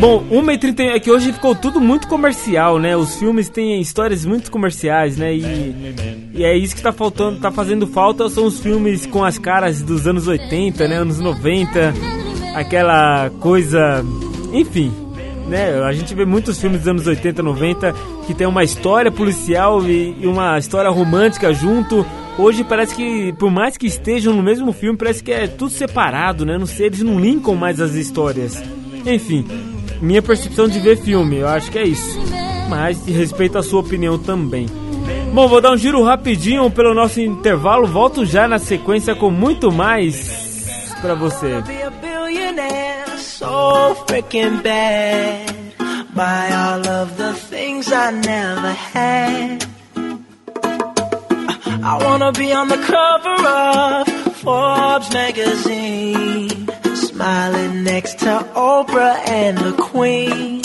Bom, 0.00 0.24
1h30 0.30 0.80
é 0.94 1.00
que 1.00 1.10
hoje 1.10 1.32
ficou 1.32 1.56
tudo 1.56 1.80
muito 1.80 2.06
comercial, 2.06 2.78
né? 2.78 2.96
Os 2.96 3.16
filmes 3.16 3.48
têm 3.48 3.80
histórias 3.80 4.24
muito 4.24 4.48
comerciais, 4.48 5.16
né? 5.16 5.34
E, 5.34 6.30
e 6.34 6.44
é 6.44 6.56
isso 6.56 6.76
que 6.76 6.82
tá 6.82 6.92
faltando, 6.92 7.40
tá 7.40 7.50
fazendo 7.50 7.84
falta 7.84 8.28
são 8.28 8.46
os 8.46 8.60
filmes 8.60 9.06
com 9.06 9.24
as 9.24 9.38
caras 9.38 9.82
dos 9.82 10.06
anos 10.06 10.28
80, 10.28 10.86
né? 10.86 10.98
Anos 10.98 11.18
90, 11.18 11.92
aquela 12.54 13.28
coisa. 13.40 14.04
Enfim, 14.52 14.92
né? 15.48 15.82
A 15.82 15.92
gente 15.92 16.14
vê 16.14 16.24
muitos 16.24 16.60
filmes 16.60 16.80
dos 16.80 16.88
anos 16.88 17.06
80, 17.06 17.42
90 17.42 17.94
que 18.26 18.34
tem 18.34 18.46
uma 18.46 18.62
história 18.62 19.10
policial 19.10 19.82
e, 19.88 20.16
e 20.20 20.26
uma 20.26 20.58
história 20.58 20.90
romântica 20.90 21.52
junto. 21.52 22.06
Hoje 22.38 22.62
parece 22.62 22.94
que, 22.94 23.32
por 23.32 23.50
mais 23.50 23.76
que 23.76 23.86
estejam 23.86 24.32
no 24.32 24.42
mesmo 24.42 24.72
filme, 24.72 24.96
parece 24.96 25.22
que 25.22 25.32
é 25.32 25.48
tudo 25.48 25.70
separado, 25.70 26.46
né? 26.46 26.56
Não 26.56 26.66
sei, 26.66 26.86
eles 26.86 27.02
não 27.02 27.18
linkam 27.18 27.54
mais 27.54 27.80
as 27.80 27.94
histórias. 27.94 28.62
Enfim, 29.04 29.44
minha 30.00 30.22
percepção 30.22 30.68
de 30.68 30.78
ver 30.78 30.98
filme, 30.98 31.38
eu 31.38 31.48
acho 31.48 31.70
que 31.70 31.78
é 31.78 31.84
isso. 31.84 32.18
Mas 32.68 33.04
respeito 33.06 33.58
a 33.58 33.62
sua 33.62 33.80
opinião 33.80 34.18
também. 34.18 34.66
Bom, 35.32 35.48
vou 35.48 35.60
dar 35.60 35.72
um 35.72 35.76
giro 35.76 36.02
rapidinho 36.02 36.70
pelo 36.70 36.94
nosso 36.94 37.20
intervalo, 37.20 37.86
volto 37.86 38.24
já 38.24 38.46
na 38.46 38.58
sequência 38.58 39.14
com 39.14 39.30
muito 39.30 39.72
mais 39.72 40.66
pra 41.00 41.14
você. 41.14 41.62
So 43.38 43.94
freaking 44.08 44.64
bad. 44.64 45.54
by 46.12 46.50
all 46.50 46.84
of 46.88 47.16
the 47.16 47.32
things 47.32 47.92
I 47.92 48.10
never 48.10 48.72
had. 48.72 49.64
I 51.90 51.94
wanna 52.04 52.32
be 52.32 52.52
on 52.52 52.66
the 52.68 52.82
cover 52.94 53.38
of 53.46 54.08
Forbes 54.42 55.12
magazine, 55.12 56.68
smiling 56.96 57.84
next 57.84 58.18
to 58.24 58.32
Oprah 58.56 59.18
and 59.28 59.56
the 59.58 59.74
Queen. 59.90 60.62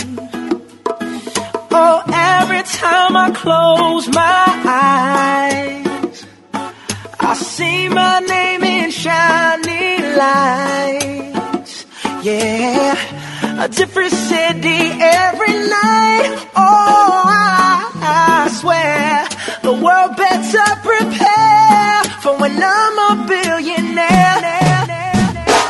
Oh, 1.70 1.98
every 2.12 2.64
time 2.64 3.16
I 3.26 3.30
close 3.44 4.08
my 4.08 4.46
eyes, 4.66 6.26
I 7.20 7.34
see 7.36 7.88
my 7.90 8.20
name 8.22 8.64
in 8.64 8.90
shining 8.90 10.02
lights. 10.18 11.23
Yeah, 12.24 12.96
a 13.66 13.68
different 13.68 14.14
city 14.14 14.80
every 14.80 15.54
night. 15.68 16.48
Oh, 16.56 17.24
I, 17.28 17.92
I 18.00 18.50
swear 18.50 19.28
the 19.62 19.74
world 19.84 20.16
better 20.16 20.68
prepare 20.88 22.04
for 22.22 22.40
when 22.40 22.56
I'm 22.64 22.98
a 23.12 23.28
billionaire. 23.28 24.33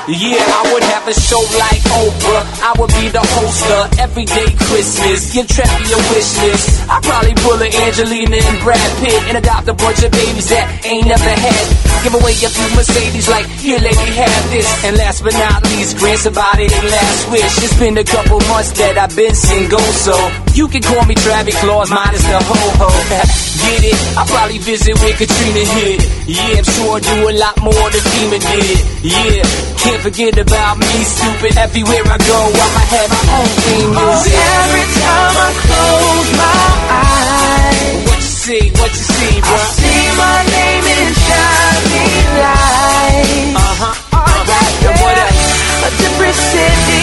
Yeah, 0.03 0.35
I 0.35 0.67
would 0.67 0.83
have 0.83 1.07
a 1.07 1.15
show 1.15 1.39
like 1.55 1.79
Oprah. 1.95 2.43
I 2.59 2.75
would 2.75 2.91
be 2.99 3.07
the 3.07 3.23
host 3.23 3.63
of 3.71 3.87
Everyday 4.03 4.51
Christmas. 4.67 5.31
Give 5.31 5.47
Trappy 5.47 5.95
a 5.95 5.99
wish 6.11 6.27
list. 6.43 6.91
I'd 6.91 6.99
probably 7.07 7.31
pull 7.39 7.55
a 7.63 7.71
Angelina 7.87 8.35
and 8.35 8.57
Brad 8.59 8.91
Pitt 8.99 9.15
and 9.31 9.39
adopt 9.39 9.71
a 9.71 9.73
bunch 9.73 10.03
of 10.03 10.11
babies 10.11 10.51
that 10.51 10.67
ain't 10.83 11.07
never 11.07 11.23
had. 11.23 11.65
Give 12.03 12.19
away 12.19 12.35
a 12.35 12.51
few 12.51 12.67
Mercedes 12.75 13.31
like, 13.31 13.47
here 13.63 13.79
lady, 13.79 14.11
have 14.19 14.43
this. 14.51 14.67
And 14.83 14.97
last 14.99 15.23
but 15.23 15.39
not 15.39 15.63
least, 15.71 15.95
grant 15.95 16.19
somebody 16.19 16.67
their 16.67 16.83
last 16.83 17.31
wish. 17.31 17.53
It's 17.63 17.79
been 17.79 17.95
a 17.95 18.03
couple 18.03 18.43
months 18.51 18.75
that 18.75 18.99
I've 18.99 19.15
been 19.15 19.31
single, 19.31 19.87
so 20.03 20.19
you 20.51 20.67
can 20.67 20.83
call 20.83 21.07
me 21.07 21.15
Travis 21.15 21.55
Claus 21.63 21.87
minus 21.87 22.27
the 22.27 22.43
ho-ho. 22.43 22.91
Get 23.63 23.87
it? 23.87 23.95
I'll 24.19 24.27
probably 24.27 24.59
visit 24.59 24.99
where 24.99 25.15
Katrina 25.15 25.63
hit. 25.63 26.03
Yeah, 26.27 26.59
I'm 26.59 26.67
sure 26.67 26.99
I'd 26.99 27.07
do 27.07 27.17
a 27.23 27.33
lot 27.39 27.55
more 27.63 27.87
than 27.87 28.03
FEMA 28.03 28.39
did. 28.43 28.77
Yeah, 29.07 29.47
can't 29.93 30.03
forget 30.03 30.37
about 30.39 30.77
me, 30.79 30.89
stupid. 31.05 31.57
Everywhere 31.57 32.01
I 32.05 32.17
go, 32.17 32.39
I'ma 32.49 32.83
have 32.93 33.09
my 33.13 33.23
own 33.37 33.49
theme 33.61 33.93
Oh, 33.93 34.01
music. 34.09 34.33
every 34.33 34.85
time 34.97 35.35
I 35.37 35.49
close 35.69 36.29
my 36.33 36.65
eyes, 36.97 38.07
What 38.09 38.17
you 38.17 38.33
see, 38.41 38.65
what 38.81 38.89
you 38.89 39.05
see, 39.13 39.35
bro? 39.45 39.53
I 39.53 39.65
see 39.77 40.03
my 40.17 40.37
name 40.49 40.85
in 40.97 41.07
shining 41.13 42.25
lights. 42.41 43.53
Uh-huh. 43.53 44.17
Alright, 44.17 44.73
Yeah, 44.81 44.97
what 44.97 45.13
yeah. 45.13 45.29
else? 45.29 45.45
A 45.85 45.89
different 46.01 46.37
city 46.41 47.01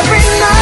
every 0.00 0.24
night. 0.40 0.59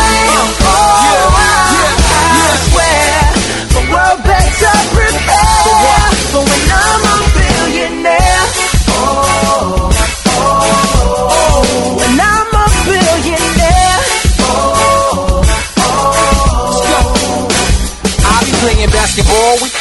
Basketball 19.18 19.67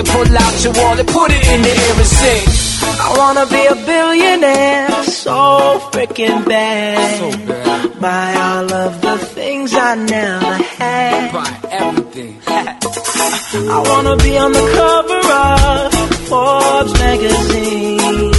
pull 0.00 0.38
out 0.38 0.64
your 0.64 0.72
wallet, 0.72 1.06
put 1.06 1.30
it 1.30 1.44
in 1.52 1.60
the 1.62 1.68
air 1.68 1.96
and 2.00 2.06
sing. 2.06 2.44
I 2.82 3.14
wanna 3.18 3.46
be 3.46 3.62
a 3.66 3.74
billionaire 3.74 5.04
so 5.04 5.78
freaking 5.92 6.44
bad. 6.48 8.00
Buy 8.00 8.34
all 8.34 8.72
of 8.72 9.00
the 9.02 9.18
things 9.18 9.74
I 9.74 9.94
never 9.96 10.54
had. 10.80 11.32
Buy 11.32 11.68
everything. 11.70 12.40
I 12.48 13.78
wanna 13.88 14.16
be 14.16 14.38
on 14.38 14.52
the 14.52 14.66
cover 14.78 15.22
of 15.42 15.92
Forbes 16.28 16.92
magazine, 16.98 18.32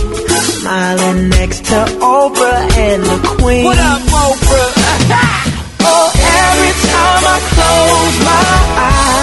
smiling 0.57 1.29
next 1.29 1.65
to 1.65 1.79
Oprah 2.01 2.77
and 2.77 3.03
the 3.03 3.19
Queen. 3.37 3.65
What 3.65 3.77
up, 3.77 4.01
Oprah? 4.01 5.49
Oh, 5.85 6.09
every 6.15 6.73
time 6.89 7.23
I 7.35 7.39
close 7.53 8.17
my 8.23 8.45
eyes, 8.87 9.22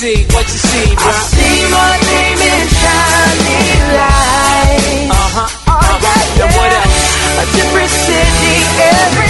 see, 0.00 0.24
what 0.32 0.48
you 0.48 0.56
see, 0.56 0.94
bro? 0.96 1.04
I 1.04 1.20
see 1.28 1.60
my 1.68 1.92
name 2.08 2.40
in 2.40 2.64
shining 2.80 3.80
lights. 4.00 5.12
Uh-huh. 5.12 5.76
Alright, 5.76 6.28
Yeah, 6.40 6.48
what 6.56 6.72
else? 6.72 7.00
A 7.36 7.44
different 7.52 7.92
city 7.92 8.56
every 8.80 9.29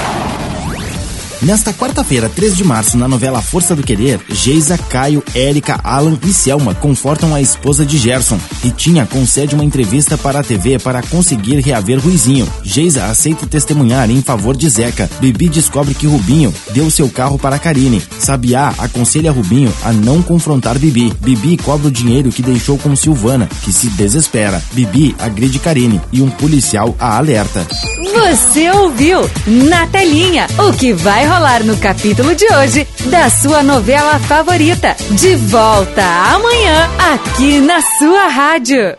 Nesta 1.41 1.73
quarta-feira, 1.73 2.29
3 2.29 2.55
de 2.55 2.63
março, 2.63 2.95
na 2.95 3.07
novela 3.07 3.41
Força 3.41 3.75
do 3.75 3.81
Querer, 3.81 4.19
Geisa, 4.29 4.77
Caio, 4.77 5.23
Érica, 5.33 5.79
Alan 5.83 6.15
e 6.23 6.31
Selma 6.31 6.75
confortam 6.75 7.33
a 7.33 7.41
esposa 7.41 7.83
de 7.83 7.97
Gerson. 7.97 8.39
Ritinha 8.61 9.07
concede 9.07 9.55
uma 9.55 9.65
entrevista 9.65 10.15
para 10.15 10.41
a 10.41 10.43
TV 10.43 10.77
para 10.77 11.01
conseguir 11.01 11.59
reaver 11.59 11.99
Ruizinho. 11.99 12.47
Geisa 12.61 13.05
aceita 13.05 13.47
testemunhar 13.47 14.11
em 14.11 14.21
favor 14.21 14.55
de 14.55 14.69
Zeca. 14.69 15.09
Bibi 15.19 15.49
descobre 15.49 15.95
que 15.95 16.05
Rubinho 16.05 16.53
deu 16.75 16.91
seu 16.91 17.09
carro 17.09 17.39
para 17.39 17.57
Karine. 17.57 18.03
Sabiá 18.19 18.75
aconselha 18.77 19.31
Rubinho 19.31 19.73
a 19.83 19.91
não 19.91 20.21
confrontar 20.21 20.77
Bibi. 20.77 21.11
Bibi 21.21 21.57
cobra 21.57 21.87
o 21.87 21.91
dinheiro 21.91 22.29
que 22.29 22.43
deixou 22.43 22.77
com 22.77 22.95
Silvana, 22.95 23.49
que 23.63 23.73
se 23.73 23.89
desespera. 23.89 24.61
Bibi 24.73 25.15
agride 25.17 25.57
Karine 25.57 25.99
e 26.11 26.21
um 26.21 26.29
policial 26.29 26.95
a 26.99 27.17
alerta. 27.17 27.65
Você 28.13 28.69
ouviu 28.69 29.21
na 29.47 29.87
telinha 29.87 30.45
o 30.59 30.71
que 30.73 30.93
vai 30.93 31.30
rolar 31.31 31.63
no 31.63 31.77
capítulo 31.77 32.35
de 32.35 32.45
hoje 32.53 32.85
da 33.05 33.29
sua 33.29 33.63
novela 33.63 34.19
favorita. 34.19 34.95
De 35.11 35.33
volta 35.35 36.03
amanhã 36.03 36.89
aqui 37.13 37.61
na 37.61 37.81
sua 37.81 38.27
rádio. 38.27 38.97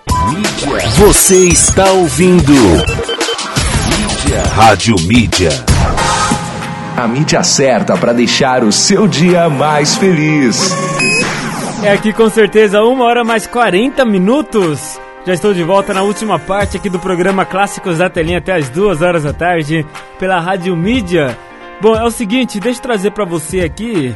Você 0.96 1.48
está 1.48 1.90
ouvindo 1.92 2.54
Mídia. 2.54 4.42
Rádio 4.54 4.96
Mídia. 5.02 5.50
A 6.96 7.06
mídia 7.06 7.42
certa 7.42 7.98
para 7.98 8.14
deixar 8.14 8.64
o 8.64 8.72
seu 8.72 9.06
dia 9.06 9.50
mais 9.50 9.96
feliz. 9.96 10.74
É 11.82 11.92
aqui 11.92 12.14
com 12.14 12.30
certeza 12.30 12.80
uma 12.82 13.04
hora 13.04 13.22
mais 13.22 13.46
40 13.46 14.06
minutos. 14.06 14.98
Já 15.26 15.34
estou 15.34 15.52
de 15.52 15.62
volta 15.62 15.92
na 15.92 16.02
última 16.02 16.38
parte 16.38 16.78
aqui 16.78 16.88
do 16.88 16.98
programa 16.98 17.44
Clássicos 17.44 17.98
da 17.98 18.08
Telinha 18.08 18.38
até 18.38 18.54
as 18.54 18.70
duas 18.70 19.02
horas 19.02 19.24
da 19.24 19.34
tarde 19.34 19.84
pela 20.18 20.40
Rádio 20.40 20.74
Mídia. 20.74 21.36
Bom, 21.82 21.96
é 21.96 22.04
o 22.04 22.12
seguinte, 22.12 22.60
deixa 22.60 22.78
eu 22.78 22.82
trazer 22.82 23.10
pra 23.10 23.24
você 23.24 23.60
aqui 23.60 24.14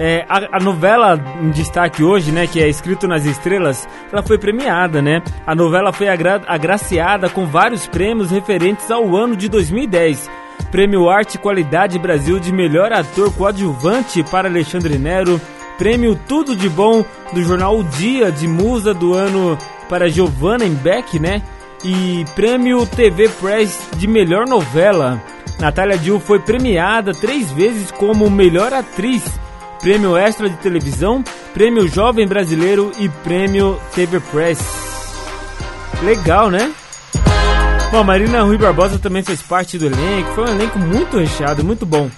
É, 0.00 0.26
a, 0.28 0.56
a 0.56 0.60
novela 0.60 1.16
em 1.40 1.50
destaque 1.50 2.02
hoje, 2.02 2.32
né, 2.32 2.48
que 2.48 2.60
é 2.60 2.68
Escrito 2.68 3.06
nas 3.06 3.24
Estrelas, 3.24 3.88
ela 4.12 4.24
foi 4.24 4.36
premiada, 4.36 5.00
né? 5.00 5.22
A 5.46 5.54
novela 5.54 5.92
foi 5.92 6.08
agra 6.08 6.42
agraciada 6.48 7.30
com 7.30 7.46
vários 7.46 7.86
prêmios 7.86 8.32
referentes 8.32 8.90
ao 8.90 9.14
ano 9.14 9.36
de 9.36 9.48
2010. 9.48 10.28
Prêmio 10.72 11.08
Arte 11.08 11.36
e 11.36 11.38
Qualidade 11.38 12.00
Brasil 12.00 12.40
de 12.40 12.52
Melhor 12.52 12.92
Ator 12.92 13.32
Coadjuvante 13.32 14.24
para 14.24 14.48
Alexandre 14.48 14.98
Nero. 14.98 15.40
Prêmio 15.78 16.18
Tudo 16.26 16.56
de 16.56 16.68
Bom 16.68 17.04
do 17.32 17.44
jornal 17.44 17.78
O 17.78 17.84
Dia 17.84 18.32
de 18.32 18.48
Musa 18.48 18.92
do 18.92 19.14
ano 19.14 19.56
para 19.88 20.08
Giovanna 20.08 20.64
Beck, 20.66 21.20
né? 21.20 21.40
E 21.84 22.24
Prêmio 22.34 22.86
TV 22.86 23.28
Press 23.28 23.78
de 23.96 24.06
Melhor 24.06 24.48
Novela. 24.48 25.22
Natália 25.60 25.98
Dill 25.98 26.18
foi 26.18 26.40
premiada 26.40 27.12
três 27.12 27.52
vezes 27.52 27.90
como 27.90 28.30
melhor 28.30 28.72
atriz, 28.72 29.22
Prêmio 29.80 30.16
Extra 30.16 30.48
de 30.48 30.56
Televisão, 30.56 31.22
Prêmio 31.52 31.86
Jovem 31.86 32.26
Brasileiro 32.26 32.90
e 32.98 33.08
Prêmio 33.08 33.78
TV 33.94 34.18
Press. 34.18 34.58
Legal, 36.02 36.50
né? 36.50 36.72
Bom, 37.90 37.98
a 37.98 38.04
Marina 38.04 38.42
Rui 38.42 38.58
Barbosa 38.58 38.98
também 38.98 39.22
fez 39.22 39.42
parte 39.42 39.78
do 39.78 39.86
elenco, 39.86 40.32
foi 40.34 40.44
um 40.44 40.54
elenco 40.54 40.78
muito 40.78 41.18
recheado, 41.18 41.62
muito 41.62 41.84
bom. 41.84 42.10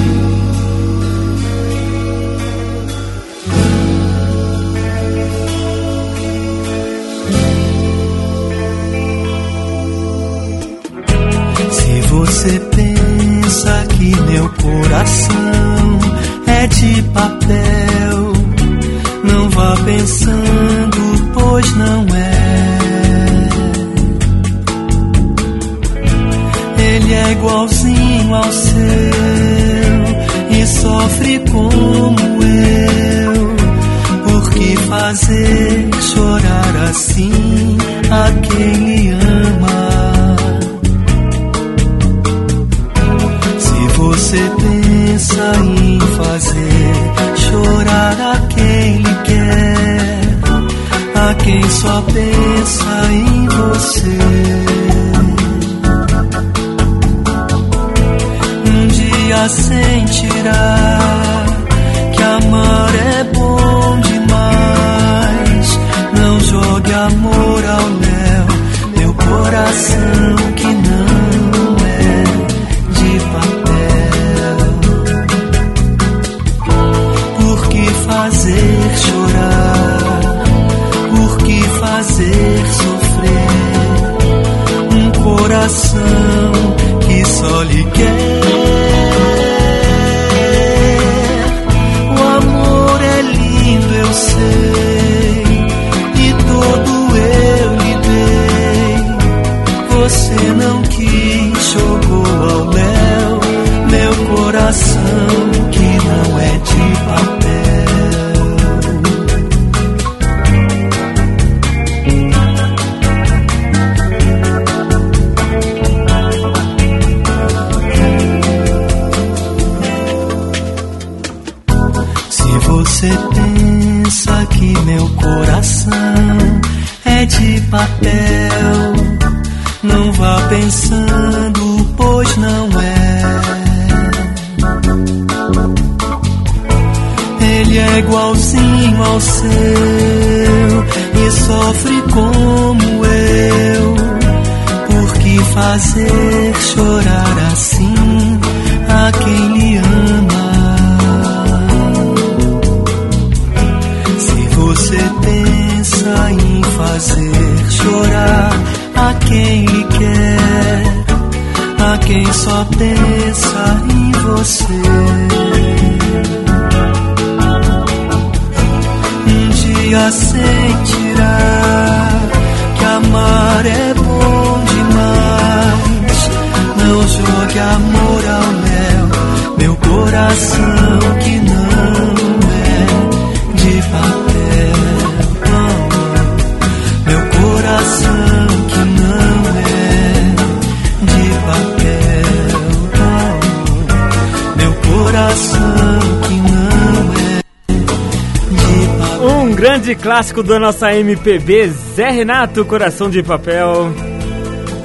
Clássico 200.30 200.42
da 200.44 200.60
nossa 200.60 200.94
MPB, 200.94 201.68
Zé 201.68 202.10
Renato, 202.10 202.64
Coração 202.64 203.10
de 203.10 203.22
Papel. 203.22 203.92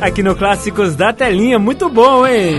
Aqui 0.02 0.24
no 0.24 0.36
Clássicos 0.36 0.96
da 0.96 1.14
Telinha, 1.14 1.60
muito 1.60 1.88
bom, 1.88 2.26
hein? 2.26 2.58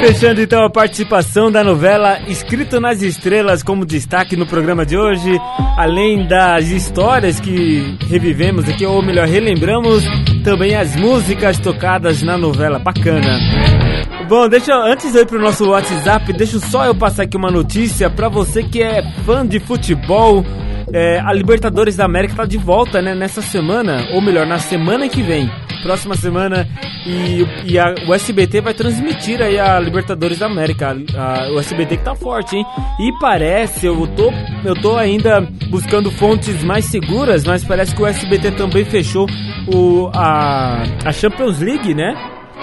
Fechando 0.00 0.40
então 0.40 0.62
a 0.62 0.70
participação 0.70 1.50
da 1.50 1.64
novela 1.64 2.20
Escrito 2.26 2.78
nas 2.78 3.00
Estrelas 3.00 3.62
como 3.62 3.86
destaque 3.86 4.36
no 4.36 4.46
programa 4.46 4.84
de 4.84 4.98
hoje, 4.98 5.30
além 5.78 6.26
das 6.26 6.68
histórias 6.68 7.40
que 7.40 7.96
revivemos 8.08 8.68
aqui, 8.68 8.84
ou 8.84 9.02
melhor, 9.02 9.26
relembramos, 9.26 10.04
também 10.44 10.74
as 10.74 10.94
músicas 10.94 11.58
tocadas 11.58 12.22
na 12.22 12.36
novela, 12.36 12.78
bacana. 12.78 13.89
Bom, 14.30 14.48
deixa 14.48 14.72
antes 14.76 15.12
ir 15.12 15.26
pro 15.26 15.40
nosso 15.40 15.68
WhatsApp, 15.68 16.32
deixa 16.32 16.60
só 16.60 16.84
eu 16.86 16.94
passar 16.94 17.24
aqui 17.24 17.36
uma 17.36 17.50
notícia 17.50 18.08
pra 18.08 18.28
você 18.28 18.62
que 18.62 18.80
é 18.80 19.02
fã 19.26 19.44
de 19.44 19.58
futebol. 19.58 20.44
É, 20.92 21.18
a 21.20 21.32
Libertadores 21.32 21.96
da 21.96 22.04
América 22.04 22.34
tá 22.36 22.44
de 22.44 22.56
volta, 22.56 23.02
né? 23.02 23.12
Nessa 23.14 23.42
semana, 23.42 24.06
ou 24.12 24.20
melhor, 24.20 24.46
na 24.46 24.58
semana 24.60 25.08
que 25.08 25.20
vem. 25.20 25.50
Próxima 25.82 26.14
semana. 26.14 26.66
E, 27.04 27.44
e 27.72 27.76
a, 27.78 27.92
o 28.08 28.14
SBT 28.14 28.60
vai 28.60 28.72
transmitir 28.74 29.40
aí 29.42 29.58
a 29.58 29.80
Libertadores 29.80 30.38
da 30.38 30.46
América. 30.46 30.96
A- 31.16 31.46
a- 31.46 31.52
o 31.52 31.58
SBT 31.58 31.96
que 31.96 32.04
tá 32.04 32.14
forte, 32.14 32.56
hein? 32.56 32.64
E 33.00 33.12
parece, 33.20 33.86
eu 33.86 34.06
tô, 34.16 34.32
eu 34.64 34.74
tô 34.80 34.96
ainda 34.96 35.40
buscando 35.70 36.08
fontes 36.10 36.62
mais 36.62 36.84
seguras, 36.84 37.44
mas 37.44 37.64
parece 37.64 37.94
que 37.96 38.02
o 38.02 38.06
SBT 38.06 38.52
também 38.52 38.84
fechou 38.84 39.26
o, 39.74 40.08
a, 40.14 40.82
a 41.04 41.12
Champions 41.12 41.58
League, 41.60 41.94
né? 41.94 42.14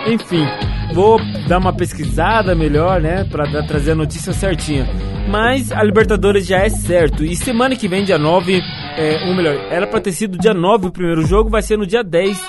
Enfim, 0.08 0.46
vou 0.94 1.20
dar 1.48 1.58
uma 1.60 1.74
pesquisada 1.74 2.56
melhor, 2.56 3.02
né, 3.02 3.24
Pra 3.26 3.46
dar- 3.46 3.64
trazer 3.68 3.92
a 3.92 3.96
notícia 3.96 4.32
certinha. 4.34 4.88
Mas 5.30 5.72
a 5.74 5.84
Libertadores 5.84 6.46
já 6.48 6.60
é 6.60 6.70
certo. 6.70 7.24
E 7.26 7.36
semana 7.36 7.76
que 7.76 7.88
vem, 7.88 8.04
dia 8.06 8.18
9, 8.18 8.62
é, 8.98 9.26
ou 9.28 9.36
melhor, 9.36 9.56
era 9.70 9.86
pra 9.86 10.00
ter 10.00 10.14
sido 10.14 10.38
dia 10.38 10.54
9 10.54 10.88
o 10.88 10.92
primeiro 10.92 11.26
jogo, 11.26 11.50
vai 11.50 11.62
ser 11.62 11.78
no 11.78 11.86
dia 11.86 12.02
10. 12.04 12.42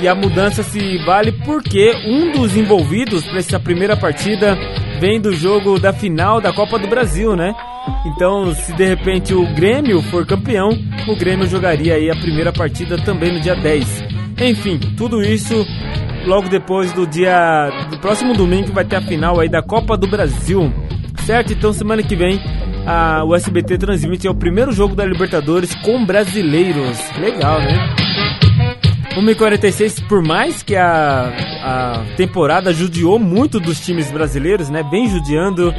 E 0.00 0.06
a 0.06 0.14
mudança 0.14 0.62
se 0.62 0.98
vale 1.04 1.32
porque 1.44 1.92
um 2.06 2.30
dos 2.32 2.56
envolvidos 2.56 3.24
para 3.26 3.38
essa 3.38 3.58
primeira 3.58 3.96
partida 3.96 4.56
vem 5.00 5.20
do 5.20 5.32
jogo 5.32 5.78
da 5.78 5.92
final 5.92 6.40
da 6.40 6.52
Copa 6.52 6.78
do 6.78 6.86
Brasil, 6.86 7.34
né? 7.34 7.52
Então, 8.06 8.52
se 8.54 8.72
de 8.74 8.84
repente 8.84 9.34
o 9.34 9.44
Grêmio 9.54 10.00
for 10.02 10.24
campeão, 10.26 10.70
o 11.08 11.16
Grêmio 11.16 11.46
jogaria 11.48 11.94
aí 11.94 12.10
a 12.10 12.16
primeira 12.16 12.52
partida 12.52 12.96
também 12.98 13.32
no 13.32 13.40
dia 13.40 13.54
10. 13.56 14.04
Enfim, 14.40 14.78
tudo 14.96 15.20
isso 15.22 15.66
logo 16.26 16.48
depois 16.48 16.92
do 16.92 17.06
dia 17.06 17.70
do 17.90 17.98
próximo 17.98 18.34
domingo 18.34 18.72
vai 18.72 18.84
ter 18.84 18.96
a 18.96 19.02
final 19.02 19.40
aí 19.40 19.48
da 19.48 19.62
Copa 19.62 19.96
do 19.96 20.06
Brasil. 20.06 20.72
Certo? 21.24 21.52
Então 21.52 21.72
semana 21.72 22.02
que 22.02 22.14
vem 22.16 22.40
a, 22.86 23.24
o 23.24 23.34
SBT 23.34 23.78
transmite 23.78 24.28
o 24.28 24.34
primeiro 24.34 24.72
jogo 24.72 24.94
da 24.94 25.04
Libertadores 25.04 25.74
com 25.76 26.04
brasileiros. 26.04 26.98
Legal, 27.18 27.60
né? 27.60 27.94
1h46, 29.16 30.06
por 30.08 30.22
mais 30.22 30.62
que 30.62 30.74
a, 30.74 31.32
a 31.62 32.16
temporada 32.16 32.72
judiou 32.72 33.18
muito 33.18 33.60
dos 33.60 33.80
times 33.80 34.10
brasileiros, 34.10 34.68
né? 34.68 34.82
Bem 34.82 35.08
judiando. 35.08 35.72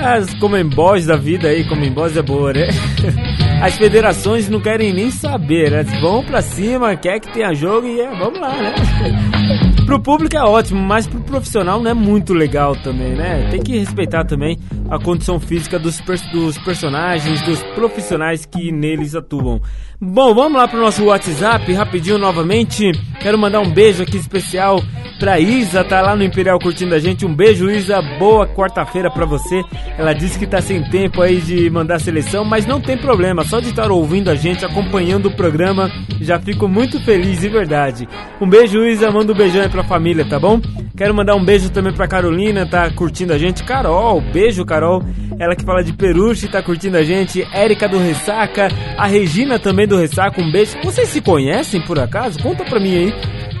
As 0.00 0.32
comembós 0.34 1.06
da 1.06 1.16
vida 1.16 1.48
aí, 1.48 1.64
comembós 1.64 2.16
é 2.16 2.22
boa, 2.22 2.52
né? 2.52 2.68
As 3.60 3.76
federações 3.76 4.48
não 4.48 4.60
querem 4.60 4.92
nem 4.92 5.10
saber, 5.10 5.70
né? 5.70 5.82
Vão 6.00 6.24
pra 6.24 6.40
cima, 6.40 6.96
quer 6.96 7.20
que 7.20 7.32
tenha 7.32 7.52
jogo 7.52 7.86
e 7.86 8.00
é, 8.00 8.08
vamos 8.16 8.40
lá, 8.40 8.56
né? 8.56 9.67
Pro 9.88 9.98
público 9.98 10.36
é 10.36 10.42
ótimo, 10.42 10.82
mas 10.82 11.06
pro 11.06 11.18
profissional 11.20 11.80
não 11.80 11.90
é 11.90 11.94
muito 11.94 12.34
legal 12.34 12.76
também, 12.76 13.14
né? 13.14 13.48
Tem 13.50 13.62
que 13.62 13.78
respeitar 13.78 14.22
também 14.22 14.58
a 14.90 14.98
condição 14.98 15.40
física 15.40 15.78
dos, 15.78 15.98
dos 16.30 16.58
personagens, 16.58 17.40
dos 17.40 17.62
profissionais 17.74 18.44
que 18.44 18.70
neles 18.70 19.14
atuam. 19.14 19.62
Bom, 19.98 20.34
vamos 20.34 20.58
lá 20.58 20.68
pro 20.68 20.78
nosso 20.78 21.06
WhatsApp 21.06 21.72
rapidinho 21.72 22.18
novamente. 22.18 22.92
Quero 23.18 23.38
mandar 23.38 23.60
um 23.60 23.72
beijo 23.72 24.02
aqui 24.02 24.18
especial 24.18 24.78
pra 25.18 25.40
Isa, 25.40 25.82
tá 25.82 26.00
lá 26.00 26.14
no 26.14 26.22
Imperial 26.22 26.58
curtindo 26.58 26.94
a 26.94 26.98
gente. 26.98 27.26
Um 27.26 27.34
beijo, 27.34 27.68
Isa. 27.68 28.00
Boa 28.18 28.46
quarta-feira 28.46 29.10
pra 29.10 29.26
você. 29.26 29.62
Ela 29.98 30.12
disse 30.12 30.38
que 30.38 30.46
tá 30.46 30.60
sem 30.60 30.88
tempo 30.88 31.20
aí 31.20 31.40
de 31.40 31.68
mandar 31.68 31.96
a 31.96 31.98
seleção, 31.98 32.44
mas 32.44 32.64
não 32.64 32.80
tem 32.80 32.96
problema. 32.96 33.44
Só 33.44 33.58
de 33.58 33.70
estar 33.70 33.90
ouvindo 33.90 34.30
a 34.30 34.36
gente, 34.36 34.64
acompanhando 34.64 35.26
o 35.26 35.34
programa, 35.34 35.90
já 36.20 36.38
fico 36.38 36.68
muito 36.68 37.00
feliz, 37.00 37.40
de 37.40 37.48
verdade. 37.48 38.08
Um 38.40 38.48
beijo, 38.48 38.84
Isa. 38.84 39.10
Manda 39.10 39.32
um 39.32 39.36
beijão 39.36 39.62
aí 39.62 39.68
pra 39.68 39.77
família, 39.84 40.24
tá 40.24 40.38
bom? 40.38 40.60
Quero 40.96 41.14
mandar 41.14 41.34
um 41.34 41.44
beijo 41.44 41.70
também 41.70 41.92
pra 41.92 42.08
Carolina, 42.08 42.66
tá 42.66 42.90
curtindo 42.90 43.32
a 43.32 43.38
gente. 43.38 43.62
Carol, 43.64 44.20
beijo, 44.20 44.64
Carol. 44.64 45.02
Ela 45.38 45.54
que 45.54 45.64
fala 45.64 45.82
de 45.82 45.92
Peruche, 45.92 46.48
tá 46.48 46.62
curtindo 46.62 46.96
a 46.96 47.02
gente. 47.02 47.46
Érica 47.52 47.88
do 47.88 47.98
Ressaca, 47.98 48.68
a 48.96 49.06
Regina 49.06 49.58
também 49.58 49.86
do 49.86 49.96
Ressaca, 49.96 50.40
um 50.40 50.50
beijo. 50.50 50.76
Vocês 50.82 51.08
se 51.08 51.20
conhecem 51.20 51.80
por 51.80 51.98
acaso? 51.98 52.38
Conta 52.42 52.64
pra 52.64 52.80
mim 52.80 52.94
aí. 52.94 53.14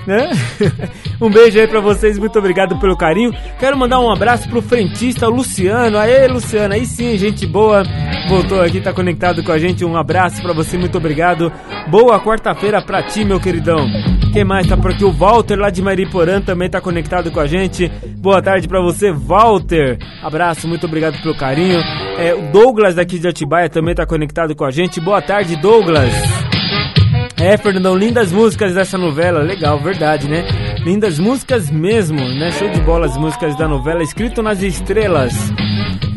Né? 0.08 0.30
um 1.20 1.28
beijo 1.28 1.60
aí 1.60 1.68
pra 1.68 1.80
vocês, 1.80 2.18
muito 2.18 2.38
obrigado 2.38 2.78
pelo 2.78 2.96
carinho. 2.96 3.30
Quero 3.60 3.76
mandar 3.76 4.00
um 4.00 4.10
abraço 4.10 4.48
pro 4.48 4.62
frentista 4.62 5.28
Luciano. 5.28 5.98
Aê, 5.98 6.26
Luciano, 6.26 6.72
aí 6.72 6.86
sim, 6.86 7.18
gente 7.18 7.46
boa. 7.46 7.82
Voltou 8.26 8.62
aqui, 8.62 8.80
tá 8.80 8.90
conectado 8.90 9.44
com 9.44 9.52
a 9.52 9.58
gente. 9.58 9.84
Um 9.84 9.98
abraço 9.98 10.40
pra 10.40 10.54
você, 10.54 10.78
muito 10.78 10.96
obrigado. 10.96 11.52
Boa 11.90 12.18
quarta-feira 12.18 12.80
pra 12.80 13.02
ti, 13.02 13.22
meu 13.22 13.38
queridão. 13.38 13.86
Quem 14.32 14.44
mais 14.44 14.66
tá 14.66 14.78
por 14.78 14.92
aqui? 14.92 15.04
O 15.04 15.12
Walter 15.12 15.56
lá 15.56 15.68
de 15.68 15.82
Mariporã 15.82 16.40
também 16.40 16.70
tá 16.70 16.80
conectado 16.80 17.30
com 17.30 17.40
a 17.40 17.46
gente. 17.46 17.92
Boa 18.16 18.40
tarde 18.40 18.66
pra 18.66 18.80
você, 18.80 19.12
Walter. 19.12 19.98
Abraço, 20.22 20.66
muito 20.66 20.86
obrigado 20.86 21.20
pelo 21.20 21.36
carinho. 21.36 21.80
É, 22.18 22.34
o 22.34 22.50
Douglas 22.50 22.94
daqui 22.94 23.18
de 23.18 23.28
Atibaia 23.28 23.68
também 23.68 23.94
tá 23.94 24.06
conectado 24.06 24.56
com 24.56 24.64
a 24.64 24.70
gente. 24.70 25.02
Boa 25.02 25.20
tarde, 25.20 25.54
Douglas. 25.56 26.57
É, 27.40 27.56
Fernandão, 27.56 27.96
lindas 27.96 28.32
músicas 28.32 28.74
dessa 28.74 28.98
novela. 28.98 29.40
Legal, 29.40 29.78
verdade, 29.78 30.28
né? 30.28 30.44
Lindas 30.84 31.20
músicas 31.20 31.70
mesmo, 31.70 32.18
né? 32.18 32.50
Show 32.50 32.68
de 32.68 32.80
bola 32.80 33.06
as 33.06 33.16
músicas 33.16 33.56
da 33.56 33.68
novela, 33.68 34.02
escrito 34.02 34.42
nas 34.42 34.60
estrelas. 34.60 35.32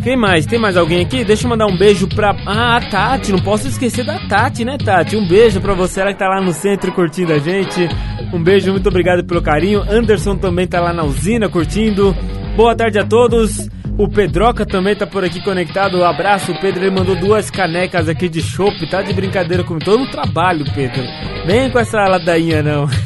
Quem 0.03 0.17
mais? 0.17 0.47
Tem 0.47 0.57
mais 0.57 0.75
alguém 0.75 1.01
aqui? 1.01 1.23
Deixa 1.23 1.45
eu 1.45 1.49
mandar 1.49 1.67
um 1.67 1.77
beijo 1.77 2.07
pra. 2.07 2.35
Ah, 2.47 2.77
a 2.77 2.81
Tati, 2.81 3.31
não 3.31 3.39
posso 3.39 3.67
esquecer 3.67 4.03
da 4.03 4.17
Tati, 4.27 4.65
né, 4.65 4.77
Tati? 4.83 5.15
Um 5.15 5.27
beijo 5.27 5.61
pra 5.61 5.75
você, 5.75 6.01
ela 6.01 6.11
que 6.11 6.17
tá 6.17 6.27
lá 6.27 6.41
no 6.41 6.53
centro 6.53 6.91
curtindo 6.91 7.31
a 7.33 7.37
gente. 7.37 7.87
Um 8.33 8.41
beijo, 8.41 8.71
muito 8.71 8.89
obrigado 8.89 9.23
pelo 9.23 9.43
carinho. 9.43 9.83
Anderson 9.87 10.35
também 10.35 10.65
tá 10.65 10.81
lá 10.81 10.91
na 10.91 11.03
usina 11.03 11.47
curtindo. 11.47 12.15
Boa 12.55 12.75
tarde 12.75 12.97
a 12.97 13.05
todos. 13.05 13.69
O 13.97 14.07
Pedroca 14.07 14.65
também 14.65 14.95
tá 14.95 15.05
por 15.05 15.23
aqui 15.23 15.43
conectado. 15.43 15.97
Um 15.97 16.03
abraço, 16.03 16.51
o 16.51 16.59
Pedro. 16.59 16.83
Ele 16.83 16.91
mandou 16.91 17.15
duas 17.15 17.49
canecas 17.51 18.09
aqui 18.09 18.27
de 18.27 18.41
chopp. 18.41 18.89
Tá 18.89 19.01
de 19.01 19.13
brincadeira 19.13 19.63
comigo. 19.63 19.85
Tô 19.85 19.97
no 19.97 20.09
trabalho, 20.09 20.65
Pedro. 20.73 21.03
Vem 21.45 21.69
com 21.69 21.79
essa 21.79 21.97
ladainha, 22.07 22.63
não. 22.63 22.87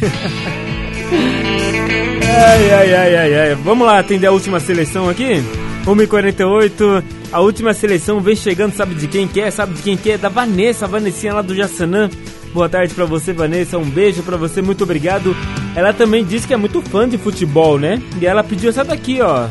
ai, 2.22 2.72
ai, 2.72 2.94
ai, 2.94 3.16
ai, 3.16 3.40
ai. 3.40 3.56
Vamos 3.56 3.86
lá 3.86 4.00
atender 4.00 4.28
a 4.28 4.32
última 4.32 4.60
seleção 4.60 5.10
aqui? 5.10 5.44
1h48. 5.86 7.04
A 7.32 7.42
última 7.42 7.74
seleção 7.74 8.22
vem 8.22 8.36
chegando, 8.36 8.74
sabe 8.74 8.96
de 8.96 9.08
quem 9.08 9.28
que 9.28 9.42
é? 9.42 9.52
Sabe 9.52 9.74
de 9.74 9.82
quem 9.82 9.98
que 9.98 10.12
é? 10.12 10.18
Da 10.18 10.30
Vanessa, 10.30 10.86
a 10.86 10.88
Vanessinha 10.88 11.34
lá 11.34 11.42
do 11.42 11.54
Jaçanã. 11.54 12.10
Boa 12.54 12.70
tarde 12.70 12.94
pra 12.94 13.04
você, 13.04 13.34
Vanessa. 13.34 13.78
Um 13.78 13.90
beijo 13.90 14.24
pra 14.24 14.38
você, 14.38 14.62
muito 14.62 14.86
obrigado. 14.86 15.36
Ela 15.76 15.92
também 15.92 16.24
disse 16.24 16.48
que 16.48 16.54
é 16.54 16.58
muito 16.58 16.82
fã 16.82 17.08
de 17.08 17.18
futebol, 17.18 17.78
né? 17.78 18.02
E 18.22 18.26
ela 18.26 18.44
pediu 18.44 18.70
essa 18.70 18.84
daqui, 18.84 19.22
ó. 19.22 19.48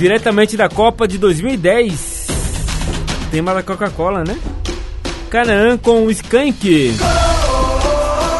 Diretamente 0.00 0.56
da 0.56 0.66
Copa 0.66 1.06
de 1.06 1.18
2010. 1.18 2.26
Tema 3.30 3.52
da 3.52 3.62
Coca-Cola, 3.62 4.24
né? 4.24 4.34
Canaã 5.28 5.76
com 5.76 6.06
o 6.06 6.10
Skank. 6.10 6.96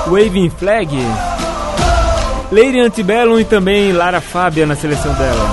Waving 0.06 0.48
Flag. 0.48 0.96
Lady 2.50 2.80
Antebellum 2.80 3.38
e 3.38 3.44
também 3.44 3.92
Lara 3.92 4.22
Fábia 4.22 4.64
na 4.64 4.74
seleção 4.74 5.12
dela. 5.12 5.50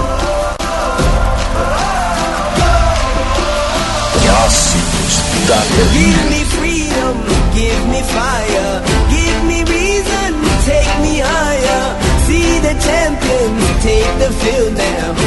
Clássicos 4.23 5.45
da 5.45 5.57
Give 5.91 6.29
me 6.29 6.45
freedom, 6.45 7.15
give 7.53 7.85
me 7.89 8.01
fire, 8.03 8.81
give 9.09 9.43
me 9.43 9.59
reason, 9.65 10.39
take 10.65 11.01
me 11.01 11.19
higher. 11.19 11.97
See 12.27 12.59
the 12.61 12.73
champions 12.79 13.83
take 13.83 14.19
the 14.19 14.31
field 14.31 14.73
now. 14.77 15.26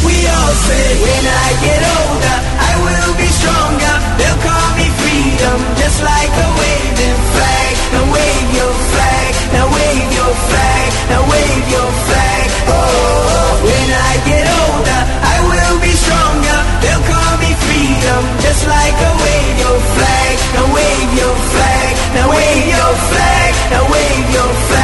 all 0.27 0.53
say, 0.67 0.87
when 1.01 1.23
I 1.25 1.47
get 1.65 1.81
older, 1.81 2.37
I 2.69 2.71
will 2.85 3.13
be 3.17 3.29
stronger. 3.39 3.95
They'll 4.19 4.41
call 4.45 4.69
me 4.77 4.87
freedom, 5.01 5.57
just 5.81 5.99
like 6.03 6.33
a 6.45 6.49
waving 6.61 7.19
flag. 7.33 7.73
Now 7.93 8.05
wave 8.13 8.49
your 8.59 8.73
flag, 8.93 9.31
now 9.55 9.67
wave 9.71 10.09
your 10.19 10.33
flag, 10.49 10.89
now 11.11 11.21
wave 11.31 11.65
your 11.75 11.91
flag. 12.07 12.45
Oh, 12.69 13.51
when 13.65 13.89
I 14.09 14.13
get 14.29 14.45
older, 14.61 15.01
I 15.33 15.37
will 15.49 15.77
be 15.81 15.93
stronger. 16.05 16.59
They'll 16.83 17.05
call 17.07 17.33
me 17.43 17.51
freedom, 17.65 18.21
just 18.45 18.63
like 18.67 18.97
a 19.09 19.13
wave 19.23 19.55
your 19.63 19.79
flag. 19.95 20.33
Now 20.55 20.65
wave 20.75 21.11
your 21.21 21.35
flag, 21.53 21.91
now 22.15 22.27
wave 22.29 22.65
your 22.67 22.93
flag, 23.09 23.51
now 23.71 23.83
wave 23.91 24.27
your 24.35 24.51
flag. 24.69 24.80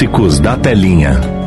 Clássicos 0.00 0.40
da 0.40 0.56
telinha. 0.56 1.39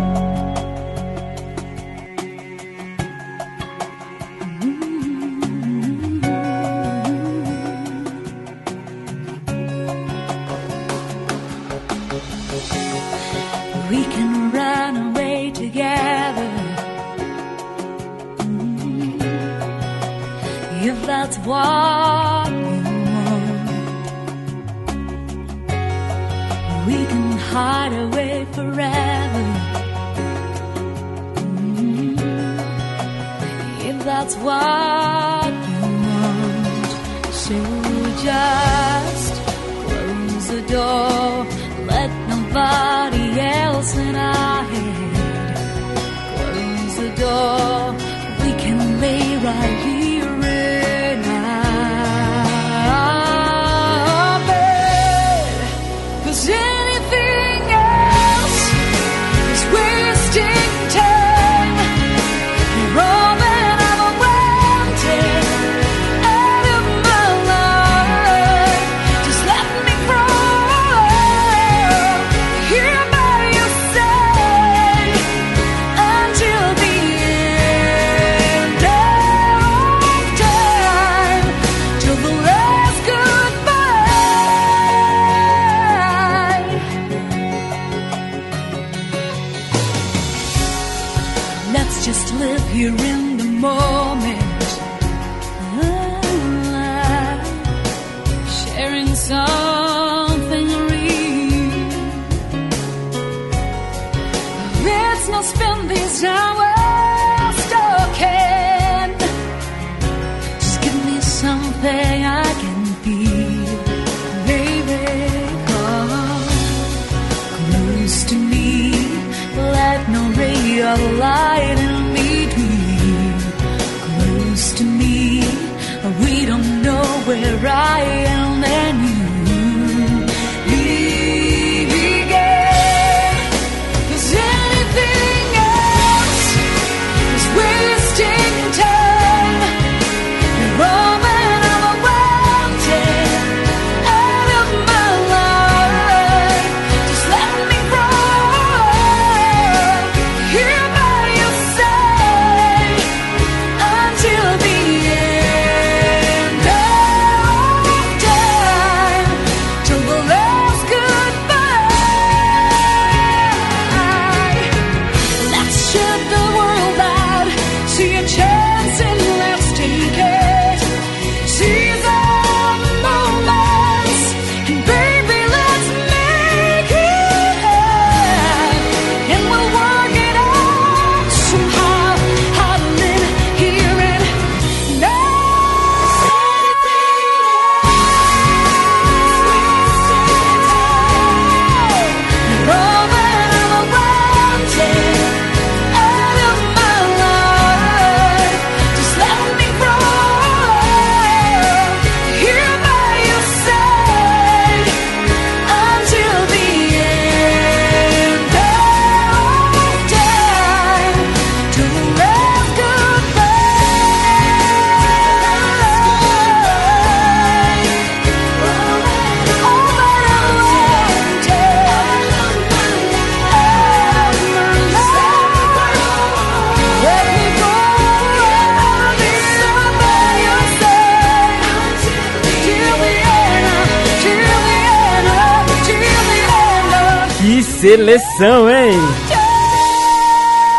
Seleção, 237.93 238.67
hein? 238.69 238.91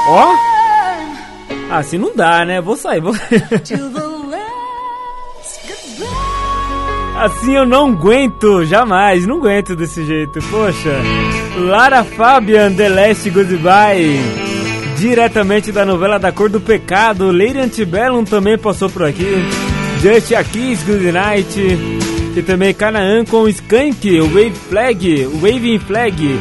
Ó. 0.08 0.34
Ah, 1.70 1.78
assim 1.78 1.96
não 1.96 2.14
dá, 2.14 2.44
né? 2.44 2.60
Vou 2.60 2.76
sair, 2.76 3.00
vou. 3.00 3.14
Assim 7.16 7.54
eu 7.54 7.64
não 7.64 7.92
aguento, 7.92 8.64
jamais, 8.64 9.24
não 9.26 9.36
aguento 9.36 9.76
desse 9.76 10.04
jeito. 10.04 10.40
Poxa, 10.50 11.00
Lara 11.56 12.02
Fabian, 12.02 12.72
The 12.72 12.88
Last 12.88 13.30
Goodbye, 13.30 14.18
diretamente 14.98 15.70
da 15.70 15.86
novela 15.86 16.18
Da 16.18 16.32
Cor 16.32 16.50
do 16.50 16.60
Pecado. 16.60 17.30
Lady 17.30 17.60
Antebellum 17.60 18.24
também 18.24 18.58
passou 18.58 18.90
por 18.90 19.04
aqui. 19.04 19.36
Just 20.02 20.32
a 20.32 20.42
Kiss, 20.42 20.84
Good 20.84 21.12
Night. 21.12 21.60
E 22.36 22.42
também 22.42 22.74
Canaan 22.74 23.24
com 23.24 23.46
Skank, 23.46 24.20
Wave 24.20 24.50
Flag, 24.68 25.26
Waving 25.40 25.78
Flag, 25.78 26.40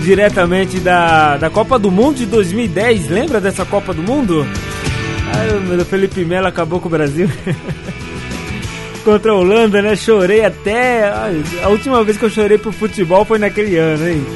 diretamente 0.00 0.80
da, 0.80 1.36
da 1.36 1.50
Copa 1.50 1.78
do 1.78 1.90
Mundo 1.90 2.16
de 2.16 2.26
2010. 2.26 3.08
Lembra 3.08 3.40
dessa 3.40 3.64
Copa 3.64 3.94
do 3.94 4.02
Mundo? 4.02 4.46
Ai, 5.34 5.60
meu 5.60 5.84
Felipe 5.84 6.24
Melo 6.24 6.46
acabou 6.46 6.80
com 6.80 6.88
o 6.88 6.90
Brasil. 6.90 7.28
Contra 9.04 9.32
a 9.32 9.34
Holanda, 9.34 9.80
né? 9.80 9.96
Chorei 9.96 10.44
até. 10.44 11.10
ai, 11.10 11.42
A 11.62 11.68
última 11.68 12.02
vez 12.04 12.16
que 12.18 12.24
eu 12.24 12.30
chorei 12.30 12.58
pro 12.58 12.72
futebol 12.72 13.24
foi 13.24 13.38
naquele 13.38 13.76
ano, 13.76 14.08
hein? 14.08 14.26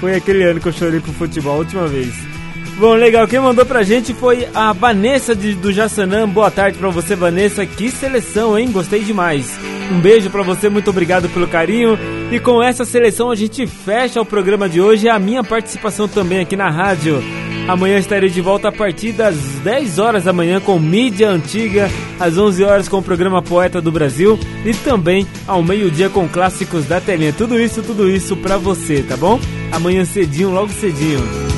Foi 0.00 0.14
aquele 0.14 0.44
ano 0.44 0.60
que 0.60 0.68
eu 0.68 0.72
chorei 0.72 1.00
pro 1.00 1.12
futebol, 1.12 1.54
a 1.54 1.58
última 1.58 1.86
vez. 1.86 2.31
Bom, 2.78 2.94
legal. 2.94 3.28
Quem 3.28 3.38
mandou 3.38 3.64
pra 3.64 3.82
gente 3.82 4.12
foi 4.14 4.48
a 4.54 4.72
Vanessa 4.72 5.36
de, 5.36 5.54
do 5.54 5.72
Jassanã. 5.72 6.28
Boa 6.28 6.50
tarde 6.50 6.78
pra 6.78 6.88
você, 6.88 7.14
Vanessa. 7.14 7.64
Que 7.64 7.90
seleção, 7.90 8.58
hein? 8.58 8.70
Gostei 8.72 9.04
demais. 9.04 9.58
Um 9.90 10.00
beijo 10.00 10.30
pra 10.30 10.42
você, 10.42 10.68
muito 10.68 10.90
obrigado 10.90 11.28
pelo 11.28 11.46
carinho. 11.46 11.98
E 12.30 12.40
com 12.40 12.62
essa 12.62 12.84
seleção 12.84 13.30
a 13.30 13.36
gente 13.36 13.66
fecha 13.66 14.20
o 14.20 14.26
programa 14.26 14.68
de 14.68 14.80
hoje 14.80 15.06
e 15.06 15.10
a 15.10 15.18
minha 15.18 15.44
participação 15.44 16.08
também 16.08 16.40
aqui 16.40 16.56
na 16.56 16.70
rádio. 16.70 17.22
Amanhã 17.68 17.98
estarei 17.98 18.28
de 18.28 18.40
volta 18.40 18.68
a 18.68 18.72
partir 18.72 19.12
das 19.12 19.36
10 19.62 19.98
horas 19.98 20.24
da 20.24 20.32
manhã 20.32 20.58
com 20.58 20.78
mídia 20.80 21.30
antiga, 21.30 21.88
às 22.18 22.36
11 22.36 22.64
horas 22.64 22.88
com 22.88 22.98
o 22.98 23.02
programa 23.02 23.40
Poeta 23.40 23.80
do 23.80 23.92
Brasil 23.92 24.38
e 24.64 24.74
também 24.74 25.26
ao 25.46 25.62
meio-dia 25.62 26.08
com 26.08 26.28
clássicos 26.28 26.86
da 26.86 27.00
telinha. 27.00 27.32
Tudo 27.32 27.60
isso, 27.60 27.82
tudo 27.82 28.10
isso 28.10 28.36
pra 28.36 28.56
você, 28.56 29.02
tá 29.02 29.16
bom? 29.16 29.38
Amanhã 29.70 30.04
cedinho, 30.04 30.50
logo 30.50 30.72
cedinho. 30.72 31.51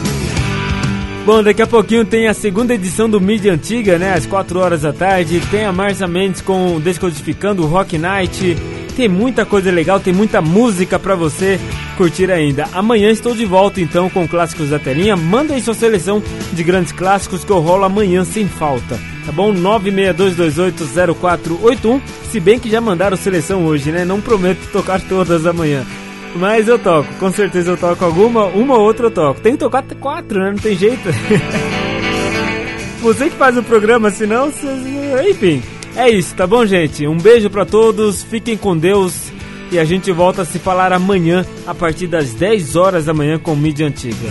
Bom, 1.24 1.42
daqui 1.42 1.62
a 1.62 1.66
pouquinho 1.66 2.04
tem 2.04 2.28
a 2.28 2.34
segunda 2.34 2.74
edição 2.74 3.08
do 3.08 3.18
Mídia 3.18 3.54
Antiga, 3.54 3.98
né? 3.98 4.12
Às 4.12 4.26
4 4.26 4.60
horas 4.60 4.82
da 4.82 4.92
tarde. 4.92 5.40
Tem 5.50 5.64
a 5.64 5.72
Marcia 5.72 6.06
Mendes 6.06 6.42
com 6.42 6.78
Descodificando 6.78 7.62
o 7.62 7.66
Rock 7.66 7.96
Night. 7.96 8.54
Tem 8.94 9.08
muita 9.08 9.46
coisa 9.46 9.70
legal, 9.70 9.98
tem 9.98 10.12
muita 10.12 10.42
música 10.42 10.98
pra 10.98 11.14
você 11.14 11.58
curtir 11.96 12.30
ainda. 12.30 12.68
Amanhã 12.74 13.10
estou 13.10 13.34
de 13.34 13.46
volta 13.46 13.80
então 13.80 14.10
com 14.10 14.28
clássicos 14.28 14.68
da 14.68 14.78
telinha. 14.78 15.16
Manda 15.16 15.54
aí 15.54 15.62
sua 15.62 15.72
seleção 15.72 16.22
de 16.52 16.62
grandes 16.62 16.92
clássicos 16.92 17.42
que 17.42 17.50
eu 17.50 17.58
rolo 17.58 17.84
amanhã 17.84 18.22
sem 18.22 18.46
falta. 18.46 19.00
Tá 19.24 19.32
bom? 19.32 19.50
962280481. 19.54 22.02
Se 22.30 22.38
bem 22.38 22.58
que 22.58 22.68
já 22.68 22.82
mandaram 22.82 23.16
seleção 23.16 23.64
hoje, 23.64 23.90
né? 23.90 24.04
Não 24.04 24.20
prometo 24.20 24.70
tocar 24.70 25.00
todas 25.00 25.46
amanhã. 25.46 25.86
Mas 26.36 26.66
eu 26.66 26.78
toco, 26.78 27.12
com 27.14 27.30
certeza 27.30 27.70
eu 27.70 27.76
toco 27.76 28.04
alguma, 28.04 28.46
uma 28.46 28.74
ou 28.76 28.82
outra 28.84 29.06
eu 29.06 29.10
toco. 29.10 29.40
Tem 29.40 29.52
que 29.52 29.58
tocar 29.58 29.78
até 29.80 29.94
quatro, 29.94 30.38
né? 30.40 30.50
Não 30.50 30.58
tem 30.58 30.76
jeito. 30.76 31.08
Você 33.00 33.28
que 33.30 33.36
faz 33.36 33.56
o 33.56 33.62
programa, 33.62 34.10
senão. 34.10 34.50
cês- 34.52 35.28
Enfim, 35.30 35.62
é 35.94 36.08
isso, 36.10 36.34
tá 36.34 36.46
bom, 36.46 36.64
gente? 36.66 37.06
Um 37.06 37.16
beijo 37.18 37.48
pra 37.50 37.64
todos, 37.64 38.22
fiquem 38.24 38.56
com 38.56 38.76
Deus 38.76 39.30
e 39.70 39.78
a 39.78 39.84
gente 39.84 40.10
volta 40.10 40.42
a 40.42 40.44
se 40.44 40.58
falar 40.58 40.92
amanhã, 40.92 41.44
a 41.66 41.74
partir 41.74 42.06
das 42.06 42.32
10 42.32 42.76
horas 42.76 43.04
da 43.04 43.14
manhã 43.14 43.38
com 43.38 43.54
mídia 43.54 43.86
antiga. 43.86 44.28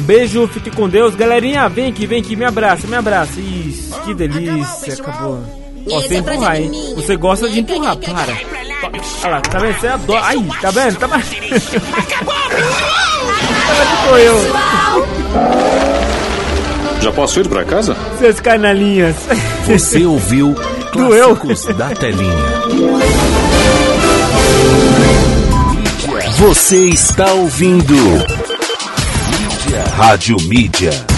Beijo, 0.00 0.48
fique 0.48 0.70
com 0.70 0.88
Deus. 0.88 1.14
Galerinha, 1.14 1.68
vem 1.68 1.86
aqui, 1.88 2.06
vem 2.06 2.20
aqui, 2.20 2.34
me 2.34 2.44
abraça, 2.44 2.86
me 2.88 2.96
abraça. 2.96 3.40
Isso, 3.40 3.98
que 4.02 4.12
delícia, 4.12 4.94
acabou. 4.94 5.61
Ó, 5.90 6.00
você 6.00 6.16
empurrar, 6.18 6.56
hein? 6.60 6.70
Você 6.96 7.16
gosta 7.16 7.48
de 7.48 7.60
empurrar, 7.60 7.96
para. 7.96 8.32
Olha 9.24 9.30
lá, 9.34 9.40
tá 9.40 9.58
vendo? 9.58 9.80
Você 9.80 9.86
adora. 9.88 10.20
Ai, 10.24 10.46
tá 10.60 10.70
vendo? 10.70 10.96
Tá 10.98 11.08
mais. 11.08 11.24
Sou 14.06 14.18
eu. 14.18 14.40
Já 17.00 17.12
posso 17.12 17.40
ir 17.40 17.48
pra 17.48 17.64
casa? 17.64 17.96
Seus 18.18 18.40
canalinhas. 18.40 19.16
Você 19.66 20.04
ouviu 20.06 20.54
Doeu. 20.92 21.34
Clássicos 21.36 21.76
da 21.76 21.88
Telinha. 21.90 22.32
Você 26.38 26.76
está 26.90 27.32
ouvindo 27.32 27.94
Mídia. 27.94 29.84
Rádio 29.96 30.36
Mídia. 30.42 31.11